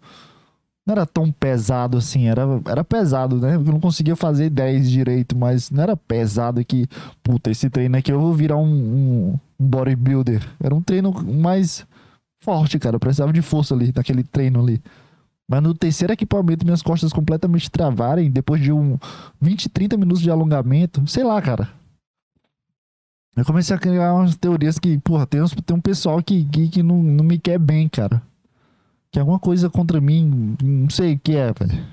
não 0.86 0.92
era 0.92 1.04
tão 1.04 1.30
pesado 1.30 1.98
assim, 1.98 2.28
era, 2.28 2.42
era 2.64 2.82
pesado, 2.82 3.36
né? 3.36 3.56
Eu 3.56 3.60
não 3.60 3.78
conseguia 3.78 4.16
fazer 4.16 4.48
10 4.48 4.90
direito, 4.90 5.36
mas 5.36 5.70
não 5.70 5.82
era 5.82 5.94
pesado 5.94 6.64
que, 6.64 6.88
puta, 7.22 7.50
esse 7.50 7.68
treino 7.68 7.98
aqui 7.98 8.10
eu 8.10 8.18
vou 8.18 8.32
virar 8.32 8.56
um, 8.56 8.64
um, 8.64 9.38
um 9.60 9.66
bodybuilder. 9.68 10.42
Era 10.58 10.74
um 10.74 10.80
treino 10.80 11.12
mais 11.22 11.86
forte, 12.42 12.78
cara. 12.78 12.96
Eu 12.96 13.00
precisava 13.00 13.30
de 13.30 13.42
força 13.42 13.74
ali, 13.74 13.92
naquele 13.94 14.24
treino 14.24 14.58
ali. 14.58 14.80
Mas 15.46 15.62
no 15.62 15.74
terceiro 15.74 16.14
equipamento, 16.14 16.64
minhas 16.64 16.80
costas 16.80 17.12
completamente 17.12 17.70
travarem, 17.70 18.30
depois 18.30 18.58
de 18.58 18.72
um 18.72 18.98
20, 19.38 19.68
30 19.68 19.98
minutos 19.98 20.22
de 20.22 20.30
alongamento. 20.30 21.06
Sei 21.06 21.22
lá, 21.22 21.42
cara. 21.42 21.81
Eu 23.34 23.44
comecei 23.44 23.74
a 23.74 23.78
criar 23.78 24.14
umas 24.14 24.36
teorias 24.36 24.78
que, 24.78 24.98
porra, 24.98 25.26
tem, 25.26 25.42
uns, 25.42 25.52
tem 25.52 25.76
um 25.76 25.80
pessoal 25.80 26.22
que, 26.22 26.44
que, 26.44 26.68
que 26.68 26.82
não, 26.82 27.02
não 27.02 27.24
me 27.24 27.38
quer 27.38 27.58
bem, 27.58 27.88
cara. 27.88 28.22
Que 29.10 29.18
alguma 29.18 29.38
coisa 29.38 29.70
contra 29.70 30.00
mim, 30.00 30.56
não 30.62 30.90
sei 30.90 31.14
o 31.14 31.18
que 31.18 31.34
é, 31.36 31.52
velho. 31.52 31.84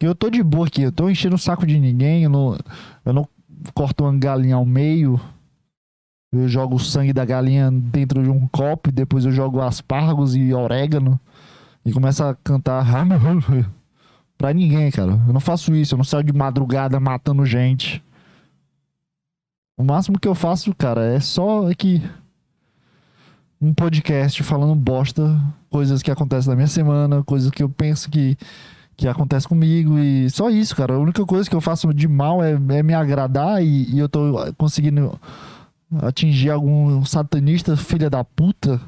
Eu 0.00 0.14
tô 0.14 0.30
de 0.30 0.42
boa 0.42 0.66
aqui, 0.66 0.82
eu 0.82 0.92
tô 0.92 1.08
enchendo 1.08 1.34
o 1.34 1.38
saco 1.38 1.66
de 1.66 1.78
ninguém, 1.78 2.24
eu 2.24 2.30
não, 2.30 2.58
eu 3.04 3.12
não 3.12 3.28
corto 3.74 4.04
uma 4.04 4.16
galinha 4.16 4.56
ao 4.56 4.64
meio. 4.64 5.20
Eu 6.32 6.46
jogo 6.48 6.76
o 6.76 6.78
sangue 6.78 7.12
da 7.12 7.24
galinha 7.24 7.70
dentro 7.70 8.22
de 8.22 8.30
um 8.30 8.46
copo 8.48 8.90
e 8.90 8.92
depois 8.92 9.24
eu 9.24 9.32
jogo 9.32 9.60
aspargos 9.60 10.36
e 10.36 10.52
orégano 10.52 11.18
e 11.84 11.92
começo 11.92 12.22
a 12.22 12.34
cantar 12.34 12.84
pra 14.36 14.52
ninguém, 14.52 14.90
cara. 14.90 15.20
Eu 15.26 15.32
não 15.32 15.40
faço 15.40 15.74
isso, 15.74 15.94
eu 15.94 15.96
não 15.96 16.04
saio 16.04 16.24
de 16.24 16.32
madrugada 16.32 17.00
matando 17.00 17.46
gente. 17.46 18.02
O 19.78 19.84
máximo 19.84 20.18
que 20.18 20.26
eu 20.26 20.34
faço, 20.34 20.74
cara, 20.74 21.04
é 21.04 21.20
só 21.20 21.70
aqui 21.70 22.02
um 23.60 23.72
podcast 23.72 24.42
falando 24.42 24.74
bosta, 24.74 25.40
coisas 25.70 26.02
que 26.02 26.10
acontecem 26.10 26.50
na 26.50 26.56
minha 26.56 26.66
semana, 26.68 27.22
coisas 27.22 27.50
que 27.50 27.62
eu 27.62 27.68
penso 27.68 28.10
que 28.10 28.36
que 28.96 29.06
acontece 29.06 29.46
comigo 29.46 29.96
e 29.96 30.28
só 30.28 30.50
isso, 30.50 30.74
cara. 30.74 30.94
A 30.94 30.98
única 30.98 31.24
coisa 31.24 31.48
que 31.48 31.54
eu 31.54 31.60
faço 31.60 31.94
de 31.94 32.08
mal 32.08 32.42
é, 32.42 32.54
é 32.54 32.82
me 32.82 32.92
agradar 32.92 33.62
e, 33.62 33.88
e 33.94 33.96
eu 34.00 34.08
tô 34.08 34.34
conseguindo 34.56 35.16
atingir 36.02 36.50
algum 36.50 37.04
satanista 37.04 37.76
filha 37.76 38.10
da 38.10 38.24
puta. 38.24 38.80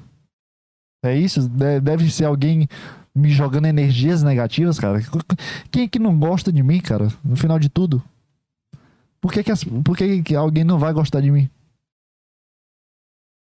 É 1.05 1.17
isso? 1.17 1.49
De- 1.49 1.79
Deve 1.81 2.11
ser 2.11 2.25
alguém 2.25 2.67
me 3.15 3.31
jogando 3.31 3.67
energias 3.67 4.21
negativas, 4.25 4.81
cara. 4.81 5.01
Quem 5.71 5.85
é 5.85 5.89
que 5.89 6.01
não 6.01 6.19
gosta 6.19 6.51
de 6.51 6.61
mim, 6.61 6.81
cara? 6.81 7.07
No 7.25 7.37
final 7.37 7.61
de 7.61 7.69
tudo. 7.69 8.03
Por 9.21 9.33
que, 9.33 9.43
que, 9.43 9.53
as- 9.53 9.65
por 9.65 9.97
que, 9.97 10.23
que 10.23 10.35
alguém 10.35 10.65
não 10.65 10.79
vai 10.79 10.93
gostar 10.93 11.21
de 11.21 11.31
mim? 11.31 11.49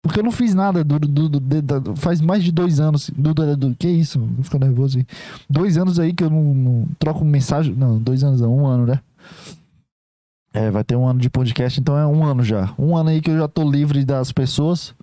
Porque 0.02 0.20
eu 0.20 0.24
não 0.24 0.32
fiz 0.32 0.54
nada 0.54 0.84
do, 0.84 0.98
do- 0.98 1.28
do- 1.28 1.62
da- 1.62 1.96
faz 1.96 2.20
mais 2.20 2.44
de 2.44 2.52
dois 2.52 2.78
anos. 2.78 3.10
Do, 3.16 3.32
do, 3.32 3.56
do- 3.56 3.74
que 3.74 3.88
isso? 3.88 4.20
Fica 4.42 4.58
nervoso 4.58 4.98
aí. 4.98 5.06
Dois 5.48 5.78
anos 5.78 5.98
aí 5.98 6.12
que 6.12 6.22
eu 6.22 6.28
não, 6.30 6.42
não 6.54 6.88
troco 6.98 7.24
mensagem. 7.24 7.74
Não, 7.74 7.98
dois 7.98 8.22
anos 8.22 8.40
não, 8.42 8.54
um 8.54 8.66
ano, 8.66 8.86
né? 8.86 9.00
É, 10.52 10.70
vai 10.70 10.84
ter 10.84 10.94
um 10.94 11.06
ano 11.06 11.18
de 11.18 11.28
podcast, 11.30 11.80
então 11.80 11.96
é 11.98 12.06
um 12.06 12.22
ano 12.24 12.44
já. 12.44 12.72
Um 12.78 12.96
ano 12.96 13.08
aí 13.10 13.20
que 13.20 13.30
eu 13.30 13.38
já 13.38 13.48
tô 13.48 13.68
livre 13.68 14.04
das 14.04 14.30
pessoas. 14.30 14.94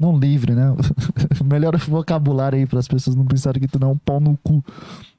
Não 0.00 0.18
livre, 0.18 0.54
né? 0.54 0.74
Melhor 1.44 1.76
vocabulário 1.76 2.58
aí 2.58 2.64
para 2.66 2.78
as 2.78 2.88
pessoas 2.88 3.14
não 3.14 3.26
pensarem 3.26 3.60
que 3.60 3.68
tu 3.68 3.78
não 3.78 3.90
é 3.90 3.92
um 3.92 3.98
pau 3.98 4.18
no 4.20 4.38
cu. 4.38 4.64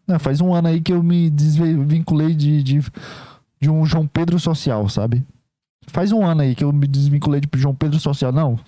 Não, 0.08 0.18
faz 0.18 0.42
um 0.42 0.54
ano 0.54 0.68
aí 0.68 0.82
que 0.82 0.92
eu 0.92 1.04
me 1.04 1.30
desvinculei 1.30 2.34
de, 2.34 2.64
de, 2.64 2.80
de 3.60 3.70
um 3.70 3.86
João 3.86 4.08
Pedro 4.08 4.40
social, 4.40 4.88
sabe? 4.90 5.24
Faz 5.88 6.12
um 6.12 6.24
ano 6.24 6.42
aí 6.42 6.54
que 6.54 6.64
eu 6.64 6.72
me 6.72 6.86
desvinculei 6.86 7.42
de 7.42 7.48
João 7.60 7.74
Pedro 7.74 8.00
social. 8.00 8.32
Não, 8.32 8.60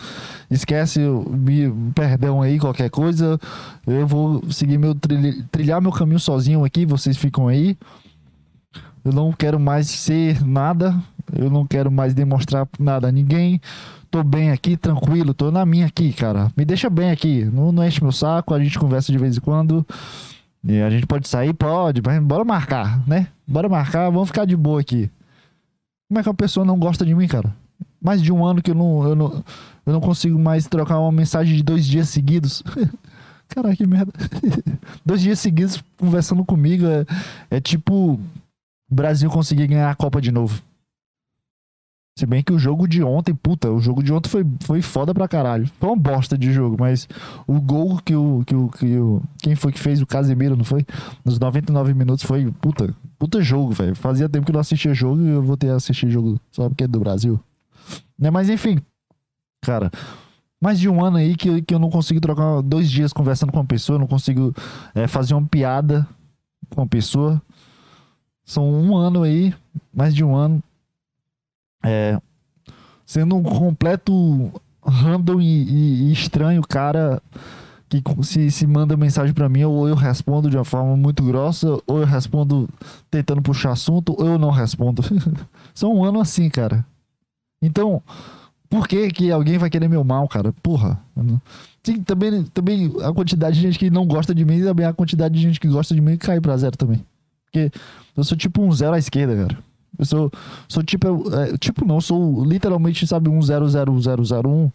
esquece, 0.50 1.00
me, 1.00 1.72
perdão 1.94 2.42
aí, 2.42 2.58
qualquer 2.58 2.90
coisa. 2.90 3.40
Eu 3.86 4.08
vou 4.08 4.42
seguir 4.52 4.78
meu 4.80 4.96
trilha- 4.96 5.46
trilhar 5.52 5.80
meu 5.82 5.92
caminho 5.92 6.20
sozinho 6.20 6.66
aqui, 6.66 6.86
vocês 6.86 7.18
ficam 7.18 7.48
aí. 7.48 7.78
Eu 9.04 9.12
não 9.14 9.32
quero 9.32 9.60
mais 9.60 9.88
ser 9.88 10.44
nada. 10.44 10.96
Eu 11.38 11.50
não 11.50 11.66
quero 11.66 11.92
mais 11.92 12.14
demonstrar 12.14 12.68
nada 12.80 13.08
a 13.08 13.12
ninguém. 13.12 13.62
tô 14.10 14.24
bem 14.24 14.52
aqui, 14.52 14.76
tranquilo, 14.76 15.34
tô 15.34 15.52
na 15.52 15.66
minha 15.66 15.86
aqui, 15.86 16.12
cara. 16.12 16.52
Me 16.58 16.66
deixa 16.66 16.90
bem 16.90 17.12
aqui. 17.12 17.46
Não, 17.46 17.72
não 17.72 17.86
enche 17.88 18.02
meu 18.04 18.12
saco, 18.12 18.54
a 18.54 18.62
gente 18.62 18.78
conversa 18.78 19.10
de 19.10 19.18
vez 19.18 19.38
em 19.38 19.40
quando. 19.40 19.86
E 20.68 20.82
a 20.82 20.90
gente 20.90 21.08
pode 21.08 21.28
sair? 21.30 21.54
Pode, 21.54 22.02
mas 22.06 22.22
bora 22.22 22.44
marcar, 22.44 23.02
né? 23.08 23.28
Bora 23.52 23.68
marcar, 23.68 24.10
vamos 24.10 24.30
ficar 24.30 24.46
de 24.46 24.56
boa 24.56 24.80
aqui. 24.80 25.12
Como 26.08 26.18
é 26.18 26.24
que 26.24 26.30
uma 26.30 26.36
pessoa 26.36 26.66
não 26.66 26.80
gosta 26.80 27.06
de 27.06 27.14
mim, 27.14 27.28
cara? 27.28 27.54
Mais 28.02 28.22
de 28.22 28.32
um 28.32 28.46
ano 28.46 28.62
que 28.62 28.72
eu 28.72 28.76
não, 28.76 29.04
eu 29.04 29.14
não, 29.14 29.44
eu 29.86 29.92
não 29.92 30.00
consigo 30.00 30.40
mais 30.40 30.68
trocar 30.68 30.98
uma 31.00 31.12
mensagem 31.12 31.58
de 31.58 31.62
dois 31.62 31.86
dias 31.86 32.08
seguidos. 32.08 32.64
Caraca, 33.50 33.76
que 33.76 33.86
merda. 33.86 34.14
dois 35.06 35.20
dias 35.20 35.38
seguidos 35.40 35.84
conversando 35.98 36.46
comigo 36.46 36.86
é, 36.86 37.06
é 37.50 37.60
tipo 37.60 38.14
o 38.14 38.96
Brasil 38.96 39.30
conseguir 39.30 39.68
ganhar 39.68 39.92
a 39.92 39.96
Copa 39.96 40.22
de 40.22 40.32
novo. 40.32 40.62
Se 42.18 42.26
bem 42.26 42.42
que 42.42 42.54
o 42.54 42.60
jogo 42.60 42.88
de 42.88 43.04
ontem, 43.04 43.36
puta, 43.36 43.70
o 43.70 43.82
jogo 43.82 44.02
de 44.02 44.14
ontem 44.14 44.30
foi, 44.30 44.46
foi 44.62 44.82
foda 44.82 45.14
pra 45.14 45.28
caralho. 45.28 45.70
Foi 45.78 45.90
uma 45.90 45.98
bosta 45.98 46.38
de 46.38 46.54
jogo, 46.54 46.78
mas 46.80 47.08
o 47.46 47.60
gol 47.60 48.00
que 48.04 48.16
o, 48.16 48.44
que 48.46 48.56
o, 48.56 48.70
que 48.70 48.98
o. 48.98 49.22
Quem 49.44 49.56
foi 49.56 49.74
que 49.74 49.80
fez? 49.80 50.02
O 50.02 50.06
Casemiro, 50.06 50.56
não 50.56 50.64
foi? 50.64 50.86
Nos 51.26 51.38
99 51.38 51.94
minutos 51.94 52.24
foi, 52.24 52.50
puta, 52.62 52.94
puta 53.22 53.40
jogo, 53.40 53.72
velho. 53.72 53.96
Fazia 53.96 54.28
tempo 54.28 54.46
que 54.48 54.52
eu 54.52 54.54
não 54.54 54.62
assistia 54.62 54.96
jogo 54.96 55.22
e 55.22 55.28
eu 55.30 55.44
vou 55.44 55.56
ter 55.56 55.70
a 55.70 55.76
assistir 55.76 56.10
jogo 56.10 56.40
só 56.52 56.68
porque 56.68 56.86
é 56.86 56.88
do 56.88 57.00
Brasil. 57.00 57.40
Né? 58.18 58.32
Mas 58.32 58.50
enfim, 58.50 58.80
cara, 59.62 59.92
mais 60.60 60.80
de 60.80 60.90
um 60.90 61.06
ano 61.06 61.18
aí 61.18 61.36
que, 61.36 61.62
que 61.62 61.72
eu 61.72 61.78
não 61.78 61.92
consigo 61.92 62.20
trocar 62.20 62.62
dois 62.64 62.90
dias 62.90 63.14
conversando 63.14 63.52
com 63.52 63.60
uma 63.60 63.66
pessoa, 63.66 64.00
não 64.00 64.08
consigo 64.08 64.52
é, 64.96 65.06
fazer 65.08 65.36
uma 65.36 65.48
piada 65.48 66.08
com 66.72 66.82
uma 66.82 66.88
pessoa. 66.88 67.40
São 68.44 68.68
um 68.68 68.98
ano 68.98 69.22
aí, 69.22 69.54
mais 69.94 70.16
de 70.16 70.24
um 70.24 70.36
ano, 70.36 70.64
é, 71.86 72.20
sendo 73.06 73.36
um 73.36 73.44
completo 73.44 74.52
random 74.84 75.40
e, 75.40 75.46
e- 75.46 76.04
e 76.10 76.12
estranho 76.12 76.64
cara 76.64 77.22
que 78.00 78.02
se, 78.24 78.50
se 78.50 78.66
manda 78.66 78.96
mensagem 78.96 79.34
pra 79.34 79.50
mim, 79.50 79.64
ou 79.64 79.88
eu 79.88 79.96
respondo 79.96 80.50
de 80.50 80.56
uma 80.56 80.64
forma 80.64 80.96
muito 80.96 81.22
grossa, 81.24 81.68
ou 81.86 82.00
eu 82.00 82.06
respondo 82.06 82.70
tentando 83.10 83.42
puxar 83.42 83.72
assunto, 83.72 84.16
ou 84.18 84.26
eu 84.26 84.40
não 84.40 84.52
respondo. 84.52 85.04
São 85.76 85.94
um 85.94 86.06
ano 86.06 86.22
assim, 86.22 86.50
cara. 86.50 86.86
Então, 87.62 88.02
por 88.70 88.88
que 88.88 89.10
que 89.10 89.32
alguém 89.32 89.58
vai 89.58 89.70
querer 89.70 89.90
meu 89.90 90.04
mal, 90.04 90.28
cara? 90.28 90.54
Porra. 90.64 90.98
Sim, 91.84 92.02
também, 92.04 92.44
também 92.54 92.94
a 93.04 93.12
quantidade 93.12 93.56
de 93.56 93.62
gente 93.62 93.78
que 93.78 93.90
não 93.90 94.08
gosta 94.08 94.34
de 94.34 94.46
mim 94.46 94.60
e 94.60 94.64
também 94.64 94.86
a 94.86 94.94
quantidade 94.94 95.34
de 95.34 95.42
gente 95.42 95.60
que 95.60 95.68
gosta 95.68 95.94
de 95.94 96.00
mim 96.00 96.16
cai 96.16 96.40
pra 96.40 96.56
zero 96.56 96.78
também. 96.78 97.04
Porque 97.46 97.70
eu 98.16 98.24
sou 98.24 98.38
tipo 98.38 98.62
um 98.62 98.72
zero 98.72 98.94
à 98.94 99.00
esquerda, 99.00 99.36
cara. 99.36 99.58
Eu 100.00 100.06
sou, 100.06 100.32
sou 100.70 100.82
tipo, 100.82 101.36
é, 101.36 101.58
tipo 101.58 101.86
não, 101.86 102.00
sou 102.00 102.46
literalmente, 102.46 103.06
sabe, 103.06 103.30
um 103.30 103.42
zero 103.42 103.68
zero 103.68 104.00
zero 104.00 104.24
zero 104.24 104.50
um. 104.50 104.72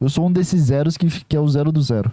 Eu 0.00 0.08
sou 0.08 0.26
um 0.26 0.32
desses 0.32 0.62
zeros 0.62 0.96
que, 0.96 1.08
que 1.24 1.36
é 1.36 1.40
o 1.40 1.48
zero 1.48 1.70
do 1.70 1.80
zero. 1.80 2.10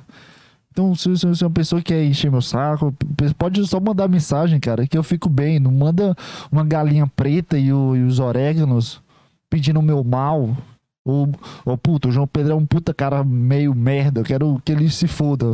Então, 0.73 0.95
se 0.95 1.15
se- 1.15 1.35
se 1.35 1.43
uma 1.43 1.51
pessoa 1.51 1.83
quer 1.83 2.03
encher 2.03 2.31
meu 2.31 2.41
saco, 2.41 2.91
pode 3.37 3.63
só 3.67 3.79
mandar 3.79 4.07
mensagem, 4.07 4.59
cara, 4.59 4.87
que 4.87 4.97
eu 4.97 5.03
fico 5.03 5.29
bem. 5.29 5.59
Não 5.59 5.71
manda 5.71 6.15
uma 6.51 6.63
galinha 6.65 7.05
preta 7.05 7.59
e, 7.59 7.71
o- 7.71 7.95
e 7.95 8.01
os 8.01 8.17
oréganos 8.19 8.99
pedindo 9.51 9.79
o 9.79 9.83
meu 9.83 10.03
mal. 10.03 10.49
Ou, 11.05 11.29
puta, 11.77 12.07
o 12.07 12.11
João 12.11 12.25
Pedro 12.25 12.53
é 12.53 12.55
um 12.55 12.65
puta 12.65 12.91
cara 12.91 13.23
meio 13.23 13.75
merda, 13.75 14.21
eu 14.21 14.23
quero 14.23 14.59
que 14.65 14.71
ele 14.71 14.89
se 14.89 15.05
foda. 15.05 15.53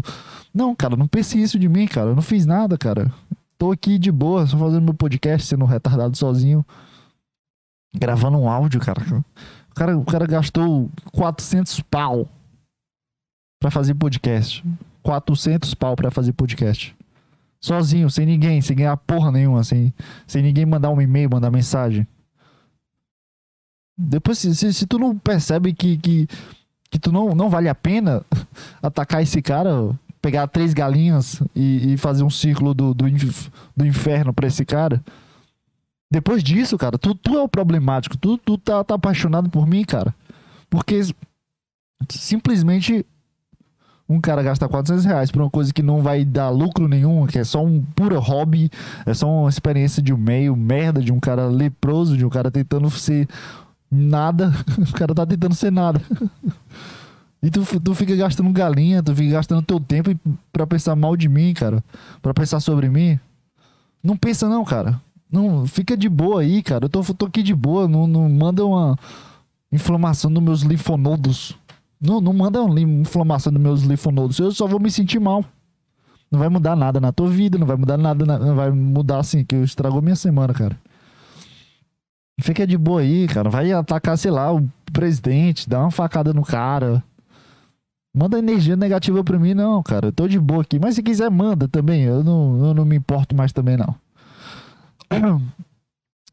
Não, 0.54 0.74
cara, 0.74 0.96
não 0.96 1.06
pense 1.08 1.42
isso 1.42 1.60
de 1.60 1.68
mim, 1.68 1.86
cara. 1.86 2.12
Eu 2.12 2.16
não 2.16 2.22
fiz 2.22 2.46
nada, 2.46 2.78
cara. 2.78 3.12
Tô 3.58 3.72
aqui 3.74 3.98
de 4.00 4.10
boa, 4.12 4.48
só 4.48 4.58
fazendo 4.58 4.84
meu 4.84 4.94
podcast, 4.94 5.46
sendo 5.48 5.66
retardado 5.66 6.16
sozinho. 6.16 6.66
Gravando 7.94 8.38
um 8.38 8.48
áudio, 8.48 8.80
cara. 8.80 9.02
O 9.72 9.76
cara, 9.76 9.98
o 9.98 10.06
cara 10.06 10.26
gastou 10.26 10.90
400 11.12 11.82
pau 11.82 12.26
pra 13.60 13.70
fazer 13.70 13.94
podcast. 13.94 14.64
400 15.04 15.74
pau 15.74 15.96
pra 15.96 16.12
fazer 16.12 16.34
podcast. 16.34 16.96
Sozinho, 17.60 18.10
sem 18.10 18.26
ninguém, 18.26 18.62
sem 18.62 18.76
ganhar 18.76 18.96
porra 18.96 19.32
nenhuma, 19.32 19.64
sem, 19.64 19.94
sem 20.26 20.42
ninguém 20.42 20.66
mandar 20.66 20.90
um 20.92 21.02
e-mail, 21.02 21.30
mandar 21.30 21.52
mensagem. 21.52 22.08
Depois, 23.98 24.38
se, 24.38 24.56
se, 24.56 24.74
se 24.74 24.88
tu 24.88 24.98
não 24.98 25.18
percebe 25.18 25.74
que, 25.74 25.98
que, 25.98 26.28
que 26.90 26.98
tu 26.98 27.12
não, 27.12 27.36
não 27.36 27.50
vale 27.50 27.68
a 27.68 27.76
pena 27.76 28.24
atacar 28.82 29.22
esse 29.22 29.42
cara, 29.42 29.94
pegar 30.22 30.48
três 30.48 30.74
galinhas 30.74 31.42
e, 31.54 31.94
e 31.94 31.98
fazer 31.98 32.24
um 32.24 32.30
círculo 32.30 32.74
do, 32.74 32.94
do, 32.94 33.06
do 33.76 33.86
inferno 33.86 34.34
pra 34.34 34.48
esse 34.48 34.64
cara. 34.64 35.04
Depois 36.10 36.42
disso, 36.42 36.78
cara, 36.78 36.98
tu, 36.98 37.14
tu 37.14 37.38
é 37.38 37.42
o 37.42 37.48
problemático. 37.48 38.18
Tu, 38.18 38.38
tu 38.38 38.58
tá, 38.58 38.84
tá 38.86 38.96
apaixonado 38.96 39.50
por 39.50 39.68
mim, 39.68 39.84
cara. 39.84 40.16
Porque 40.70 41.02
simplesmente 42.10 43.06
um 44.10 44.20
cara 44.20 44.42
gasta 44.42 44.68
400 44.68 45.06
reais 45.06 45.32
por 45.32 45.42
uma 45.42 45.50
coisa 45.50 45.72
que 45.72 45.84
não 45.84 46.02
vai 46.02 46.26
dar 46.26 46.50
lucro 46.50 46.88
nenhum, 46.88 47.28
que 47.28 47.38
é 47.38 47.44
só 47.44 47.64
um 47.64 47.84
puro 47.96 48.20
hobby, 48.20 48.72
é 49.06 49.14
só 49.14 49.30
uma 49.30 49.50
experiência 49.50 50.02
de 50.02 50.12
um 50.12 50.18
meio 50.18 50.56
merda, 50.56 51.00
de 51.00 51.14
um 51.14 51.20
cara 51.20 51.46
leproso, 51.46 52.18
de 52.18 52.26
um 52.26 52.30
cara 52.30 52.50
tentando 52.50 52.90
ser 52.90 53.28
nada. 53.90 54.52
O 54.90 54.94
cara 54.94 55.14
tá 55.14 55.26
tentando 55.26 55.54
ser 55.54 55.72
nada. 55.72 56.02
E 57.42 57.50
tu, 57.50 57.64
tu 57.80 57.96
fica 57.96 58.14
gastando 58.18 58.52
galinha, 58.52 59.02
tu 59.02 59.16
fica 59.16 59.32
gastando 59.32 59.62
teu 59.62 59.80
tempo 59.80 60.12
pra 60.52 60.68
pensar 60.68 60.94
mal 60.94 61.16
de 61.16 61.30
mim, 61.30 61.54
cara. 61.54 61.82
Pra 62.22 62.34
pensar 62.34 62.60
sobre 62.60 62.90
mim. 62.90 63.18
Não 64.04 64.18
pensa 64.18 64.50
não, 64.50 64.66
cara. 64.66 65.00
Não, 65.32 65.66
fica 65.66 65.96
de 65.96 66.10
boa 66.10 66.42
aí, 66.42 66.62
cara. 66.62 66.84
Eu 66.84 66.90
tô, 66.90 67.02
tô 67.02 67.28
aqui 67.28 67.42
de 67.42 67.56
boa. 67.56 67.88
Não, 67.88 68.06
não 68.08 68.28
manda 68.28 68.66
uma 68.66 69.00
inflamação 69.72 70.30
nos 70.30 70.44
meus 70.44 70.62
linfonodos. 70.64 71.56
Não, 72.02 72.22
não 72.22 72.32
manda 72.34 72.60
inflamação 72.80 73.52
nos 73.52 73.62
meus 73.62 73.82
linfonodos. 73.82 74.40
Eu 74.40 74.52
só 74.52 74.66
vou 74.68 74.80
me 74.80 74.90
sentir 74.90 75.20
mal. 75.20 75.44
Não 76.32 76.40
vai 76.40 76.48
mudar 76.48 76.76
nada 76.76 77.00
na 77.00 77.12
tua 77.12 77.28
vida, 77.28 77.58
não 77.58 77.66
vai 77.68 77.76
mudar 77.76 77.98
nada, 77.98 78.26
na- 78.26 78.40
não 78.40 78.56
vai 78.56 78.70
mudar 78.72 79.18
assim, 79.20 79.44
que 79.44 79.56
estragou 79.58 80.02
minha 80.02 80.16
semana, 80.16 80.54
cara. 80.54 80.78
Fica 82.42 82.66
de 82.66 82.78
boa 82.78 83.02
aí, 83.02 83.28
cara. 83.28 83.50
Vai 83.50 83.72
atacar, 83.72 84.18
sei 84.18 84.32
lá, 84.32 84.54
o 84.54 84.66
presidente, 84.94 85.68
dá 85.70 85.80
uma 85.82 85.92
facada 85.92 86.34
no 86.34 86.44
cara. 86.44 87.04
Manda 88.16 88.40
energia 88.40 88.76
negativa 88.76 89.24
pra 89.24 89.38
mim, 89.38 89.54
não, 89.54 89.84
cara. 89.84 90.08
Eu 90.08 90.12
tô 90.14 90.28
de 90.28 90.40
boa 90.40 90.62
aqui. 90.62 90.80
Mas 90.80 90.96
se 90.96 91.04
quiser, 91.04 91.30
manda 91.30 91.68
também. 91.68 92.04
Eu 92.04 92.24
não, 92.24 92.66
eu 92.68 92.74
não 92.74 92.86
me 92.86 92.96
importo 92.96 93.36
mais 93.36 93.52
também, 93.52 93.76
não. 93.78 93.94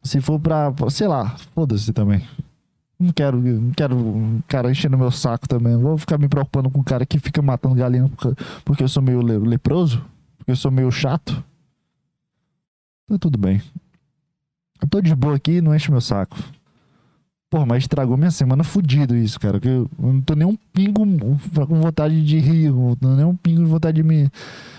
Se 0.02 0.20
for 0.20 0.38
pra, 0.38 0.72
sei 0.88 1.08
lá, 1.08 1.34
foda-se 1.54 1.92
também. 1.92 2.22
Não 2.98 3.12
quero, 3.12 3.38
não 3.40 3.72
quero 3.72 3.94
um 3.96 4.40
cara 4.48 4.70
enchendo 4.70 4.96
meu 4.96 5.10
saco 5.10 5.46
também. 5.46 5.76
Vou 5.76 5.98
ficar 5.98 6.16
me 6.18 6.28
preocupando 6.28 6.70
com 6.70 6.80
um 6.80 6.84
cara 6.84 7.04
que 7.04 7.18
fica 7.18 7.42
matando 7.42 7.74
galinha 7.74 8.10
porque, 8.64 8.82
eu 8.82 8.88
sou 8.88 9.02
meio 9.02 9.20
le- 9.20 9.38
leproso? 9.38 10.02
Porque 10.38 10.50
eu 10.52 10.56
sou 10.56 10.70
meio 10.70 10.90
chato? 10.90 11.44
Tá 13.06 13.18
tudo 13.18 13.36
bem. 13.38 13.60
Eu 14.80 14.88
tô 14.88 15.00
de 15.00 15.14
boa 15.14 15.36
aqui, 15.36 15.60
não 15.60 15.74
enche 15.74 15.90
meu 15.90 16.00
saco. 16.00 16.36
Porra, 17.50 17.64
mas 17.66 17.84
estragou 17.84 18.16
minha 18.16 18.30
semana 18.30 18.64
fudido 18.64 19.14
isso, 19.14 19.38
cara. 19.38 19.60
Que 19.60 19.68
eu 19.68 19.90
não 19.98 20.20
tô 20.20 20.34
nem 20.34 20.46
um 20.46 20.56
pingo 20.72 21.02
com 21.66 21.80
vontade 21.80 22.24
de 22.24 22.38
rir, 22.38 22.70
não 22.72 22.96
tô 22.96 23.08
nem 23.14 23.24
um 23.24 23.36
pingo 23.36 23.62
de 23.62 23.70
vontade 23.70 23.96
de 23.96 24.02
me 24.02 24.28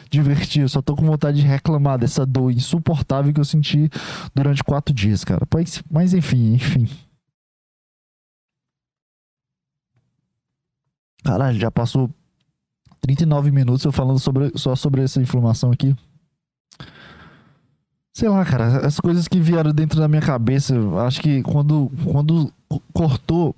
divertir. 0.09 0.63
Eu 0.63 0.69
só 0.69 0.81
tô 0.81 0.95
com 0.95 1.05
vontade 1.05 1.39
de 1.41 1.47
reclamar 1.47 1.97
dessa 1.97 2.25
dor 2.25 2.51
insuportável 2.51 3.31
que 3.33 3.39
eu 3.39 3.45
senti 3.45 3.89
durante 4.35 4.63
quatro 4.63 4.93
dias, 4.93 5.23
cara. 5.23 5.47
Mas, 5.53 5.81
mas 5.89 6.13
enfim, 6.13 6.53
enfim. 6.55 6.89
Caralho, 11.23 11.59
já 11.59 11.69
passou 11.71 12.09
39 13.01 13.51
minutos 13.51 13.83
eu 13.85 13.91
falando 13.91 14.19
sobre, 14.19 14.51
só 14.55 14.75
sobre 14.75 15.01
essa 15.03 15.21
inflamação 15.21 15.71
aqui. 15.71 15.95
Sei 18.15 18.27
lá, 18.27 18.43
cara, 18.43 18.85
as 18.85 18.99
coisas 18.99 19.27
que 19.27 19.39
vieram 19.39 19.71
dentro 19.71 19.99
da 19.99 20.07
minha 20.07 20.21
cabeça, 20.21 20.75
acho 21.05 21.21
que 21.21 21.43
quando, 21.43 21.91
quando 22.03 22.51
co- 22.67 22.81
cortou 22.91 23.55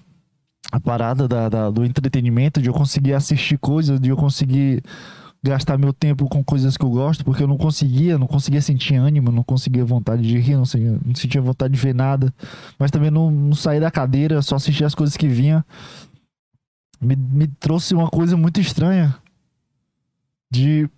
a 0.72 0.80
parada 0.80 1.28
da, 1.28 1.48
da- 1.48 1.70
do 1.70 1.86
entretenimento, 1.86 2.62
de 2.62 2.68
eu 2.68 2.74
conseguir 2.74 3.14
assistir 3.14 3.58
coisas, 3.58 4.00
de 4.02 4.10
eu 4.10 4.18
conseguir 4.18 4.84
gastar 5.42 5.78
meu 5.78 5.94
tempo 5.94 6.28
com 6.28 6.44
coisas 6.44 6.76
que 6.76 6.84
eu 6.84 6.90
gosto, 6.90 7.24
porque 7.24 7.42
eu 7.42 7.48
não 7.48 7.58
conseguia, 7.58 8.18
não 8.18 8.28
conseguia 8.28 8.62
sentir 8.62 8.96
ânimo, 8.96 9.32
não 9.32 9.44
conseguia 9.44 9.86
vontade 9.86 10.22
de 10.24 10.38
rir, 10.38 10.56
não, 10.58 10.66
sentia, 10.66 11.00
não 11.06 11.16
sentia 11.16 11.42
vontade 11.42 11.74
de 11.74 11.80
ver 11.80 11.96
nada, 11.96 12.34
mas 12.78 12.92
também 12.92 13.10
não, 13.10 13.32
não 13.32 13.56
sair 13.56 13.80
da 13.80 13.90
cadeira, 13.90 14.42
só 14.42 14.56
assistir 14.58 14.84
as 14.84 14.94
coisas 14.94 15.16
que 15.16 15.30
vinha. 15.30 15.66
Me, 17.00 17.16
me 17.16 17.48
trouxe 17.48 17.94
uma 17.94 18.10
coisa 18.10 18.36
muito 18.36 18.60
estranha 18.60 19.18
de 20.52 20.90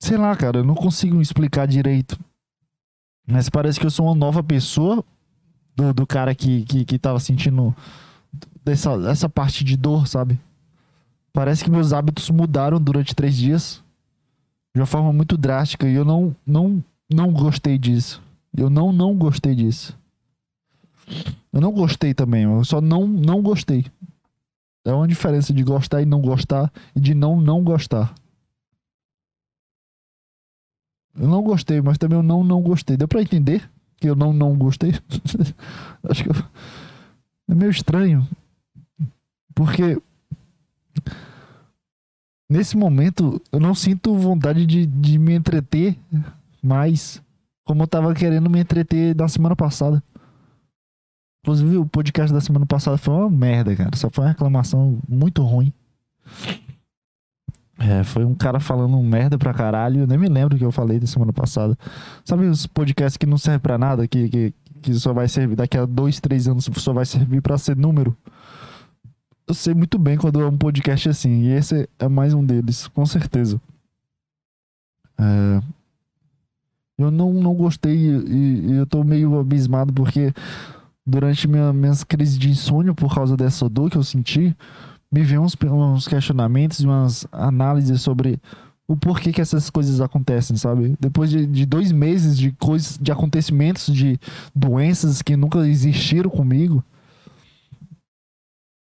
sei 0.00 0.16
lá, 0.16 0.34
cara, 0.36 0.58
eu 0.58 0.64
não 0.64 0.74
consigo 0.74 1.20
explicar 1.20 1.66
direito. 1.66 2.18
Mas 3.26 3.48
parece 3.48 3.78
que 3.78 3.86
eu 3.86 3.90
sou 3.90 4.06
uma 4.06 4.14
nova 4.14 4.42
pessoa 4.42 5.04
do, 5.76 5.92
do 5.92 6.06
cara 6.06 6.34
que, 6.34 6.64
que, 6.64 6.84
que 6.84 6.98
tava 6.98 7.20
sentindo 7.20 7.74
dessa, 8.64 8.92
essa 9.10 9.28
parte 9.28 9.64
de 9.64 9.76
dor, 9.76 10.06
sabe? 10.06 10.38
Parece 11.32 11.62
que 11.62 11.70
meus 11.70 11.92
hábitos 11.92 12.30
mudaram 12.30 12.80
durante 12.80 13.14
três 13.14 13.36
dias 13.36 13.82
de 14.74 14.80
uma 14.80 14.86
forma 14.86 15.12
muito 15.12 15.36
drástica 15.36 15.88
e 15.88 15.94
eu 15.94 16.04
não, 16.04 16.34
não, 16.46 16.82
não 17.12 17.32
gostei 17.32 17.76
disso. 17.76 18.22
Eu 18.56 18.70
não, 18.70 18.92
não 18.92 19.14
gostei 19.14 19.54
disso. 19.54 19.96
Eu 21.52 21.60
não 21.60 21.72
gostei 21.72 22.12
também, 22.12 22.44
eu 22.44 22.64
só 22.64 22.80
não, 22.80 23.06
não 23.06 23.42
gostei. 23.42 23.86
É 24.84 24.92
uma 24.92 25.08
diferença 25.08 25.52
de 25.52 25.62
gostar 25.62 26.02
e 26.02 26.06
não 26.06 26.20
gostar 26.20 26.72
e 26.94 27.00
de 27.00 27.14
não 27.14 27.40
não 27.40 27.62
gostar. 27.62 28.14
Eu 31.14 31.26
não 31.26 31.42
gostei, 31.42 31.80
mas 31.80 31.98
também 31.98 32.18
eu 32.18 32.22
não 32.22 32.44
não 32.44 32.62
gostei. 32.62 32.96
Deu 32.96 33.08
pra 33.08 33.22
entender 33.22 33.68
que 33.96 34.08
eu 34.08 34.14
não 34.14 34.32
não 34.32 34.56
gostei? 34.56 34.92
Acho 36.08 36.24
que 36.24 36.30
eu... 36.30 36.34
é 37.48 37.54
meio 37.54 37.70
estranho. 37.70 38.26
Porque 39.54 40.00
nesse 42.48 42.76
momento 42.76 43.42
eu 43.52 43.58
não 43.58 43.74
sinto 43.74 44.14
vontade 44.14 44.64
de, 44.64 44.86
de 44.86 45.18
me 45.18 45.34
entreter 45.34 45.98
mais 46.62 47.20
como 47.64 47.82
eu 47.82 47.86
tava 47.86 48.14
querendo 48.14 48.48
me 48.48 48.60
entreter 48.60 49.14
na 49.14 49.28
semana 49.28 49.54
passada. 49.54 50.02
Inclusive, 51.48 51.78
o 51.78 51.86
podcast 51.86 52.30
da 52.30 52.42
semana 52.42 52.66
passada 52.66 52.98
foi 52.98 53.14
uma 53.14 53.30
merda, 53.30 53.74
cara. 53.74 53.96
Só 53.96 54.10
foi 54.10 54.24
uma 54.24 54.32
reclamação 54.32 54.98
muito 55.08 55.42
ruim. 55.42 55.72
É, 57.78 58.04
foi 58.04 58.22
um 58.22 58.34
cara 58.34 58.60
falando 58.60 59.02
merda 59.02 59.38
pra 59.38 59.54
caralho. 59.54 60.00
Eu 60.00 60.06
nem 60.06 60.18
me 60.18 60.28
lembro 60.28 60.56
o 60.56 60.58
que 60.58 60.64
eu 60.64 60.70
falei 60.70 61.00
da 61.00 61.06
semana 61.06 61.32
passada. 61.32 61.74
Sabe 62.22 62.44
os 62.44 62.66
podcasts 62.66 63.16
que 63.16 63.24
não 63.24 63.38
servem 63.38 63.60
pra 63.60 63.78
nada? 63.78 64.06
Que, 64.06 64.28
que, 64.28 64.54
que 64.82 64.92
só 64.92 65.14
vai 65.14 65.26
servir 65.26 65.56
daqui 65.56 65.78
a 65.78 65.86
dois, 65.86 66.20
três 66.20 66.46
anos, 66.46 66.68
só 66.76 66.92
vai 66.92 67.06
servir 67.06 67.40
pra 67.40 67.56
ser 67.56 67.74
número? 67.74 68.14
Eu 69.46 69.54
sei 69.54 69.72
muito 69.72 69.98
bem 69.98 70.18
quando 70.18 70.42
é 70.42 70.46
um 70.46 70.58
podcast 70.58 71.08
assim. 71.08 71.44
E 71.44 71.52
esse 71.52 71.88
é 71.98 72.08
mais 72.08 72.34
um 72.34 72.44
deles, 72.44 72.88
com 72.88 73.06
certeza. 73.06 73.58
É, 75.18 75.62
eu 76.98 77.10
não, 77.10 77.32
não 77.32 77.54
gostei 77.54 77.96
e, 77.96 78.66
e 78.66 78.72
eu 78.72 78.86
tô 78.86 79.02
meio 79.02 79.40
abismado 79.40 79.94
porque 79.94 80.34
durante 81.08 81.48
minha, 81.48 81.72
minhas 81.72 82.04
crises 82.04 82.38
de 82.38 82.50
insônia 82.50 82.92
por 82.92 83.14
causa 83.14 83.34
dessa 83.34 83.66
dor 83.68 83.90
que 83.90 83.96
eu 83.96 84.04
senti, 84.04 84.54
me 85.10 85.22
veio 85.22 85.40
uns, 85.40 85.56
uns 85.64 86.06
questionamentos 86.06 86.80
e 86.80 86.86
umas 86.86 87.26
análises 87.32 88.02
sobre 88.02 88.38
o 88.86 88.94
porquê 88.94 89.32
que 89.32 89.40
essas 89.40 89.70
coisas 89.70 90.02
acontecem, 90.02 90.56
sabe? 90.56 90.94
Depois 91.00 91.30
de, 91.30 91.46
de, 91.46 91.64
dois 91.64 91.92
meses 91.92 92.36
de 92.36 92.52
coisas, 92.52 92.98
de 93.00 93.10
acontecimentos, 93.10 93.86
de 93.86 94.20
doenças 94.54 95.22
que 95.22 95.34
nunca 95.34 95.66
existiram 95.66 96.28
comigo, 96.28 96.84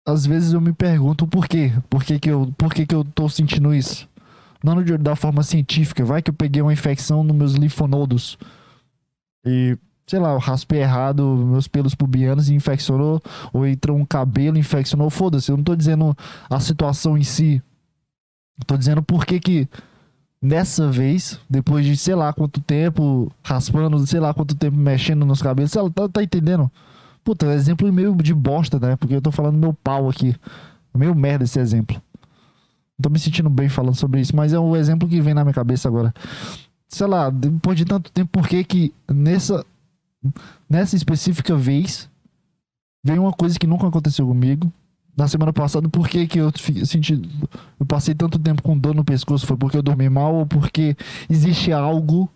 às 0.07 0.25
vezes 0.25 0.55
eu 0.55 0.61
me 0.61 0.73
pergunto 0.73 1.27
por 1.27 1.47
quê? 1.47 1.73
Por 1.91 2.03
que, 2.03 2.19
que, 2.19 2.31
eu, 2.31 2.53
por 2.57 2.73
que, 2.73 2.87
que 2.87 2.95
eu 2.95 3.05
tô 3.05 3.29
sentindo 3.29 3.75
isso? 3.75 4.09
Não 4.63 4.77
da 4.99 5.15
forma 5.15 5.43
científica, 5.43 6.05
vai 6.07 6.23
que 6.23 6.31
eu 6.31 6.35
peguei 6.35 6.63
uma 6.63 6.73
infecção 6.73 7.23
nos 7.23 7.37
meus 7.37 7.53
linfonodos 7.53 8.39
e 9.47 9.77
sei 10.07 10.19
lá, 10.19 10.33
eu 10.33 10.39
raspei 10.39 10.81
errado 10.81 11.25
meus 11.25 11.67
pelos 11.67 11.95
pubianos 11.95 12.49
e 12.49 12.55
infeccionou, 12.55 13.23
ou 13.53 13.67
entrou 13.67 13.97
um 13.97 14.05
cabelo 14.05 14.57
e 14.57 14.61
infeccionou, 14.61 15.09
foda-se, 15.11 15.51
eu 15.51 15.57
não 15.57 15.65
tô 15.65 15.75
dizendo 15.75 16.17
a 16.49 16.61
situação 16.61 17.17
em 17.17 17.23
si. 17.23 17.63
tô 18.67 18.77
dizendo 18.77 19.03
por 19.03 19.25
que 19.25 19.41
que 19.41 19.69
dessa 20.45 20.91
vez, 20.91 21.41
depois 21.49 21.87
de 21.87 21.97
sei 21.97 22.15
lá 22.15 22.33
quanto 22.33 22.61
tempo 22.61 23.33
raspando, 23.43 24.07
sei 24.07 24.21
lá 24.21 24.35
quanto 24.35 24.55
tempo 24.55 24.77
mexendo 24.77 25.25
nos 25.25 25.41
cabelos, 25.41 25.73
sei 25.73 25.81
lá, 25.81 25.91
tá, 25.91 26.09
tá 26.09 26.23
entendendo? 26.23 26.71
Puta, 27.25 27.47
exemplo 27.55 27.91
meio 27.91 28.15
de 28.17 28.35
bosta, 28.35 28.79
né? 28.79 28.97
Porque 28.97 29.15
eu 29.15 29.23
tô 29.23 29.33
falando 29.33 29.57
meu 29.57 29.73
pau 29.73 30.11
aqui. 30.11 30.37
Meio 30.95 31.15
merda 31.15 31.45
esse 31.45 31.59
exemplo. 31.59 31.97
Não 32.99 33.05
tô 33.05 33.11
me 33.11 33.19
sentindo 33.19 33.49
bem 33.49 33.69
falando 33.69 33.95
sobre 33.95 34.21
isso, 34.21 34.37
mas 34.37 34.53
é 34.53 34.59
o 34.59 34.77
exemplo 34.77 35.09
que 35.09 35.21
vem 35.23 35.33
na 35.33 35.43
minha 35.43 35.55
cabeça 35.55 35.89
agora. 35.89 36.13
Sei 36.87 37.07
lá, 37.07 37.31
depois 37.31 37.79
de 37.79 37.87
tanto 37.87 38.13
tempo, 38.13 38.31
por 38.31 38.47
que 38.47 38.63
que 38.63 38.95
nessa 39.09 39.65
nessa 40.69 40.97
específica 40.97 41.57
vez, 41.57 42.09
veio 43.03 43.23
uma 43.23 43.33
coisa 43.33 43.59
que 43.59 43.67
nunca 43.67 43.87
aconteceu 43.87 44.27
comigo. 44.27 44.73
Na 45.17 45.29
semana 45.29 45.53
passada, 45.53 45.89
por 45.89 46.09
que, 46.09 46.27
que 46.27 46.41
eu 46.41 46.51
senti. 46.85 47.21
Eu 47.79 47.87
passei 47.87 48.15
tanto 48.15 48.37
tempo 48.37 48.63
com 48.63 48.77
dor 48.77 48.95
no 48.95 49.05
pescoço? 49.05 49.47
Foi 49.47 49.57
porque 49.57 49.77
eu 49.77 49.83
dormi 49.83 50.09
mal 50.09 50.35
ou 50.35 50.47
porque 50.47 50.97
existe 51.31 51.71
algo 51.71 52.29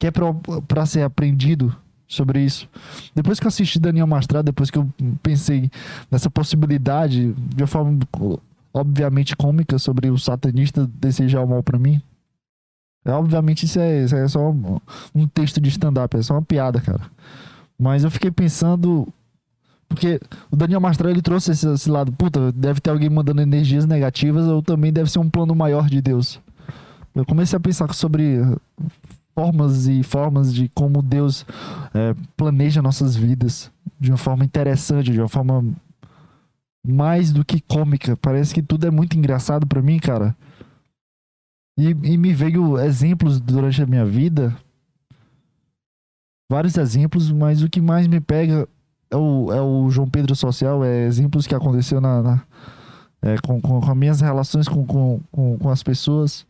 que 0.00 0.08
é 0.08 0.10
pra 0.10 0.84
ser 0.84 1.02
aprendido 1.02 1.74
sobre 2.08 2.44
isso? 2.44 2.68
Depois 3.14 3.38
que 3.38 3.46
eu 3.46 3.48
assisti 3.48 3.78
Daniel 3.78 4.08
Mastrada, 4.08 4.44
depois 4.44 4.68
que 4.68 4.78
eu 4.78 4.88
pensei 5.22 5.70
nessa 6.10 6.28
possibilidade, 6.28 7.32
de 7.54 7.62
uma 7.62 7.68
forma 7.68 8.00
obviamente 8.72 9.36
cômica, 9.36 9.78
sobre 9.78 10.10
o 10.10 10.18
satanista 10.18 10.88
desejar 10.94 11.42
o 11.42 11.48
mal 11.48 11.62
para 11.62 11.78
mim, 11.78 12.02
obviamente 13.06 13.64
isso 13.64 13.78
é, 13.78 14.04
isso 14.04 14.16
é 14.16 14.28
só 14.28 14.50
um, 14.50 14.80
um 15.14 15.26
texto 15.26 15.60
de 15.60 15.68
stand-up, 15.68 16.16
é 16.16 16.22
só 16.22 16.34
uma 16.34 16.42
piada, 16.42 16.80
cara. 16.80 17.02
Mas 17.78 18.04
eu 18.04 18.10
fiquei 18.10 18.30
pensando. 18.30 19.06
Porque 19.88 20.20
o 20.50 20.56
Daniel 20.56 20.80
Mastral 20.80 21.10
ele 21.10 21.22
trouxe 21.22 21.52
esse, 21.52 21.66
esse, 21.66 21.88
lado, 21.88 22.12
puta, 22.12 22.52
deve 22.52 22.80
ter 22.80 22.90
alguém 22.90 23.08
mandando 23.08 23.40
energias 23.40 23.86
negativas, 23.86 24.46
ou 24.46 24.62
também 24.62 24.92
deve 24.92 25.10
ser 25.10 25.18
um 25.18 25.30
plano 25.30 25.54
maior 25.54 25.88
de 25.88 26.02
Deus. 26.02 26.38
Eu 27.14 27.24
comecei 27.24 27.56
a 27.56 27.60
pensar 27.60 27.92
sobre 27.94 28.38
formas 29.34 29.86
e 29.86 30.02
formas 30.02 30.52
de 30.52 30.68
como 30.74 31.00
Deus 31.00 31.46
é, 31.94 32.14
planeja 32.36 32.82
nossas 32.82 33.16
vidas 33.16 33.70
de 33.98 34.10
uma 34.10 34.18
forma 34.18 34.44
interessante, 34.44 35.12
de 35.12 35.20
uma 35.20 35.28
forma 35.28 35.64
mais 36.86 37.32
do 37.32 37.44
que 37.44 37.60
cômica. 37.60 38.16
Parece 38.16 38.52
que 38.52 38.62
tudo 38.62 38.86
é 38.86 38.90
muito 38.90 39.16
engraçado 39.16 39.66
para 39.66 39.80
mim, 39.80 39.98
cara. 39.98 40.36
E, 41.78 41.90
e 41.90 42.18
me 42.18 42.34
veio 42.34 42.78
exemplos 42.78 43.40
durante 43.40 43.80
a 43.80 43.86
minha 43.86 44.04
vida. 44.04 44.54
Vários 46.50 46.76
exemplos, 46.76 47.30
mas 47.30 47.62
o 47.62 47.70
que 47.70 47.80
mais 47.80 48.06
me 48.06 48.20
pega 48.20 48.68
é 49.10 49.16
o, 49.16 49.52
é 49.52 49.62
o 49.62 49.88
João 49.88 50.08
Pedro 50.08 50.34
Social, 50.34 50.84
é 50.84 51.04
exemplos 51.06 51.46
que 51.46 51.54
aconteceu 51.54 52.00
na, 52.00 52.20
na 52.20 52.42
é, 53.22 53.36
com, 53.38 53.60
com, 53.60 53.80
com 53.80 53.90
as 53.90 53.96
minhas 53.96 54.20
relações 54.20 54.68
com, 54.68 54.84
com, 54.84 55.20
com, 55.30 55.58
com 55.58 55.70
as 55.70 55.82
pessoas 55.82 56.46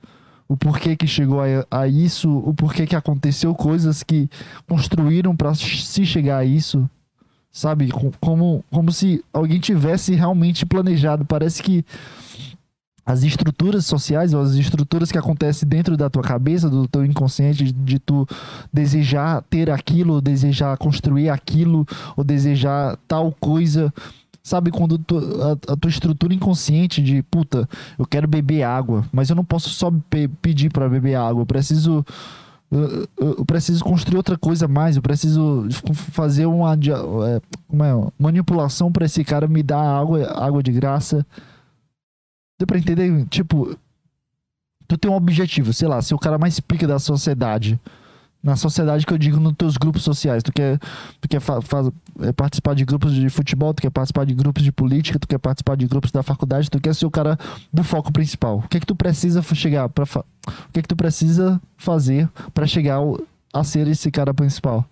o 0.49 0.57
porquê 0.57 0.97
que 0.97 1.07
chegou 1.07 1.41
a, 1.43 1.66
a, 1.70 1.87
isso, 1.87 2.31
o 2.39 2.55
porquê 2.55 2.87
que 2.87 2.97
aconteceu 2.97 3.55
coisas 3.55 4.03
que 4.03 4.31
construíram 4.66 5.37
para 5.37 5.55
se 5.55 6.07
chegar 6.07 6.39
a 6.39 6.45
isso, 6.45 6.89
sabe? 7.53 7.91
Como, 8.18 8.64
como 8.70 8.91
se 8.91 9.22
alguém 9.31 9.61
tivesse 9.61 10.14
realmente 10.14 10.64
planejado. 10.64 11.26
Parece 11.26 11.62
que 11.62 11.85
as 13.09 13.23
estruturas 13.23 13.87
sociais 13.87 14.35
ou 14.35 14.43
as 14.43 14.53
estruturas 14.53 15.11
que 15.11 15.17
acontecem 15.17 15.67
dentro 15.67 15.97
da 15.97 16.11
tua 16.11 16.23
cabeça, 16.23 16.69
do 16.69 16.87
teu 16.87 17.07
inconsciente, 17.07 17.73
de 17.73 17.99
tu 17.99 18.29
desejar 18.71 19.41
ter 19.49 19.71
aquilo, 19.71 20.21
desejar 20.21 20.77
construir 20.77 21.31
aquilo, 21.31 21.87
ou 22.15 22.23
desejar 22.23 22.99
tal 23.09 23.35
coisa. 23.41 23.91
Sabe, 24.43 24.71
quando 24.71 24.99
tu, 24.99 25.17
a, 25.17 25.73
a, 25.73 25.77
tua 25.77 25.89
estrutura 25.89 26.35
inconsciente 26.35 27.03
de 27.03 27.23
puta, 27.23 27.67
eu 27.99 28.05
quero 28.05 28.29
beber 28.29 28.63
água, 28.63 29.03
mas 29.11 29.31
eu 29.31 29.37
não 29.37 29.45
posso 29.45 29.71
só 29.71 29.91
pe 30.11 30.29
pedir 30.29 30.71
para 30.71 30.87
beber 30.87 31.15
água, 31.15 31.41
eu 31.41 31.47
preciso. 31.47 32.05
Eu, 33.19 33.47
preciso 33.47 33.83
construir 33.83 34.19
outra 34.19 34.37
coisa 34.37 34.69
mais, 34.69 34.97
eu 34.97 35.01
preciso 35.01 35.67
fazer 36.13 36.45
uma, 36.45 36.75
é, 36.75 37.41
uma 37.67 37.89
é, 37.89 38.13
manipulação 38.19 38.93
para 38.93 39.07
esse 39.07 39.25
cara 39.25 39.49
me 39.49 39.63
dar 39.63 39.81
água, 39.81 40.31
água 40.39 40.63
de 40.63 40.71
graça 40.73 41.25
Deu 42.59 42.67
pra 42.67 42.79
entender? 42.79 43.25
Tipo, 43.27 43.79
tu 44.89 44.99
tem 44.99 45.11
um 45.11 45.15
objetivo, 45.15 45.73
sei 45.73 45.87
lá, 45.87 46.03
ser 46.03 46.15
o 46.15 46.19
cara 46.19 46.37
mais 46.39 46.59
pica 46.59 46.87
da 46.87 46.99
sociedade. 46.99 47.79
Na 48.43 48.57
sociedade 48.57 49.05
que 49.05 49.13
eu 49.13 49.19
digo 49.19 49.39
nos 49.39 49.55
teus 49.55 49.77
grupos 49.77 50.03
sociais. 50.03 50.43
Tu 50.43 50.53
quer, 50.53 50.79
tu 51.21 51.29
quer 51.29 51.41
fa 51.41 51.61
é, 52.21 52.33
participar 52.33 52.75
de 52.75 52.85
grupos 52.85 53.15
de 53.15 53.29
futebol, 53.29 53.75
tu 53.75 53.83
quer 53.83 53.91
participar 53.91 54.25
de 54.25 54.35
grupos 54.35 54.63
de 54.63 54.73
política, 54.73 55.19
tu 55.19 55.29
quer 55.29 55.39
participar 55.39 55.77
de 55.77 55.87
grupos 55.87 56.11
da 56.11 56.23
faculdade, 56.23 56.71
tu 56.71 56.81
quer 56.81 56.95
ser 56.95 57.07
o 57.07 57.11
cara 57.11 57.39
do 57.73 57.85
foco 57.85 58.13
principal. 58.13 58.59
O 58.59 58.69
que 58.69 58.77
é 58.77 58.81
que 58.81 58.87
tu 58.87 58.95
precisa 58.95 59.43
chegar 59.55 59.89
para 59.89 60.05
O 60.05 60.73
que 60.73 60.81
é 60.81 60.83
que 60.83 60.89
tu 60.89 60.97
precisa 60.97 61.61
fazer 61.77 62.29
para 62.55 62.67
chegar 62.67 62.99
a 63.53 63.65
ser 63.65 63.87
esse 63.87 64.11
cara 64.11 64.33
principal? 64.33 64.89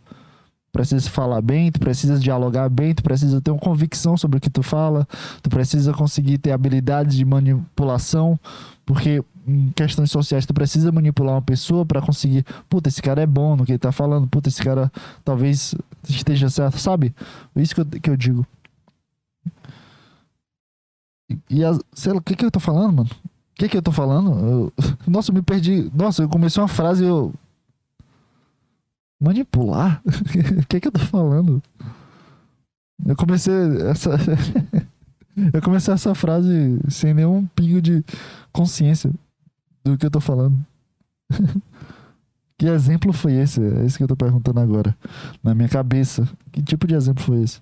Precisa 0.77 1.09
falar 1.09 1.41
bem, 1.41 1.73
tu 1.73 1.81
precisa 1.81 2.19
dialogar 2.19 2.69
bem, 2.69 2.95
tu 2.95 3.03
precisa 3.03 3.41
ter 3.41 3.51
uma 3.51 3.59
convicção 3.59 4.15
sobre 4.15 4.37
o 4.37 4.41
que 4.41 4.51
tu 4.51 4.63
fala, 4.63 5.09
tu 5.43 5.49
precisa 5.49 5.91
conseguir 5.95 6.37
ter 6.37 6.53
habilidades 6.53 7.17
de 7.17 7.25
manipulação, 7.25 8.39
porque 8.85 9.25
em 9.47 9.71
questões 9.71 10.11
sociais 10.11 10.45
tu 10.45 10.53
precisa 10.53 10.93
manipular 10.93 11.35
uma 11.35 11.43
pessoa 11.43 11.87
para 11.87 12.03
conseguir, 12.03 12.45
puta, 12.69 12.91
esse 12.91 13.01
cara 13.01 13.23
é 13.23 13.27
bom 13.27 13.57
no 13.57 13.65
que 13.65 13.73
ele 13.73 13.79
tá 13.79 13.91
falando, 13.91 14.29
puta, 14.29 14.51
esse 14.51 14.63
cara 14.63 14.93
talvez 15.25 15.75
esteja 16.07 16.51
certo, 16.51 16.79
sabe? 16.79 17.15
Isso 17.55 17.75
que 17.75 17.81
eu, 17.81 17.87
que 17.87 18.11
eu 18.11 18.17
digo. 18.17 18.47
E, 21.49 21.65
a, 21.65 21.73
sei 21.95 22.13
lá, 22.13 22.19
o 22.19 22.23
que 22.23 22.37
que 22.37 22.45
eu 22.45 22.51
tô 22.51 22.61
falando, 22.61 22.97
mano? 22.97 23.11
O 23.11 23.59
que 23.59 23.69
que 23.69 23.77
eu 23.79 23.83
tô 23.83 23.93
falando? 23.93 24.31
Eu, 24.31 24.73
nossa, 25.09 25.31
eu 25.31 25.35
me 25.35 25.41
perdi. 25.41 25.91
Nossa, 25.95 26.23
eu 26.23 26.29
comecei 26.29 26.63
uma 26.63 26.69
frase 26.69 27.03
e 27.03 27.09
eu 27.09 27.33
Manipular? 29.21 30.03
O 30.07 30.67
que, 30.67 30.81
que 30.81 30.89
eu 30.89 30.93
tô 30.93 31.01
falando? 31.01 31.63
Eu 33.05 33.17
comecei 33.17 33.55
essa. 33.89 34.11
eu 35.53 35.63
comecei 35.63 35.93
essa 35.93 36.15
frase 36.15 36.79
sem 36.89 37.15
nenhum 37.15 37.47
pingo 37.47 37.81
de 37.81 38.05
consciência 38.53 39.13
do 39.85 39.97
que 39.97 40.07
eu 40.07 40.11
tô 40.11 40.21
falando. 40.21 40.59
Que 42.59 42.67
exemplo 42.69 43.13
foi 43.13 43.35
esse? 43.35 43.61
É 43.61 43.85
isso 43.85 43.99
que 43.99 44.03
eu 44.05 44.09
tô 44.09 44.17
perguntando 44.17 44.59
agora. 44.61 44.97
Na 45.43 45.55
minha 45.55 45.69
cabeça. 45.69 46.27
Que 46.51 46.63
tipo 46.63 46.87
de 46.87 46.95
exemplo 46.95 47.23
foi 47.23 47.43
esse? 47.43 47.61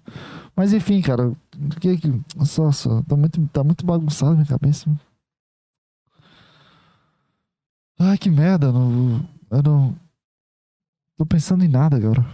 Mas 0.54 0.72
enfim, 0.72 1.02
cara. 1.02 1.32
Que, 1.80 1.96
que, 1.96 2.20
só, 2.44 2.70
só. 2.70 3.02
Tá 3.02 3.16
muito, 3.16 3.44
tá 3.48 3.64
muito 3.64 3.84
bagunçado 3.84 4.34
minha 4.34 4.46
cabeça. 4.46 4.88
Ai, 7.98 8.16
que 8.16 8.30
merda. 8.30 8.70
Não, 8.70 9.28
eu 9.50 9.62
não. 9.64 9.96
Tô 11.16 11.24
pensando 11.24 11.64
em 11.64 11.68
nada 11.68 11.96
agora. 11.96 12.24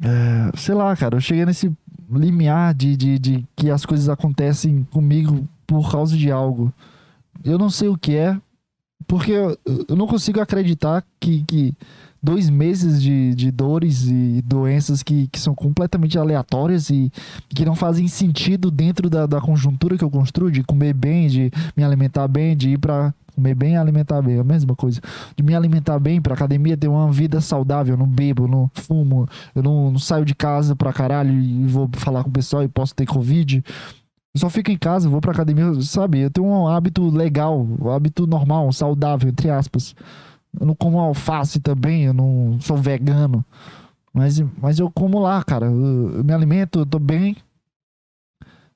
É, 0.00 0.56
sei 0.56 0.74
lá, 0.74 0.94
cara. 0.96 1.16
Eu 1.16 1.20
cheguei 1.20 1.44
nesse 1.44 1.72
limiar 2.10 2.72
de, 2.74 2.96
de, 2.96 3.18
de 3.18 3.46
que 3.56 3.70
as 3.70 3.84
coisas 3.84 4.08
acontecem 4.08 4.84
comigo 4.84 5.48
por 5.66 5.90
causa 5.90 6.16
de 6.16 6.30
algo. 6.30 6.72
Eu 7.44 7.58
não 7.58 7.68
sei 7.68 7.88
o 7.88 7.98
que 7.98 8.16
é, 8.16 8.40
porque 9.06 9.32
eu, 9.32 9.58
eu 9.88 9.96
não 9.96 10.06
consigo 10.06 10.40
acreditar 10.40 11.04
que, 11.20 11.44
que 11.44 11.74
dois 12.22 12.50
meses 12.50 13.00
de, 13.00 13.34
de 13.34 13.50
dores 13.50 14.06
e 14.06 14.42
doenças 14.44 15.02
que, 15.02 15.28
que 15.28 15.38
são 15.38 15.54
completamente 15.54 16.18
aleatórias 16.18 16.90
e 16.90 17.10
que 17.48 17.64
não 17.64 17.74
fazem 17.74 18.08
sentido 18.08 18.70
dentro 18.70 19.08
da, 19.08 19.26
da 19.26 19.40
conjuntura 19.40 19.96
que 19.96 20.04
eu 20.04 20.10
construo, 20.10 20.50
de 20.50 20.62
comer 20.62 20.92
bem, 20.92 21.28
de 21.28 21.50
me 21.76 21.84
alimentar 21.84 22.26
bem, 22.28 22.56
de 22.56 22.70
ir 22.70 22.78
pra 22.78 23.14
comer 23.38 23.54
bem 23.54 23.74
e 23.74 23.76
alimentar 23.76 24.20
bem, 24.20 24.36
é 24.36 24.40
a 24.40 24.44
mesma 24.44 24.74
coisa. 24.74 25.00
De 25.36 25.42
me 25.42 25.54
alimentar 25.54 25.98
bem, 26.00 26.20
pra 26.20 26.34
academia, 26.34 26.76
ter 26.76 26.88
uma 26.88 27.10
vida 27.12 27.40
saudável, 27.40 27.94
eu 27.94 27.98
não 27.98 28.06
bebo, 28.06 28.44
eu 28.44 28.48
não 28.48 28.70
fumo, 28.74 29.28
eu 29.54 29.62
não, 29.62 29.92
não 29.92 29.98
saio 29.98 30.24
de 30.24 30.34
casa 30.34 30.74
pra 30.74 30.92
caralho 30.92 31.32
e 31.32 31.64
vou 31.66 31.88
falar 31.92 32.24
com 32.24 32.30
o 32.30 32.32
pessoal 32.32 32.64
e 32.64 32.68
posso 32.68 32.94
ter 32.94 33.06
Covid. 33.06 33.62
Eu 34.34 34.40
só 34.40 34.50
fico 34.50 34.70
em 34.70 34.76
casa, 34.76 35.08
vou 35.08 35.20
pra 35.20 35.32
academia, 35.32 35.80
sabe? 35.82 36.20
Eu 36.20 36.30
tenho 36.30 36.46
um 36.46 36.66
hábito 36.66 37.08
legal, 37.08 37.66
um 37.80 37.90
hábito 37.90 38.26
normal, 38.26 38.70
saudável, 38.72 39.28
entre 39.28 39.50
aspas. 39.50 39.94
Eu 40.58 40.66
não 40.66 40.74
como 40.74 40.98
alface 40.98 41.60
também, 41.60 42.04
eu 42.04 42.12
não 42.12 42.58
sou 42.60 42.76
vegano. 42.76 43.44
Mas, 44.12 44.40
mas 44.60 44.78
eu 44.78 44.90
como 44.90 45.18
lá, 45.18 45.42
cara. 45.44 45.66
Eu, 45.66 46.16
eu 46.16 46.24
me 46.24 46.32
alimento, 46.32 46.80
eu 46.80 46.86
tô 46.86 46.98
bem. 46.98 47.36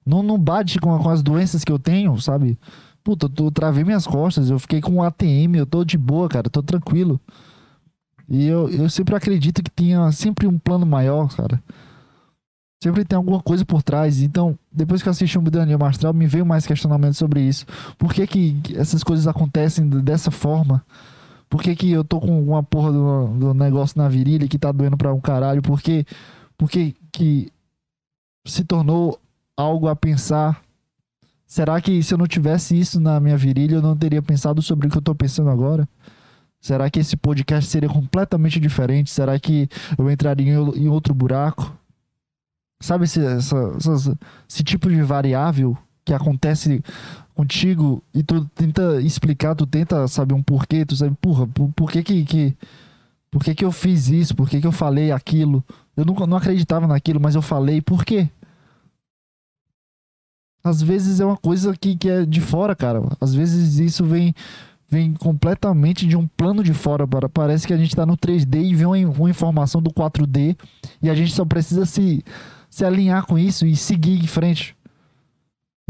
Não, 0.05 0.22
não 0.22 0.39
bate 0.39 0.78
com, 0.78 0.97
com 0.99 1.11
as 1.11 1.22
doenças 1.22 1.64
que 1.64 1.72
eu 1.72 1.78
tenho, 1.78 2.18
sabe? 2.20 2.59
Puta, 3.03 3.26
eu, 3.26 3.47
eu 3.47 3.51
travei 3.51 3.85
minhas 3.85 4.07
costas, 4.07 4.51
eu 4.51 4.59
fiquei 4.59 4.80
com 4.80 4.93
um 4.93 5.03
ATM, 5.03 5.57
eu 5.57 5.66
tô 5.66 5.85
de 5.85 5.99
boa, 5.99 6.28
cara, 6.28 6.49
tô 6.51 6.62
tranquilo. 6.62 7.20
E 8.28 8.47
eu, 8.47 8.68
eu 8.70 8.89
sempre 8.89 9.14
acredito 9.14 9.62
que 9.62 9.70
tinha 9.70 10.11
sempre 10.12 10.47
um 10.47 10.59
plano 10.59 10.87
maior, 10.87 11.28
cara. 11.35 11.62
Sempre 12.83 13.05
tem 13.05 13.16
alguma 13.16 13.41
coisa 13.41 13.64
por 13.64 13.83
trás. 13.83 14.22
Então, 14.22 14.59
depois 14.72 15.03
que 15.03 15.09
eu 15.09 15.11
assisti 15.12 15.39
o 15.39 15.43
Mudança 15.43 15.87
Astral, 15.87 16.12
me 16.12 16.26
veio 16.26 16.45
mais 16.45 16.66
questionamento 16.66 17.14
sobre 17.14 17.41
isso. 17.41 17.64
Por 17.97 18.12
que, 18.12 18.26
que 18.26 18.76
essas 18.76 19.05
coisas 19.05 19.28
acontecem 19.28 19.89
dessa 19.89 20.30
forma? 20.30 20.85
Por 21.53 21.62
que, 21.62 21.76
que 21.76 21.90
eu 21.90 22.03
tô 22.03 22.18
com 22.18 22.42
uma 22.42 22.62
porra 22.62 22.90
do, 22.90 23.26
do 23.38 23.53
negócio 23.53 23.98
na 24.00 24.09
virilha 24.09 24.48
que 24.48 24.59
tá 24.59 24.72
doendo 24.72 24.96
pra 24.96 25.12
um 25.12 25.20
caralho? 25.20 25.61
Por 25.61 25.82
que, 25.82 26.07
por 26.57 26.70
que, 26.70 26.96
que 27.12 27.53
se 28.46 28.64
tornou 28.64 29.20
algo 29.55 29.86
a 29.86 29.94
pensar? 29.94 30.62
Será 31.46 31.78
que 31.78 32.03
se 32.03 32.14
eu 32.14 32.16
não 32.16 32.26
tivesse 32.26 32.74
isso 32.80 32.98
na 32.98 33.20
minha 33.20 33.36
virilha, 33.36 33.74
eu 33.74 33.82
não 33.82 33.94
teria 33.94 34.22
pensado 34.22 34.62
sobre 34.62 34.86
o 34.88 34.90
que 34.90 34.96
eu 34.96 35.03
tô 35.03 35.14
pensando 35.14 35.50
agora? 35.50 35.86
Será 36.59 36.88
que 36.88 37.00
esse 37.00 37.18
podcast 37.18 37.68
seria 37.68 37.88
completamente 37.90 38.59
diferente? 38.59 39.11
Será 39.11 39.38
que 39.38 39.68
eu 39.98 40.11
entraria 40.11 40.55
em 40.55 40.88
outro 40.88 41.12
buraco? 41.12 41.70
Sabe 42.80 43.05
esse, 43.05 43.22
essa- 43.22 43.76
esse 44.48 44.64
tipo 44.64 44.88
de 44.88 45.03
variável 45.03 45.76
que 46.03 46.14
acontece 46.14 46.82
contigo 47.35 48.03
e 48.14 48.22
tu 48.22 48.45
tenta 48.55 49.01
explicar, 49.01 49.55
tu 49.55 49.66
tenta 49.66 50.07
saber 50.09 50.35
um 50.35 50.43
porquê, 50.43 50.85
tu 50.85 50.97
sabe, 50.97 51.16
porra, 51.20 51.47
por, 51.47 51.70
por 51.72 51.91
que 51.91 52.03
que, 52.03 52.24
que 52.24 52.57
por 53.30 53.43
que 53.43 53.55
que 53.55 53.64
eu 53.64 53.72
fiz 53.72 54.09
isso? 54.09 54.37
Por 54.37 54.49
que 54.49 54.61
que 54.61 54.66
eu 54.66 54.72
falei 54.72 55.11
aquilo? 55.11 55.64
Eu 55.97 56.05
nunca 56.05 56.26
não 56.26 56.37
acreditava 56.37 56.87
naquilo, 56.87 57.18
mas 57.18 57.35
eu 57.35 57.41
falei, 57.41 57.80
por 57.80 58.05
quê? 58.05 58.28
Às 60.62 60.83
vezes 60.83 61.18
é 61.18 61.24
uma 61.24 61.37
coisa 61.37 61.74
que, 61.76 61.97
que 61.97 62.09
é 62.11 62.26
de 62.26 62.41
fora, 62.41 62.76
cara. 62.76 63.03
Às 63.20 63.35
vezes 63.35 63.78
isso 63.78 64.05
vem 64.05 64.35
vem 64.89 65.14
completamente 65.14 66.07
de 66.07 66.14
um 66.14 66.26
plano 66.26 66.62
de 66.62 66.74
fora. 66.74 67.09
Para, 67.09 67.26
parece 67.26 67.66
que 67.66 67.72
a 67.72 67.78
gente 67.78 67.97
tá 67.97 68.05
no 68.05 68.18
3D 68.18 68.62
e 68.62 68.74
vê 68.74 68.85
uma, 68.85 68.99
uma 68.99 69.30
informação 69.30 69.80
do 69.80 69.91
4D 69.91 70.55
e 71.01 71.09
a 71.09 71.14
gente 71.14 71.33
só 71.33 71.47
precisa 71.47 71.87
se, 71.87 72.22
se 72.68 72.85
alinhar 72.85 73.24
com 73.24 73.39
isso 73.39 73.64
e 73.66 73.74
seguir 73.74 74.22
em 74.22 74.26
frente. 74.26 74.76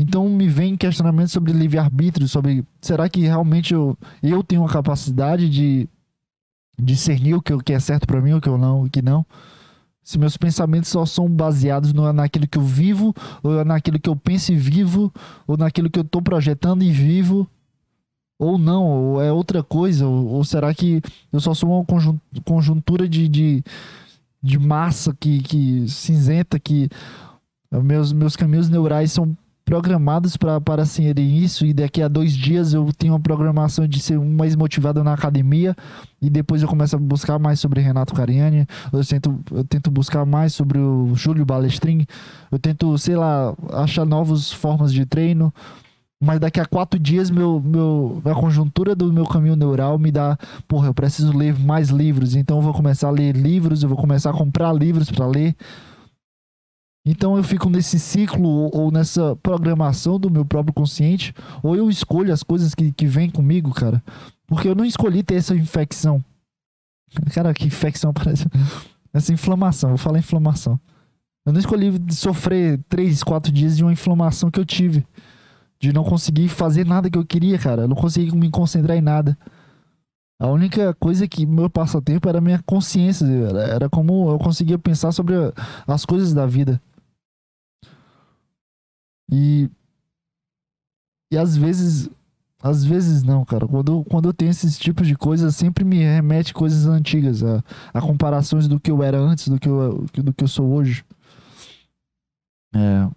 Então 0.02 0.28
me 0.28 0.48
vem 0.48 0.76
questionamento 0.76 1.28
sobre 1.28 1.52
livre-arbítrio, 1.52 2.26
sobre 2.26 2.64
será 2.80 3.08
que 3.08 3.20
realmente 3.20 3.72
eu, 3.72 3.96
eu 4.20 4.42
tenho 4.42 4.64
a 4.64 4.68
capacidade 4.68 5.48
de 5.48 5.88
discernir 6.76 7.34
o 7.34 7.40
que, 7.40 7.52
o 7.54 7.60
que 7.60 7.72
é 7.72 7.78
certo 7.78 8.04
pra 8.04 8.20
mim, 8.20 8.32
o 8.32 8.40
que 8.40 8.48
eu 8.48 8.58
não, 8.58 8.82
o 8.82 8.90
que 8.90 9.00
não. 9.00 9.24
Se 10.02 10.18
meus 10.18 10.36
pensamentos 10.36 10.90
só 10.90 11.06
são 11.06 11.28
baseados 11.28 11.92
no, 11.92 12.12
naquilo 12.12 12.48
que 12.48 12.58
eu 12.58 12.62
vivo, 12.62 13.14
ou 13.44 13.64
naquilo 13.64 14.00
que 14.00 14.08
eu 14.10 14.16
penso 14.16 14.52
e 14.52 14.56
vivo, 14.56 15.12
ou 15.46 15.56
naquilo 15.56 15.88
que 15.88 16.00
eu 16.00 16.04
tô 16.04 16.20
projetando 16.20 16.82
e 16.82 16.90
vivo, 16.90 17.48
ou 18.36 18.58
não, 18.58 18.84
ou 18.84 19.22
é 19.22 19.30
outra 19.32 19.62
coisa, 19.62 20.04
ou, 20.04 20.26
ou 20.26 20.44
será 20.44 20.74
que 20.74 21.00
eu 21.32 21.38
só 21.38 21.54
sou 21.54 21.70
uma 21.70 21.84
conjun- 21.84 22.18
conjuntura 22.44 23.08
de, 23.08 23.28
de, 23.28 23.62
de 24.42 24.58
massa 24.58 25.14
que, 25.14 25.40
que 25.42 25.88
cinzenta, 25.88 26.58
que 26.58 26.90
meus, 27.70 28.12
meus 28.12 28.34
caminhos 28.34 28.68
neurais 28.68 29.12
são 29.12 29.36
programados 29.64 30.36
pra- 30.36 30.60
para 30.60 30.84
serem 30.84 31.38
isso, 31.38 31.64
e 31.64 31.72
daqui 31.72 32.02
a 32.02 32.08
dois 32.08 32.32
dias 32.32 32.74
eu 32.74 32.90
tenho 32.96 33.12
uma 33.12 33.20
programação 33.20 33.86
de 33.86 34.00
ser 34.00 34.18
mais 34.18 34.56
motivado 34.56 35.02
na 35.04 35.12
academia, 35.12 35.74
e 36.20 36.28
depois 36.28 36.62
eu 36.62 36.68
começo 36.68 36.96
a 36.96 36.98
buscar 36.98 37.38
mais 37.38 37.60
sobre 37.60 37.80
Renato 37.80 38.14
Cariani, 38.14 38.66
eu 38.92 39.04
tento, 39.04 39.40
eu 39.50 39.64
tento 39.64 39.90
buscar 39.90 40.26
mais 40.26 40.52
sobre 40.52 40.78
o 40.78 41.14
Júlio 41.14 41.44
Balestrin, 41.46 42.06
eu 42.50 42.58
tento, 42.58 42.96
sei 42.98 43.16
lá, 43.16 43.54
achar 43.72 44.04
novas 44.04 44.52
formas 44.52 44.92
de 44.92 45.06
treino, 45.06 45.52
mas 46.20 46.38
daqui 46.38 46.60
a 46.60 46.66
quatro 46.66 47.00
dias 47.00 47.30
meu, 47.30 47.60
meu, 47.64 48.22
a 48.24 48.34
conjuntura 48.34 48.94
do 48.94 49.12
meu 49.12 49.26
caminho 49.26 49.56
neural 49.56 49.98
me 49.98 50.12
dá, 50.12 50.38
porra, 50.68 50.86
eu 50.88 50.94
preciso 50.94 51.36
ler 51.36 51.58
mais 51.58 51.88
livros, 51.88 52.36
então 52.36 52.58
eu 52.58 52.62
vou 52.62 52.72
começar 52.72 53.08
a 53.08 53.10
ler 53.10 53.34
livros, 53.36 53.82
eu 53.82 53.88
vou 53.88 53.98
começar 53.98 54.30
a 54.30 54.32
comprar 54.32 54.72
livros 54.72 55.10
para 55.10 55.26
ler. 55.26 55.56
Então 57.04 57.36
eu 57.36 57.42
fico 57.42 57.68
nesse 57.68 57.98
ciclo 57.98 58.70
ou, 58.72 58.92
nessa 58.92 59.34
programação 59.36 60.20
do 60.20 60.30
meu 60.30 60.44
próprio 60.44 60.72
consciente, 60.72 61.34
ou 61.62 61.74
eu 61.74 61.90
escolho 61.90 62.32
as 62.32 62.42
coisas 62.42 62.74
que, 62.74 62.92
que 62.92 63.06
vêm 63.06 63.28
comigo, 63.28 63.72
cara. 63.72 64.02
Porque 64.46 64.68
eu 64.68 64.74
não 64.74 64.84
escolhi 64.84 65.22
ter 65.22 65.34
essa 65.34 65.54
infecção. 65.54 66.24
Cara, 67.34 67.52
que 67.52 67.66
infecção 67.66 68.12
parece. 68.14 68.46
Essa 69.12 69.32
inflamação, 69.32 69.90
vou 69.90 69.98
falar 69.98 70.18
inflamação. 70.18 70.78
Eu 71.44 71.52
não 71.52 71.58
escolhi 71.58 71.92
sofrer 72.10 72.80
três, 72.88 73.22
quatro 73.22 73.50
dias 73.50 73.76
de 73.76 73.82
uma 73.82 73.92
inflamação 73.92 74.50
que 74.50 74.60
eu 74.60 74.64
tive. 74.64 75.04
De 75.80 75.92
não 75.92 76.04
conseguir 76.04 76.48
fazer 76.48 76.86
nada 76.86 77.10
que 77.10 77.18
eu 77.18 77.26
queria, 77.26 77.58
cara. 77.58 77.82
Eu 77.82 77.88
não 77.88 77.96
consegui 77.96 78.34
me 78.36 78.48
concentrar 78.48 78.96
em 78.96 79.00
nada. 79.00 79.36
A 80.40 80.46
única 80.48 80.94
coisa 80.94 81.26
que 81.26 81.44
meu 81.44 81.68
passatempo 81.68 82.28
era 82.28 82.40
minha 82.40 82.62
consciência. 82.64 83.26
Era, 83.26 83.88
como 83.90 84.30
eu 84.30 84.38
conseguia 84.38 84.78
pensar 84.78 85.10
sobre 85.10 85.34
as 85.86 86.04
coisas 86.04 86.32
da 86.32 86.46
vida. 86.46 86.80
E. 89.32 89.70
E 91.32 91.38
às 91.38 91.56
vezes. 91.56 92.10
Às 92.62 92.84
vezes 92.84 93.24
não, 93.24 93.44
cara. 93.44 93.66
Quando, 93.66 94.04
quando 94.04 94.28
eu 94.28 94.32
tenho 94.32 94.52
esses 94.52 94.78
tipos 94.78 95.08
de 95.08 95.16
coisas, 95.16 95.56
sempre 95.56 95.84
me 95.84 95.96
remete 95.96 96.54
coisas 96.54 96.86
antigas. 96.86 97.42
A, 97.42 97.60
a 97.92 98.00
comparações 98.00 98.68
do 98.68 98.78
que 98.78 98.88
eu 98.88 99.02
era 99.02 99.18
antes, 99.18 99.48
do 99.48 99.58
que 99.58 99.68
eu, 99.68 100.06
do 100.14 100.32
que 100.32 100.44
eu 100.44 100.48
sou 100.48 100.70
hoje. 100.72 101.04
É, 102.72 103.08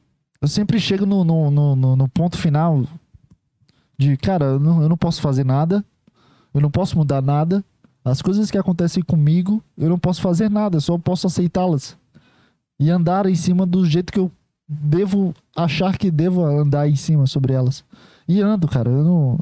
eu 0.42 0.48
sempre 0.48 0.80
chego 0.80 1.06
no, 1.06 1.24
no, 1.24 1.52
no, 1.52 1.96
no- 1.96 2.10
ponto 2.10 2.38
final 2.38 2.84
de, 3.98 4.18
cara, 4.18 4.46
eu 4.46 4.60
não, 4.60 4.82
eu 4.82 4.90
não 4.90 4.98
posso 4.98 5.22
fazer 5.22 5.46
nada, 5.46 5.86
eu 6.54 6.60
não 6.60 6.72
posso 6.72 6.98
mudar 6.98 7.22
nada. 7.22 7.64
As 8.04 8.22
coisas 8.22 8.50
que 8.50 8.58
acontecem 8.58 9.04
comigo, 9.04 9.64
eu 9.78 9.90
não 9.90 9.98
posso 10.00 10.22
fazer 10.22 10.50
nada, 10.50 10.78
eu 10.78 10.82
só 10.82 10.98
posso 10.98 11.28
aceitá-las. 11.28 11.96
E 12.80 12.90
andar 12.90 13.28
em 13.28 13.36
cima 13.36 13.66
do 13.66 13.86
jeito 13.86 14.12
que 14.12 14.20
eu 14.20 14.32
devo 14.68 15.34
achar 15.56 15.98
que 15.98 16.10
devo 16.12 16.44
andar 16.44 16.88
em 16.90 16.96
cima 16.96 17.28
sobre 17.28 17.54
elas. 17.54 17.84
E 18.28 18.42
ando, 18.42 18.68
cara, 18.68 18.90
eu 18.90 19.04
não, 19.04 19.40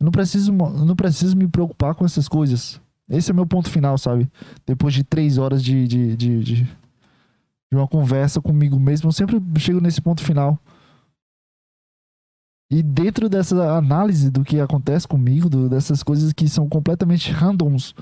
não 0.00 0.10
preciso, 0.10 0.52
não 0.52 0.94
preciso 0.96 1.36
me 1.36 1.48
preocupar 1.48 1.94
com 1.94 2.04
essas 2.04 2.28
coisas. 2.28 2.80
Esse 3.08 3.30
é 3.30 3.34
meu 3.34 3.46
ponto 3.46 3.70
final, 3.70 3.96
sabe? 3.98 4.30
Depois 4.66 4.94
de 4.94 5.04
três 5.04 5.38
horas 5.38 5.62
de, 5.62 5.86
de, 5.86 6.16
de, 6.16 6.42
de, 6.44 6.54
de 6.64 6.68
uma 7.76 7.86
conversa 7.88 8.40
comigo 8.40 8.78
mesmo, 8.78 9.08
eu 9.08 9.12
sempre 9.12 9.40
chego 9.58 9.80
nesse 9.80 10.00
ponto 10.00 10.22
final. 10.22 10.58
E 12.70 12.82
dentro 12.82 13.28
dessa 13.28 13.76
análise 13.76 14.30
do 14.30 14.42
que 14.42 14.58
acontece 14.58 15.06
comigo, 15.06 15.48
do- 15.48 15.68
dessas 15.68 16.02
coisas 16.02 16.32
que 16.32 16.48
são 16.48 16.68
completamente 16.68 17.30
randoms, 17.30 17.94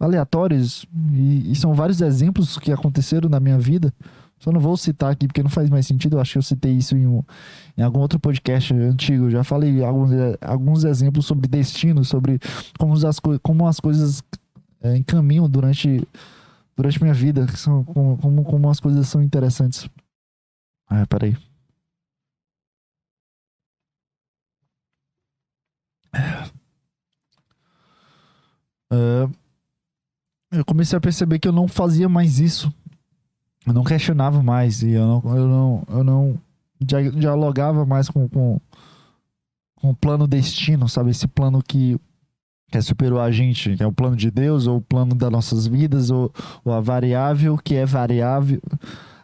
aleatórias, 0.00 0.86
e, 1.12 1.50
e 1.52 1.56
são 1.56 1.74
vários 1.74 2.00
exemplos 2.00 2.58
que 2.58 2.72
aconteceram 2.72 3.28
na 3.28 3.40
minha 3.40 3.58
vida. 3.58 3.92
Só 4.44 4.52
não 4.52 4.60
vou 4.60 4.76
citar 4.76 5.10
aqui 5.10 5.26
porque 5.26 5.42
não 5.42 5.48
faz 5.48 5.70
mais 5.70 5.86
sentido. 5.86 6.16
Eu 6.16 6.20
acho 6.20 6.32
que 6.32 6.38
eu 6.38 6.42
citei 6.42 6.72
isso 6.72 6.94
em, 6.94 7.06
um, 7.06 7.22
em 7.78 7.82
algum 7.82 7.98
outro 8.00 8.20
podcast 8.20 8.74
antigo. 8.74 9.30
Já 9.30 9.42
falei 9.42 9.82
alguns, 9.82 10.10
alguns 10.42 10.84
exemplos 10.84 11.24
sobre 11.24 11.48
destino, 11.48 12.04
sobre 12.04 12.38
como 12.78 12.92
as, 12.92 13.18
como 13.42 13.66
as 13.66 13.80
coisas 13.80 14.22
é, 14.82 14.98
encaminham 14.98 15.48
durante, 15.48 16.06
durante 16.76 17.02
minha 17.02 17.14
vida, 17.14 17.48
são, 17.56 17.82
como, 17.84 18.18
como, 18.18 18.44
como 18.44 18.68
as 18.68 18.78
coisas 18.78 19.08
são 19.08 19.22
interessantes. 19.22 19.88
Ah, 20.86 21.06
peraí. 21.06 21.34
É, 28.92 29.26
eu 30.52 30.64
comecei 30.66 30.98
a 30.98 31.00
perceber 31.00 31.38
que 31.38 31.48
eu 31.48 31.52
não 31.52 31.66
fazia 31.66 32.10
mais 32.10 32.38
isso. 32.40 32.70
Eu 33.66 33.72
não 33.72 33.84
questionava 33.84 34.42
mais 34.42 34.82
e 34.82 34.90
eu 34.90 35.06
não, 35.06 35.36
eu 35.36 35.48
não, 35.48 35.82
eu 35.88 36.04
não 36.04 36.40
dia- 36.80 37.10
dialogava 37.10 37.86
mais 37.86 38.08
com, 38.08 38.28
com, 38.28 38.60
com 39.76 39.90
o 39.90 39.94
plano 39.94 40.26
destino, 40.26 40.88
sabe? 40.88 41.10
Esse 41.10 41.26
plano 41.26 41.62
que, 41.62 41.98
que 42.70 42.78
é 42.78 42.80
superior 42.82 43.20
a 43.20 43.30
gente, 43.30 43.76
que 43.76 43.82
é 43.82 43.86
o 43.86 43.92
plano 43.92 44.16
de 44.16 44.30
Deus, 44.30 44.66
ou 44.66 44.78
o 44.78 44.82
plano 44.82 45.14
das 45.14 45.30
nossas 45.30 45.66
vidas, 45.66 46.10
ou, 46.10 46.32
ou 46.64 46.72
a 46.72 46.80
variável 46.80 47.56
que 47.56 47.74
é 47.74 47.86
variável, 47.86 48.60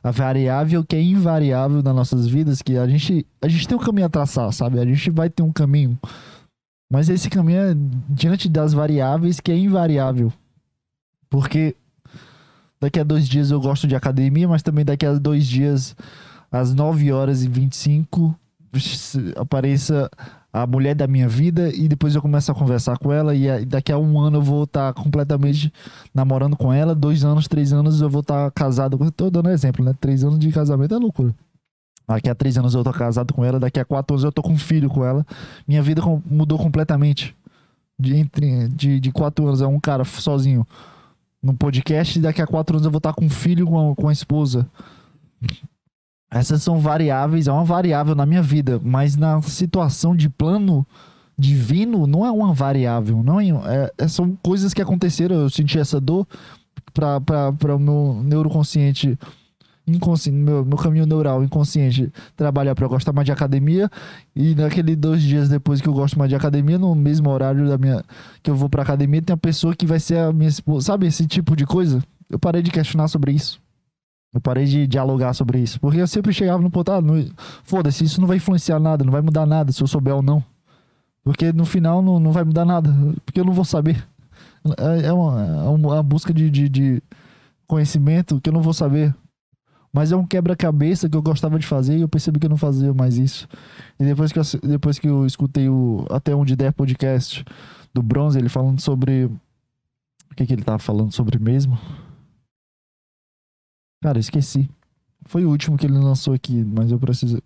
a 0.03 0.11
variável 0.11 0.83
que 0.83 0.97
é 0.97 1.03
invariável 1.03 1.83
nas 1.83 1.95
nossas 1.95 2.27
vidas, 2.27 2.63
que 2.63 2.79
a 2.79 2.87
gente, 2.89 3.27
a 3.43 3.49
gente 3.49 3.69
tem 3.69 3.77
um 3.77 3.81
caminho 3.81 4.07
a 4.07 4.11
traçar, 4.11 4.51
sabe? 4.53 4.81
A 4.81 4.87
gente 4.87 5.11
vai 5.11 5.29
ter 5.29 5.43
um 5.43 5.53
caminho. 5.53 5.99
Mas 6.91 7.09
esse 7.09 7.29
caminho 7.29 7.59
é 7.61 7.75
diante 8.09 8.49
das 8.49 8.73
variáveis 8.73 9.39
que 9.39 9.53
é 9.53 9.57
invariável. 9.57 10.33
Porque 11.29 11.77
daqui 12.81 12.99
a 13.01 13.05
dois 13.05 13.29
dias 13.29 13.51
eu 13.51 13.61
gosto 13.61 13.87
de 13.87 13.95
academia, 13.95 14.49
mas 14.49 14.63
também 14.63 14.85
daqui 14.85 15.05
a 15.07 15.13
dois 15.15 15.47
dias, 15.47 15.95
às 16.51 16.75
9 16.75 17.13
horas 17.13 17.43
e 17.43 17.49
25, 17.49 18.35
se- 18.79 19.33
apareça 19.37 20.11
a 20.53 20.67
mulher 20.67 20.95
da 20.97 21.07
minha 21.07 21.29
vida 21.29 21.73
e 21.73 21.87
depois 21.87 22.15
eu 22.15 22.23
começo 22.23 22.51
a 22.51 22.55
conversar 22.55 22.99
com 22.99 23.13
ela 23.13 23.35
e 23.35 23.65
daqui 23.65 23.93
a 23.93 23.99
um 23.99 24.19
ano 24.19 24.39
eu 24.39 24.43
vou 24.43 24.65
estar 24.65 24.93
completamente 24.95 25.73
namorando 26.13 26.57
com 26.57 26.73
ela, 26.73 26.93
dois 26.95 27.25
anos, 27.25 27.47
três 27.47 27.73
anos 27.73 28.01
eu 28.01 28.11
vou 28.11 28.21
estar 28.21 28.51
casado 28.51 28.99
com... 28.99 29.09
Tô 29.11 29.31
dando 29.31 29.49
exemplo, 29.51 29.85
né? 29.85 29.95
Três 30.01 30.25
anos 30.25 30.39
de 30.41 30.51
casamento 30.51 30.93
é 30.95 30.99
loucura. 30.99 31.33
Daqui 32.09 32.29
a 32.29 32.35
três 32.35 32.59
anos 32.59 32.75
eu 32.75 32.83
tô 32.83 32.91
casado 32.93 33.33
com 33.33 33.45
ela, 33.45 33.61
daqui 33.61 33.79
a 33.79 33.85
quatro 33.85 34.15
anos 34.15 34.25
eu 34.25 34.33
tô 34.33 34.43
com 34.43 34.55
um 34.55 34.59
filho 34.59 34.89
com 34.91 35.05
ela. 35.05 35.25
Minha 35.69 35.81
vida 35.83 36.03
mudou 36.29 36.59
completamente. 36.59 37.37
De, 37.97 38.17
entre, 38.17 38.67
de, 38.71 38.99
de 38.99 39.13
quatro 39.13 39.47
anos 39.47 39.61
é 39.63 39.67
um 39.69 39.79
cara 39.79 40.05
sozinho 40.05 40.67
no 41.43 41.55
podcast 41.55 42.19
e 42.19 42.23
daqui 42.23 42.43
a 42.43 42.47
quatro 42.47 42.77
anos 42.77 42.85
eu 42.85 42.91
vou 42.91 42.99
estar 42.99 43.13
com 43.15 43.25
um 43.25 43.31
filho 43.31 43.67
com 43.67 43.93
a, 43.93 43.97
com 43.97 44.09
a 44.09 44.13
esposa. 44.13 44.69
Essas 46.31 46.63
são 46.63 46.79
variáveis, 46.79 47.49
é 47.49 47.53
uma 47.53 47.65
variável 47.65 48.15
na 48.15 48.25
minha 48.25 48.43
vida, 48.43 48.81
mas 48.85 49.17
na 49.17 49.41
situação 49.43 50.15
de 50.15 50.29
plano 50.29 50.87
divino 51.37 52.07
não 52.07 52.25
é 52.25 52.31
uma 52.31 52.53
variável, 52.53 53.23
não 53.23 53.41
é, 53.41 53.49
é- 53.49 53.93
é- 53.99 54.09
são 54.09 54.37
coisas 54.43 54.73
que 54.75 54.83
aconteceram. 54.83 55.37
Eu 55.37 55.51
senti 55.51 55.79
essa 55.79 56.01
dor 56.01 56.27
para 56.93 57.75
o 57.75 57.79
meu 57.79 58.21
neuroconsciente, 58.23 59.19
inconsciente, 59.97 60.37
meu, 60.39 60.65
meu 60.65 60.77
caminho 60.79 61.07
neural 61.07 61.43
inconsciente 61.45 62.13
trabalhar 62.37 62.75
para 62.75 62.85
eu 62.85 62.89
gostar 62.89 63.13
mais 63.13 63.27
de 63.27 63.33
academia 63.33 63.91
e 64.35 64.55
naquele 64.55 64.95
dois 64.97 65.23
dias 65.23 65.49
depois 65.49 65.81
que 65.81 65.89
eu 65.89 65.93
gosto 65.93 66.19
mais 66.19 66.29
de 66.29 66.35
academia, 66.37 66.79
no 66.79 66.95
mesmo 66.95 67.31
horário 67.31 67.69
da 67.69 67.77
minha 67.79 68.03
que 68.43 68.51
eu 68.51 68.55
vou 68.57 68.69
pra 68.69 68.83
academia, 68.83 69.23
tem 69.23 69.35
a 69.35 69.37
pessoa 69.37 69.75
que 69.75 69.87
vai 69.87 70.01
ser 70.01 70.19
a 70.19 70.33
minha 70.33 70.49
esposa. 70.49 70.87
Sabe 70.87 71.07
esse 71.07 71.27
tipo 71.27 71.55
de 71.57 71.65
coisa? 71.67 72.03
Eu 72.29 72.39
parei 72.39 72.63
de 72.63 72.71
questionar 72.71 73.09
sobre 73.09 73.33
isso. 73.33 73.61
Eu 74.33 74.41
parei 74.41 74.65
de 74.65 74.87
dialogar 74.87 75.35
sobre 75.35 75.59
isso. 75.59 75.81
Porque 75.81 75.99
eu 76.01 76.07
sempre 76.07 76.33
chegava 76.33 76.63
no 76.63 76.71
ponto, 76.71 76.93
ah, 76.93 77.01
não- 77.03 77.27
foda-se, 77.65 78.05
isso 78.05 78.21
não 78.21 78.29
vai 78.29 78.37
influenciar 78.37 78.79
nada, 78.79 79.05
não 79.05 79.11
vai 79.13 79.21
mudar 79.21 79.45
nada 79.45 79.73
se 79.73 79.83
eu 79.83 79.87
souber 79.89 80.15
ou 80.15 80.23
não. 80.23 80.43
Porque 81.25 81.53
no 81.53 81.65
final 81.65 82.01
não, 82.01 82.21
não 82.21 82.31
vai 82.33 82.45
mudar 82.45 82.65
nada. 82.65 82.95
Porque 83.25 83.41
eu 83.41 83.45
não 83.45 83.53
vou 83.53 83.65
saber. 83.65 84.07
É, 84.79 85.07
é 85.07 85.13
uma, 85.13 85.43
é 85.43 85.69
uma 85.69 86.03
busca 86.03 86.33
de, 86.33 86.49
de, 86.51 86.69
de 86.69 87.03
conhecimento 87.67 88.41
que 88.41 88.49
eu 88.51 88.55
não 88.55 88.63
vou 88.63 88.73
saber. 88.73 89.15
Mas 89.93 90.13
é 90.13 90.17
um 90.17 90.27
quebra-cabeça 90.27 91.09
que 91.09 91.17
eu 91.17 91.23
gostava 91.23 91.59
de 91.59 91.67
fazer 91.67 91.99
e 91.99 92.03
eu 92.03 92.09
percebi 92.09 92.39
que 92.39 92.47
eu 92.47 92.51
não 92.51 92.57
fazia 92.57 92.95
mais 92.95 93.17
isso. 93.19 93.49
E 93.99 94.05
depois 94.05 94.31
que 94.33 94.39
eu, 94.39 94.43
depois 94.63 94.99
que 94.99 95.09
eu 95.09 95.27
escutei 95.27 95.69
o 95.69 96.07
Até 96.11 96.35
Onde 96.35 96.55
Der 96.55 96.73
podcast 96.73 97.45
do 97.93 98.03
Bronze, 98.03 98.39
ele 98.39 98.49
falando 98.49 98.81
sobre. 98.81 99.25
O 99.25 100.35
que, 100.37 100.47
que 100.47 100.53
ele 100.53 100.63
tava 100.63 100.79
falando 100.79 101.13
sobre 101.13 101.39
mesmo? 101.39 101.77
Cara, 104.01 104.19
esqueci. 104.19 104.71
Foi 105.27 105.45
o 105.45 105.51
último 105.51 105.77
que 105.77 105.87
ele 105.87 105.99
lançou 105.99 106.33
aqui, 106.33 106.65
mas 106.65 106.93
eu 106.93 106.99
preciso 106.99 107.43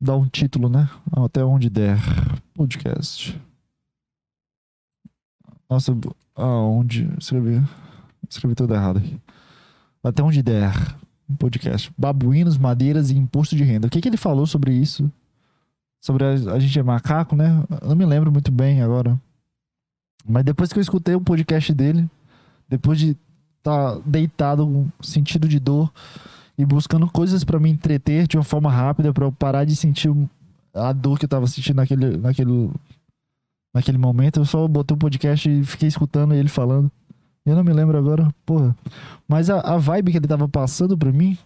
dar 0.00 0.16
um 0.16 0.28
título, 0.28 0.68
né? 0.68 0.88
Até 1.12 1.42
Onde 1.42 1.70
Der 1.70 1.98
podcast. 2.54 3.40
Nossa, 5.68 5.96
aonde. 6.34 7.10
Escrevi. 7.18 7.62
Escrevi 8.28 8.54
tudo 8.54 8.74
errado 8.74 8.98
aqui. 8.98 9.18
Até 10.04 10.22
Onde 10.22 10.42
Der 10.42 10.74
podcast. 11.36 11.92
Babuínos, 11.96 12.58
madeiras 12.58 13.10
e 13.10 13.16
imposto 13.16 13.56
de 13.56 13.64
renda. 13.64 13.86
O 13.86 13.90
que, 13.90 14.00
que 14.00 14.08
ele 14.08 14.16
falou 14.16 14.46
sobre 14.46 14.72
isso? 14.72 15.10
Sobre 16.00 16.24
a, 16.24 16.30
a 16.54 16.58
gente 16.58 16.78
é 16.78 16.82
macaco, 16.82 17.36
né? 17.36 17.64
Eu 17.80 17.90
não 17.90 17.96
me 17.96 18.04
lembro 18.04 18.32
muito 18.32 18.50
bem 18.50 18.82
agora. 18.82 19.20
Mas 20.26 20.44
depois 20.44 20.72
que 20.72 20.78
eu 20.78 20.82
escutei 20.82 21.14
o 21.14 21.20
podcast 21.20 21.72
dele, 21.72 22.08
depois 22.68 22.98
de 22.98 23.16
estar 23.58 23.98
deitado 24.04 24.66
com 24.66 24.88
sentido 25.00 25.48
de 25.48 25.58
dor 25.58 25.92
e 26.56 26.64
buscando 26.64 27.08
coisas 27.08 27.44
pra 27.44 27.58
me 27.58 27.70
entreter 27.70 28.26
de 28.26 28.36
uma 28.36 28.44
forma 28.44 28.70
rápida 28.70 29.12
pra 29.12 29.24
eu 29.24 29.32
parar 29.32 29.64
de 29.64 29.74
sentir 29.74 30.12
a 30.74 30.92
dor 30.92 31.18
que 31.18 31.24
eu 31.24 31.28
tava 31.28 31.46
sentindo 31.46 31.76
naquele, 31.76 32.16
naquele, 32.16 32.70
naquele 33.74 33.98
momento, 33.98 34.40
eu 34.40 34.44
só 34.44 34.66
botei 34.66 34.94
o 34.94 34.98
podcast 34.98 35.48
e 35.48 35.64
fiquei 35.64 35.88
escutando 35.88 36.34
ele 36.34 36.48
falando. 36.48 36.90
Eu 37.44 37.56
não 37.56 37.64
me 37.64 37.72
lembro 37.72 37.98
agora, 37.98 38.32
porra. 38.46 38.76
Mas 39.26 39.50
a, 39.50 39.60
a 39.60 39.76
vibe 39.76 40.12
que 40.12 40.18
ele 40.18 40.28
tava 40.28 40.48
passando 40.48 40.96
pra 40.96 41.12
mim 41.12 41.36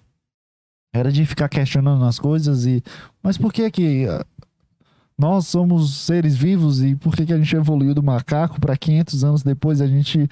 era 0.92 1.10
de 1.10 1.24
ficar 1.24 1.48
questionando 1.48 2.04
as 2.04 2.18
coisas 2.18 2.66
e. 2.66 2.82
Mas 3.22 3.38
por 3.38 3.52
que 3.52 3.70
que 3.70 4.06
ah, 4.06 4.24
nós 5.18 5.46
somos 5.46 5.94
seres 5.94 6.36
vivos 6.36 6.82
e 6.82 6.94
por 6.94 7.14
que 7.14 7.24
que 7.24 7.32
a 7.32 7.38
gente 7.38 7.56
evoluiu 7.56 7.94
do 7.94 8.02
macaco 8.02 8.60
pra 8.60 8.76
500 8.76 9.24
anos 9.24 9.42
depois 9.42 9.80
a 9.80 9.86
gente 9.86 10.28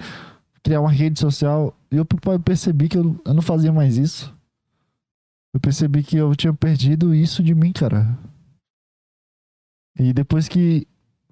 criar 0.61 0.81
uma 0.81 0.91
rede 0.91 1.19
social? 1.19 1.75
E 1.91 1.97
eu 1.97 2.05
percebi 2.43 2.87
que 2.87 2.97
eu, 2.97 3.19
eu 3.25 3.33
não 3.33 3.41
fazia 3.41 3.73
mais 3.73 3.97
isso. 3.97 4.33
Eu 5.53 5.59
percebi 5.59 6.03
que 6.03 6.17
eu 6.17 6.35
tinha 6.35 6.53
perdido 6.53 7.15
isso 7.15 7.41
de 7.41 7.55
mim, 7.55 7.71
cara. 7.71 8.17
E 9.97 10.11
depois 10.11 10.49
que, 10.49 10.85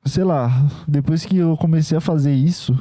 sei 0.05 0.23
lá, 0.23 0.49
depois 0.87 1.25
que 1.25 1.35
eu 1.35 1.57
comecei 1.57 1.97
a 1.97 2.01
fazer 2.01 2.33
isso, 2.33 2.73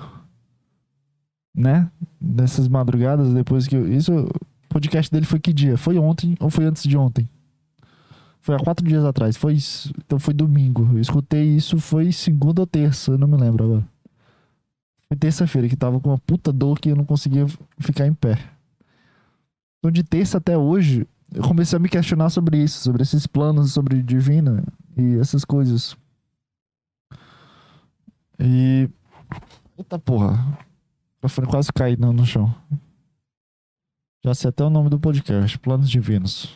né? 1.55 1.91
Nessas 2.21 2.69
madrugadas, 2.69 3.33
depois 3.33 3.67
que 3.67 3.77
eu, 3.77 3.93
isso, 3.93 4.13
o 4.13 4.31
podcast 4.69 5.11
dele 5.11 5.27
foi 5.27 5.39
que 5.39 5.53
dia? 5.53 5.77
Foi 5.77 5.99
ontem 5.99 6.37
ou 6.41 6.51
foi 6.51 6.65
antes 6.65 6.83
de 6.85 6.97
ontem? 6.97 7.29
Foi 8.41 8.57
há 8.57 8.59
quatro 8.59 8.85
dias 8.85 9.05
atrás. 9.05 9.37
Foi 9.37 9.55
isso. 9.55 9.93
Então 10.05 10.19
foi 10.19 10.35
domingo. 10.35 10.89
Eu 10.93 10.99
escutei 10.99 11.45
isso, 11.45 11.79
foi 11.79 12.11
segunda 12.11 12.61
ou 12.61 12.67
terça, 12.67 13.13
eu 13.13 13.19
não 13.19 13.29
me 13.29 13.37
lembro 13.37 13.65
agora. 13.65 13.89
Foi 15.09 15.17
terça-feira 15.17 15.69
que 15.69 15.77
tava 15.77 16.01
com 16.01 16.11
uma 16.11 16.19
puta 16.19 16.53
dor 16.53 16.81
que 16.81 16.91
eu 16.91 16.97
não 16.97 17.05
conseguia 17.05 17.47
ficar 17.79 18.07
em 18.07 18.15
pé. 18.15 18.39
Então 19.79 19.91
de 19.91 20.03
terça 20.03 20.39
até 20.39 20.57
hoje, 20.57 21.07
eu 21.35 21.43
comecei 21.43 21.77
a 21.77 21.81
me 21.81 21.89
questionar 21.89 22.31
sobre 22.31 22.59
isso, 22.59 22.81
sobre 22.81 23.03
esses 23.03 23.27
planos, 23.27 23.73
sobre 23.73 24.03
divina 24.03 24.65
e 24.97 25.19
essas 25.19 25.45
coisas. 25.45 25.97
E. 28.39 28.89
Eita 29.79 29.99
porra. 29.99 30.59
Microfone 31.23 31.47
quase 31.47 31.73
caindo 31.73 32.13
no 32.13 32.27
chão. 32.27 32.53
Já 34.25 34.35
sei 34.35 34.51
até 34.51 34.65
o 34.65 34.71
nome 34.71 34.91
do 34.91 34.99
podcast: 34.99 35.57
Planos 35.59 35.89
Divinos. 35.89 36.47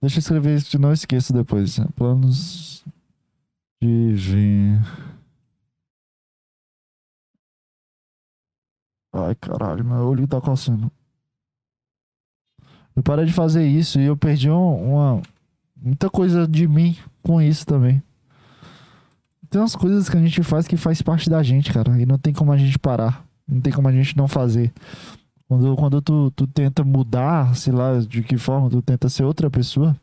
Deixa 0.00 0.16
eu 0.16 0.20
escrever 0.20 0.56
isso, 0.56 0.78
não 0.78 0.92
esqueça 0.92 1.32
depois. 1.32 1.78
Planos 1.94 2.84
Divinos. 3.80 4.86
Ai, 9.14 9.34
caralho, 9.34 9.84
meu 9.84 10.08
olho 10.08 10.26
tá 10.26 10.40
coçando. 10.40 10.90
Eu 12.96 13.02
parei 13.02 13.26
de 13.26 13.32
fazer 13.32 13.66
isso 13.66 14.00
e 14.00 14.04
eu 14.04 14.16
perdi 14.16 14.50
um- 14.50 14.92
uma. 14.94 15.22
Muita 15.76 16.08
coisa 16.08 16.46
de 16.48 16.66
mim 16.66 16.96
com 17.22 17.40
isso 17.42 17.66
também. 17.66 18.02
Tem 19.52 19.60
umas 19.60 19.76
coisas 19.76 20.08
que 20.08 20.16
a 20.16 20.20
gente 20.20 20.42
faz 20.42 20.66
que 20.66 20.78
faz 20.78 21.02
parte 21.02 21.28
da 21.28 21.42
gente, 21.42 21.70
cara. 21.70 22.00
E 22.00 22.06
não 22.06 22.16
tem 22.16 22.32
como 22.32 22.50
a 22.52 22.56
gente 22.56 22.78
parar. 22.78 23.22
Não 23.46 23.60
tem 23.60 23.70
como 23.70 23.86
a 23.86 23.92
gente 23.92 24.16
não 24.16 24.26
fazer. 24.26 24.72
Quando, 25.46 25.76
quando 25.76 26.00
tu, 26.00 26.30
tu 26.30 26.46
tenta 26.46 26.82
mudar, 26.82 27.54
sei 27.54 27.70
lá, 27.70 28.00
de 28.00 28.22
que 28.22 28.38
forma, 28.38 28.70
tu 28.70 28.80
tenta 28.80 29.10
ser 29.10 29.24
outra 29.24 29.50
pessoa. 29.50 29.94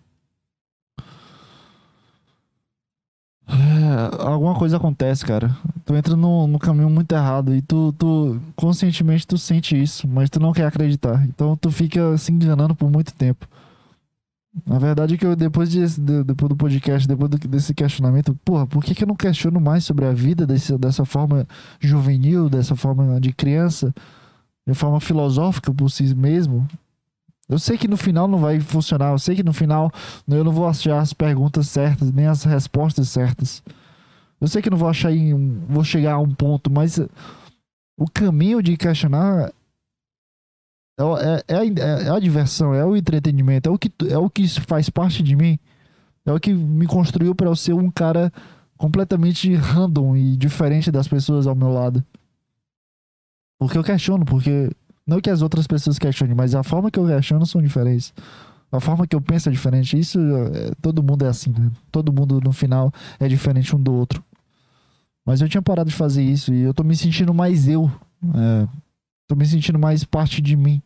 É, 3.47 4.24
alguma 4.24 4.54
coisa 4.54 4.78
acontece, 4.78 5.26
cara. 5.26 5.58
Tu 5.84 5.95
entra 5.95 6.16
no, 6.16 6.45
no 6.45 6.60
caminho 6.60 6.88
muito 6.91 7.12
errado 7.12 7.56
e 7.56 7.60
tu, 7.64 7.91
tu 7.93 8.39
conscientemente 8.56 9.26
tu 9.26 9.36
sente 9.36 9.76
isso, 9.82 10.08
mas 10.08 10.30
tu 10.30 10.39
não 10.39 10.54
quer 10.54 10.68
acreditar. 10.68 11.26
Então 11.26 11.58
tu 11.58 11.72
fica 11.72 12.16
se 12.20 12.32
enganando 12.32 12.76
por 12.76 12.91
muito 12.91 13.16
tempo. 13.16 13.47
Na 14.66 14.80
verdade, 14.80 15.14
é 15.14 15.18
que 15.18 15.26
eu, 15.26 15.36
depois, 15.36 15.70
de, 15.70 15.86
de- 16.00 16.24
depois 16.24 16.50
do 16.50 16.56
podcast, 16.56 17.08
depois 17.08 17.30
do- 17.30 17.38
desse 17.47 17.74
questionamento, 17.74 18.36
porra, 18.43 18.66
por 18.66 18.84
que, 18.84 18.95
que 18.95 19.04
eu 19.04 19.08
não 19.08 19.16
questiono 19.16 19.60
mais 19.62 19.84
sobre 19.86 20.06
a 20.06 20.12
vida 20.12 20.45
desse, 20.45 20.76
dessa 20.78 21.06
forma 21.06 21.47
juvenil, 21.80 22.50
dessa 22.50 22.76
forma 22.76 23.20
de 23.22 23.32
criança, 23.32 23.93
de 24.68 24.74
forma 24.74 25.00
filosófica 25.00 25.72
por 25.74 25.89
si 25.89 26.14
mesmo? 26.16 26.68
Eu 27.47 27.58
sei 27.60 27.78
que 27.78 27.88
no 27.88 27.97
final 27.97 28.28
não 28.28 28.39
vai 28.39 28.60
funcionar, 28.60 29.12
eu 29.12 29.20
sei 29.20 29.36
que 29.36 29.43
no 29.43 29.54
final 29.54 29.91
eu 30.28 30.43
não 30.43 30.52
vou 30.52 30.68
achar 30.68 31.00
as 31.00 31.14
perguntas 31.14 31.68
certas, 31.68 32.12
nem 32.12 32.26
as 32.28 32.43
respostas 32.43 33.10
certas. 33.10 33.64
Eu 34.41 34.47
sei 34.47 34.62
que 34.62 34.70
não 34.70 34.78
vou 34.78 34.88
achar 34.89 35.12
em, 35.12 35.60
vou 35.68 35.84
chegar 35.84 36.14
a 36.14 36.20
um 36.20 36.30
ponto, 36.30 36.72
mas 36.72 37.00
o 37.97 38.06
caminho 38.12 38.62
de 38.64 38.78
questionar 38.78 39.52
é, 41.00 41.04
o- 41.04 41.18
é, 41.18 41.43
é 41.47 41.56
a, 41.56 41.66
é- 41.66 42.10
a 42.12 42.20
diversão, 42.20 42.74
é 42.74 42.86
o 42.86 42.95
entretenimento, 42.95 43.70
é 43.70 43.72
o, 43.72 43.78
que, 43.80 43.91
é 44.10 44.18
o 44.18 44.30
que 44.30 44.47
faz 44.62 44.89
parte 44.89 45.24
de 45.24 45.36
mim. 45.36 45.58
É 46.26 46.32
o 46.32 46.39
que 46.39 46.54
me 46.54 46.86
construiu 46.86 47.34
para 47.34 47.47
eu 47.47 47.56
ser 47.56 47.74
um 47.74 47.89
cara 47.89 48.32
completamente 48.78 49.54
random 49.56 50.16
e 50.16 50.38
diferente 50.38 50.91
das 50.91 51.08
pessoas 51.08 51.47
ao 51.47 51.56
meu 51.56 51.70
lado. 51.70 52.04
Porque 53.58 53.78
eu 53.78 53.84
questiono, 53.84 54.26
porque. 54.26 54.70
Não 55.08 55.20
que 55.20 55.30
as 55.30 55.41
outras 55.41 55.66
pessoas 55.66 55.97
questionem, 55.97 56.36
mas 56.36 56.54
a 56.54 56.62
forma 56.62 56.91
que 56.91 57.00
eu 57.00 57.08
questiono 57.08 57.43
são 57.43 57.60
diferentes. 57.62 58.14
A 58.72 58.80
forma 58.80 59.08
que 59.08 59.16
eu 59.16 59.22
penso 59.22 59.50
é 59.50 59.52
diferente. 59.52 59.97
Isso, 59.97 60.20
é, 60.20 60.72
todo 60.84 61.02
mundo 61.02 61.26
é 61.26 61.28
assim, 61.30 61.50
né? 61.58 61.72
Todo 61.91 62.14
mundo 62.14 62.39
no 62.39 62.52
final 62.52 62.93
é 63.20 63.28
diferente 63.28 63.76
um 63.76 63.82
do 63.82 63.91
outro. 63.91 64.24
Mas 65.26 65.41
eu 65.41 65.50
tinha 65.50 65.64
parado 65.64 65.89
de 65.89 65.95
fazer 65.95 66.22
isso 66.22 66.54
e 66.54 66.62
eu 66.62 66.76
tô 66.76 66.84
me 66.84 66.95
sentindo 66.95 67.34
mais 67.34 67.68
eu. 67.68 67.89
É, 68.36 68.68
tô 69.30 69.36
me 69.36 69.45
sentindo 69.45 69.77
mais 69.77 70.03
parte 70.03 70.41
de 70.41 70.55
mim. 70.55 70.82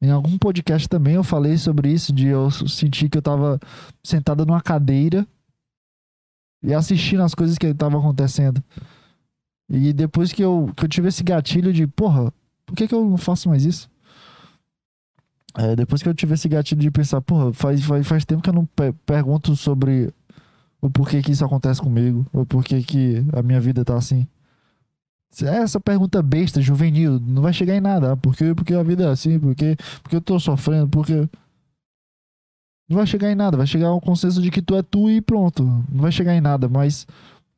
Em 0.00 0.10
algum 0.10 0.38
podcast 0.38 0.88
também 0.88 1.14
eu 1.14 1.24
falei 1.24 1.58
sobre 1.58 1.92
isso, 1.92 2.12
de 2.12 2.28
eu 2.28 2.48
sentir 2.50 3.10
que 3.10 3.18
eu 3.18 3.22
tava 3.22 3.58
sentado 4.04 4.46
numa 4.46 4.62
cadeira 4.62 5.26
e 6.62 6.72
assistindo 6.72 7.24
as 7.24 7.34
coisas 7.34 7.58
que 7.58 7.66
estavam 7.66 7.98
acontecendo. 7.98 8.62
E 9.68 9.92
depois 9.92 10.32
que 10.32 10.42
eu, 10.42 10.72
que 10.76 10.84
eu 10.84 10.88
tive 10.88 11.08
esse 11.08 11.24
gatilho 11.24 11.72
de, 11.72 11.88
porra, 11.88 12.32
por 12.64 12.76
que, 12.76 12.86
que 12.86 12.94
eu 12.94 13.04
não 13.04 13.16
faço 13.16 13.48
mais 13.48 13.64
isso? 13.64 13.90
É, 15.56 15.74
depois 15.74 16.00
que 16.00 16.08
eu 16.08 16.14
tive 16.14 16.34
esse 16.34 16.48
gatilho 16.48 16.80
de 16.80 16.90
pensar, 16.92 17.20
porra, 17.20 17.52
faz, 17.52 17.84
faz, 17.84 18.06
faz 18.06 18.24
tempo 18.24 18.42
que 18.42 18.48
eu 18.48 18.54
não 18.54 18.64
pe- 18.64 18.92
pergunto 19.04 19.56
sobre 19.56 20.14
o 20.80 20.88
porquê 20.88 21.20
que 21.20 21.32
isso 21.32 21.44
acontece 21.44 21.80
comigo, 21.80 22.24
ou 22.32 22.46
porquê 22.46 22.80
que 22.80 23.24
a 23.32 23.42
minha 23.42 23.60
vida 23.60 23.84
tá 23.84 23.96
assim. 23.96 24.28
É 25.42 25.56
Essa 25.58 25.78
pergunta 25.78 26.22
besta, 26.22 26.60
juvenil, 26.60 27.20
não 27.20 27.42
vai 27.42 27.52
chegar 27.52 27.76
em 27.76 27.80
nada. 27.80 28.16
Por 28.16 28.34
quê? 28.34 28.54
Porque 28.54 28.74
a 28.74 28.82
vida 28.82 29.04
é 29.04 29.08
assim, 29.08 29.38
porque, 29.38 29.76
porque 30.02 30.16
eu 30.16 30.20
tô 30.20 30.38
sofrendo, 30.40 30.88
porque. 30.88 31.28
Não 32.88 32.96
vai 32.96 33.06
chegar 33.06 33.30
em 33.30 33.34
nada, 33.34 33.56
vai 33.56 33.66
chegar 33.66 33.88
ao 33.88 34.00
consenso 34.00 34.40
de 34.40 34.50
que 34.50 34.62
tu 34.62 34.74
é 34.74 34.82
tu 34.82 35.10
e 35.10 35.20
pronto. 35.20 35.62
Não 35.64 36.00
vai 36.00 36.10
chegar 36.10 36.34
em 36.34 36.40
nada, 36.40 36.68
mas 36.68 37.06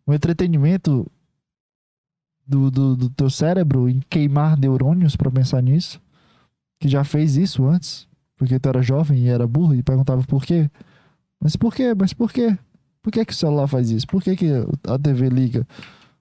o 0.05 0.13
entretenimento 0.13 1.07
do, 2.45 2.69
do, 2.69 2.97
do 2.97 3.11
teu 3.11 3.31
cérebro 3.31 3.89
em 3.89 4.01
queimar 4.11 4.59
neurônios 4.59 5.15
pra 5.15 5.31
pensar 5.31 5.63
nisso, 5.63 6.01
que 6.81 6.89
já 6.89 7.05
fez 7.05 7.37
isso 7.37 7.65
antes, 7.65 8.09
porque 8.37 8.59
tu 8.59 8.69
era 8.69 8.83
jovem 8.83 9.21
e 9.21 9.29
era 9.29 9.47
burro 9.47 9.75
e 9.75 9.85
perguntava 9.85 10.25
por 10.25 10.45
quê. 10.45 10.69
Mas 11.41 11.55
por 11.55 11.73
quê? 11.73 11.95
Mas 11.97 12.13
por 12.13 12.33
quê? 12.33 12.59
Por 13.01 13.13
que, 13.13 13.25
que 13.25 13.33
o 13.33 13.37
celular 13.37 13.69
faz 13.69 13.91
isso? 13.91 14.07
Por 14.09 14.21
que, 14.21 14.35
que 14.35 14.51
a 14.87 14.99
TV 14.99 15.29
liga? 15.29 15.67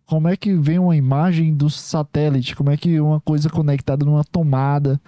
Como 0.10 0.28
é 0.28 0.36
que 0.36 0.55
vem 0.55 0.80
uma 0.80 0.97
imagem 0.97 1.53
do 1.53 1.70
satélite? 1.70 2.55
Como 2.55 2.72
é 2.72 2.76
que 2.76 2.99
uma 2.99 3.22
coisa 3.22 3.47
conectada 3.47 4.03
numa 4.03 4.24
tomada 4.24 4.99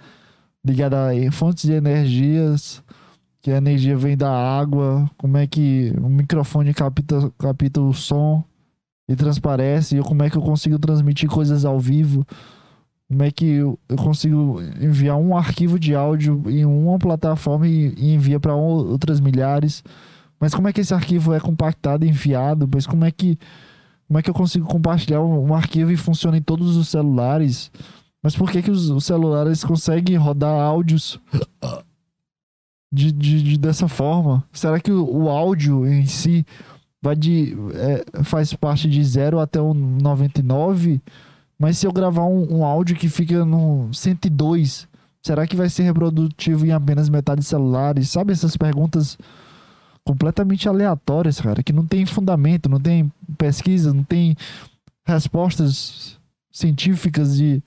ligada 0.64 1.10
a 1.10 1.32
fontes 1.32 1.64
de 1.64 1.72
energias, 1.72 2.80
que 3.40 3.50
a 3.50 3.56
energia 3.56 3.96
vem 3.96 4.16
da 4.16 4.30
água? 4.30 5.10
Como 5.18 5.36
é 5.36 5.44
que 5.44 5.92
o 6.00 6.08
microfone 6.08 6.72
capta, 6.72 7.32
capta 7.36 7.80
o 7.80 7.92
som 7.92 8.44
e 9.08 9.16
transparece? 9.16 9.98
E 9.98 10.02
como 10.02 10.22
é 10.22 10.30
que 10.30 10.36
eu 10.36 10.42
consigo 10.42 10.78
transmitir 10.78 11.28
coisas 11.28 11.64
ao 11.64 11.80
vivo? 11.80 12.24
Como 13.08 13.24
é 13.24 13.32
que 13.32 13.44
eu 13.44 13.76
consigo 13.98 14.62
enviar 14.80 15.16
um 15.16 15.36
arquivo 15.36 15.80
de 15.80 15.96
áudio 15.96 16.44
em 16.46 16.64
uma 16.64 16.96
plataforma 16.96 17.66
e, 17.66 17.92
e 17.96 18.14
envia 18.14 18.38
para 18.38 18.54
outras 18.54 19.18
milhares? 19.18 19.82
Mas 20.38 20.54
como 20.54 20.68
é 20.68 20.72
que 20.72 20.80
esse 20.80 20.94
arquivo 20.94 21.34
é 21.34 21.40
compactado 21.40 22.06
enviado? 22.06 22.70
Mas 22.72 22.86
como 22.86 23.04
é 23.04 23.10
que 23.10 23.36
como 24.12 24.18
é 24.18 24.22
que 24.22 24.28
eu 24.28 24.34
consigo 24.34 24.66
compartilhar 24.66 25.22
um, 25.22 25.46
um 25.48 25.54
arquivo 25.54 25.90
e 25.90 25.96
funciona 25.96 26.36
em 26.36 26.42
todos 26.42 26.76
os 26.76 26.88
celulares? 26.88 27.72
Mas 28.22 28.36
por 28.36 28.50
que, 28.50 28.60
que 28.60 28.70
os, 28.70 28.90
os 28.90 29.06
celulares 29.06 29.64
conseguem 29.64 30.16
rodar 30.16 30.52
áudios 30.60 31.18
de, 32.92 33.10
de, 33.10 33.42
de- 33.42 33.58
dessa 33.58 33.88
forma? 33.88 34.44
Será 34.52 34.78
que 34.78 34.92
o, 34.92 35.02
o 35.02 35.30
áudio 35.30 35.86
em 35.86 36.04
si 36.04 36.44
vai 37.00 37.16
de, 37.16 37.56
é, 37.72 38.22
faz 38.22 38.52
parte 38.52 38.86
de 38.86 39.02
0 39.02 39.40
até 39.40 39.58
o 39.58 39.72
99? 39.72 41.00
Mas 41.58 41.78
se 41.78 41.86
eu 41.86 41.90
gravar 41.90 42.26
um, 42.26 42.58
um 42.58 42.66
áudio 42.66 42.96
que 42.96 43.08
fica 43.08 43.46
no 43.46 43.88
102, 43.94 44.86
será 45.22 45.46
que 45.46 45.56
vai 45.56 45.70
ser 45.70 45.84
reprodutivo 45.84 46.66
em 46.66 46.72
apenas 46.72 47.08
metade 47.08 47.40
de 47.40 47.46
celulares? 47.46 48.10
Sabe 48.10 48.34
essas 48.34 48.58
perguntas 48.58 49.16
completamente 50.04 50.68
aleatórias, 50.68 51.40
cara, 51.40 51.62
que 51.62 51.72
não 51.72 51.86
tem 51.86 52.04
fundamento, 52.06 52.68
não 52.68 52.80
tem 52.80 53.10
pesquisa, 53.38 53.92
não 53.94 54.02
tem 54.04 54.36
respostas 55.06 56.18
científicas 56.50 57.38
e, 57.40 57.62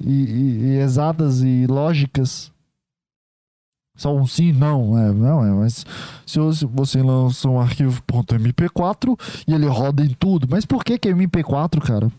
e- 0.00 0.10
e- 0.12 0.78
exatas 0.78 1.42
e 1.42 1.66
lógicas. 1.66 2.52
Só 3.96 4.14
um 4.14 4.26
sim, 4.26 4.52
não, 4.52 4.96
é, 4.96 5.12
não 5.12 5.44
é, 5.44 5.50
mas 5.50 5.84
se 6.24 6.38
você- 6.38 6.66
você 6.66 7.02
lança 7.02 7.48
um 7.48 7.58
arquivo 7.60 8.00
.mp4 8.02 9.16
e 9.46 9.52
ele 9.52 9.66
roda 9.66 10.04
em 10.04 10.14
tudo, 10.14 10.46
mas 10.48 10.64
por 10.64 10.84
que 10.84 10.98
que 10.98 11.08
é 11.08 11.12
MP4, 11.12 11.80
cara? 11.80 12.10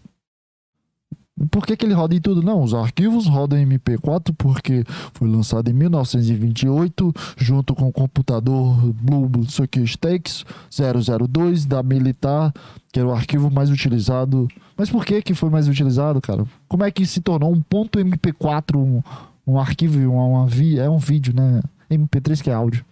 Por 1.49 1.65
que, 1.65 1.77
que 1.77 1.85
ele 1.85 1.93
roda 1.93 2.15
em 2.15 2.19
tudo? 2.21 2.41
Não, 2.41 2.61
os 2.61 2.73
arquivos 2.73 3.27
rodam 3.27 3.57
em 3.57 3.65
MP4 3.67 4.33
porque 4.37 4.83
foi 5.13 5.27
lançado 5.29 5.69
em 5.69 5.73
1928, 5.73 7.13
junto 7.37 7.73
com 7.75 7.87
o 7.87 7.91
computador 7.91 8.75
Blue 8.93 9.29
não 9.29 9.43
sei 9.43 9.67
o 9.77 9.87
Stakes 9.87 10.45
002 10.69 11.65
da 11.65 11.81
Militar, 11.81 12.53
que 12.91 12.99
era 12.99 13.07
o 13.07 13.13
arquivo 13.13 13.49
mais 13.49 13.69
utilizado. 13.69 14.47
Mas 14.77 14.89
por 14.89 15.05
que, 15.05 15.21
que 15.21 15.33
foi 15.33 15.49
mais 15.49 15.67
utilizado, 15.67 16.19
cara? 16.21 16.45
Como 16.67 16.83
é 16.83 16.91
que 16.91 17.05
se 17.05 17.21
tornou 17.21 17.51
um 17.53 17.61
ponto 17.61 17.99
MP4 17.99 18.75
um, 18.77 19.01
um 19.45 19.59
arquivo, 19.59 19.99
uma, 20.11 20.25
uma 20.25 20.47
vi- 20.47 20.79
é 20.79 20.89
um 20.89 20.97
vídeo, 20.97 21.33
né? 21.35 21.61
MP3 21.89 22.41
que 22.41 22.49
é 22.49 22.53
áudio. 22.53 22.85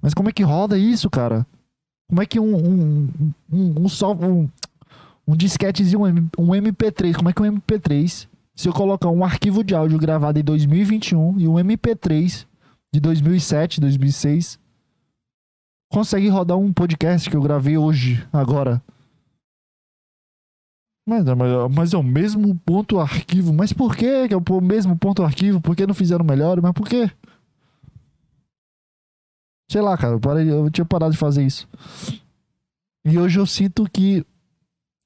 Mas 0.00 0.14
como 0.14 0.28
é 0.28 0.32
que 0.32 0.42
roda 0.42 0.78
isso, 0.78 1.10
cara? 1.10 1.46
Como 2.08 2.22
é 2.22 2.26
que 2.26 2.40
um, 2.40 2.56
um, 2.56 3.08
um, 3.52 3.74
um, 3.84 3.88
só, 3.88 4.12
um, 4.14 4.48
um 5.32 5.36
disquetezinho, 5.36 6.00
um 6.02 6.06
M- 6.08 6.28
um 6.38 6.48
MP3, 6.48 7.14
como 7.16 7.28
é 7.28 7.32
que 7.32 7.40
um 7.42 7.44
MP3, 7.58 8.28
se 8.54 8.68
eu 8.68 8.72
colocar 8.72 9.08
um 9.08 9.24
arquivo 9.24 9.62
de 9.62 9.74
áudio 9.74 9.98
gravado 9.98 10.38
em 10.38 10.42
2021 10.44 11.38
e 11.40 11.46
um 11.48 11.54
MP3 11.54 12.46
de 12.92 13.00
2007, 13.00 13.80
2006, 13.80 14.58
consegue 15.90 16.28
rodar 16.28 16.56
um 16.58 16.72
podcast 16.72 17.30
que 17.30 17.36
eu 17.36 17.42
gravei 17.42 17.76
hoje, 17.76 18.26
agora? 18.32 18.82
Mas, 21.08 21.24
mas, 21.24 21.74
mas 21.74 21.94
é 21.94 21.96
o 21.96 22.02
mesmo 22.02 22.56
ponto 22.64 23.00
arquivo. 23.00 23.52
Mas 23.52 23.72
por 23.72 23.96
que 23.96 24.28
que 24.28 24.34
é 24.34 24.36
o 24.36 24.60
mesmo 24.60 24.96
ponto 24.96 25.22
arquivo? 25.22 25.60
Por 25.60 25.74
que 25.74 25.86
não 25.86 25.94
fizeram 25.94 26.24
melhor? 26.24 26.60
Mas 26.60 26.72
por 26.72 26.88
quê? 26.88 27.10
Sei 29.70 29.80
lá, 29.80 29.96
cara, 29.96 30.14
eu, 30.14 30.20
parei, 30.20 30.50
eu 30.50 30.70
tinha 30.70 30.84
parado 30.84 31.12
de 31.12 31.18
fazer 31.18 31.44
isso. 31.44 31.68
E 33.04 33.18
hoje 33.18 33.38
eu 33.38 33.46
sinto 33.46 33.88
que 33.90 34.24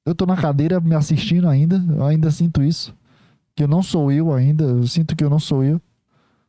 eu 0.05 0.13
tô 0.13 0.25
na 0.25 0.37
cadeira 0.37 0.79
me 0.79 0.93
assistindo 0.93 1.49
ainda. 1.49 1.83
Eu 1.89 2.05
ainda 2.05 2.29
sinto 2.29 2.61
isso. 2.61 2.93
Que 3.55 3.63
eu 3.63 3.67
não 3.67 3.81
sou 3.81 4.11
eu 4.11 4.31
ainda. 4.31 4.63
Eu 4.63 4.87
sinto 4.87 5.15
que 5.15 5.23
eu 5.23 5.29
não 5.29 5.39
sou 5.39 5.63
eu. 5.63 5.81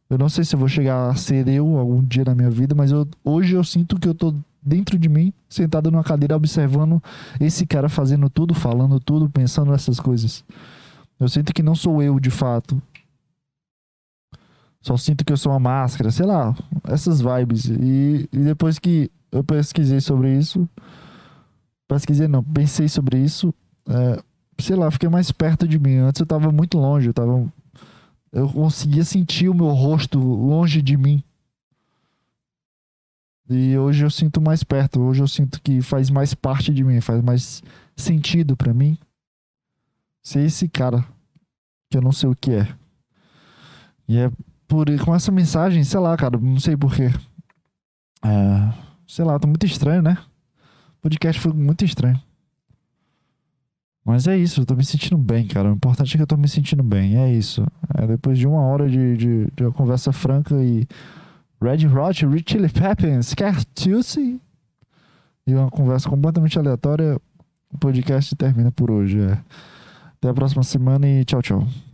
Eu 0.09 0.18
não 0.18 0.28
sei 0.28 0.44
se 0.44 0.54
eu 0.54 0.59
vou 0.59 0.68
chegar 0.68 1.11
a 1.11 1.14
ser 1.16 1.48
eu 1.48 1.76
algum 1.76 2.02
dia 2.02 2.24
na 2.24 2.34
minha 2.34 2.50
vida, 2.50 2.74
mas 2.74 2.92
eu, 2.92 3.09
hoje 3.24 3.54
eu 3.54 3.64
sinto 3.64 3.98
que 3.98 4.07
eu 4.07 4.14
tô 4.14 4.32
dentro 4.62 4.98
de 4.98 5.09
mim, 5.09 5.32
sentado 5.48 5.90
numa 5.90 6.04
cadeira, 6.04 6.36
observando 6.36 7.02
esse 7.40 7.66
cara 7.66 7.88
fazendo 7.88 8.28
tudo, 8.28 8.54
falando 8.54 9.00
tudo, 9.00 9.28
pensando 9.28 9.70
nessas 9.72 9.98
coisas. 9.98 10.44
Eu 11.18 11.28
sinto 11.28 11.52
que 11.52 11.62
não 11.62 11.74
sou 11.74 12.02
eu 12.02 12.20
de 12.20 12.30
fato. 12.30 12.80
Só 14.80 14.96
sinto 14.96 15.24
que 15.24 15.32
eu 15.32 15.36
sou 15.36 15.50
uma 15.50 15.59
máscara, 15.59 16.11
sei 16.12 16.26
lá, 16.26 16.54
essas 16.84 17.20
vibes. 17.20 17.64
E, 17.64 18.28
e 18.32 18.38
depois 18.38 18.78
que 18.78 19.11
eu 19.32 19.42
pesquisei 19.42 20.00
sobre 20.00 20.36
isso, 20.38 20.68
pesquisei 21.89 22.28
não, 22.28 22.43
pensei 22.43 22.89
sobre 22.89 23.18
isso, 23.18 23.55
é, 23.89 24.22
sei 24.59 24.76
lá, 24.76 24.91
fiquei 24.91 25.09
mais 25.09 25.30
perto 25.30 25.66
de 25.66 25.78
mim. 25.78 25.97
Antes 25.97 26.20
eu 26.20 26.26
tava 26.26 26.51
muito 26.51 26.78
longe, 26.78 27.09
eu 27.09 27.14
tava. 27.14 27.47
Eu 28.32 28.49
conseguia 28.49 29.05
sentir 29.05 29.49
o 29.49 29.55
meu 29.55 29.68
rosto 29.68 30.18
longe 30.18 30.82
de 30.82 30.97
mim. 30.97 31.22
E 33.49 33.78
hoje 33.78 34.05
eu 34.05 34.11
sinto 34.11 34.41
mais 34.41 34.64
perto. 34.64 35.01
Hoje 35.01 35.22
eu 35.22 35.28
sinto 35.28 35.61
que 35.62 35.80
faz 35.80 36.11
mais 36.11 36.34
parte 36.34 36.72
de 36.74 36.82
mim, 36.82 37.01
faz 37.01 37.22
mais 37.22 37.62
sentido 37.97 38.57
pra 38.57 38.74
mim 38.74 38.99
ser 40.22 40.41
esse 40.41 40.68
cara 40.68 41.05
que 41.89 41.97
eu 41.97 42.03
não 42.03 42.12
sei 42.12 42.28
o 42.28 42.34
que 42.34 42.51
é. 42.51 42.68
E 44.09 44.18
é 44.18 44.30
por, 44.66 44.87
com 45.05 45.14
essa 45.14 45.30
mensagem, 45.30 45.84
sei 45.84 46.01
lá, 46.01 46.16
cara, 46.16 46.37
não 46.37 46.59
sei 46.59 46.76
porquê. 46.76 47.11
É, 48.24 48.74
sei 49.07 49.24
lá, 49.24 49.39
tá 49.39 49.47
muito 49.47 49.64
estranho, 49.64 50.03
né? 50.03 50.18
Podcast 51.07 51.40
foi 51.40 51.52
muito 51.52 51.84
estranho. 51.84 52.20
Mas 54.04 54.26
é 54.26 54.36
isso, 54.36 54.61
eu 54.61 54.66
tô 54.66 54.74
me 54.74 54.84
sentindo 54.84 55.16
bem, 55.16 55.46
cara. 55.46 55.70
O 55.70 55.74
importante 55.76 56.12
é 56.12 56.16
que 56.16 56.22
eu 56.22 56.26
tô 56.26 56.36
me 56.36 56.48
sentindo 56.48 56.82
bem. 56.82 57.16
É 57.16 57.32
isso. 57.32 57.64
É, 57.96 58.09
depois 58.09 58.36
de 58.36 58.44
uma 58.44 58.61
hora 58.62 58.90
de, 58.90 59.16
de, 59.16 59.46
de 59.54 59.62
uma 59.62 59.70
conversa 59.70 60.11
franca 60.11 60.57
e 60.57 60.84
Red 61.62 61.86
Hot, 61.86 62.26
Rich 62.26 62.52
Chili 62.52 62.68
Peppers, 62.68 63.36
Tuesday 63.72 64.40
e 65.46 65.54
uma 65.54 65.70
conversa 65.70 66.09
completamente 66.09 66.59
aleatória, 66.59 67.20
o 67.72 67.78
podcast 67.78 68.34
termina 68.34 68.72
por 68.72 68.90
hoje. 68.90 69.20
É. 69.20 69.38
Até 70.18 70.28
a 70.28 70.34
próxima 70.34 70.64
semana 70.64 71.07
e 71.07 71.24
tchau, 71.24 71.40
tchau. 71.40 71.86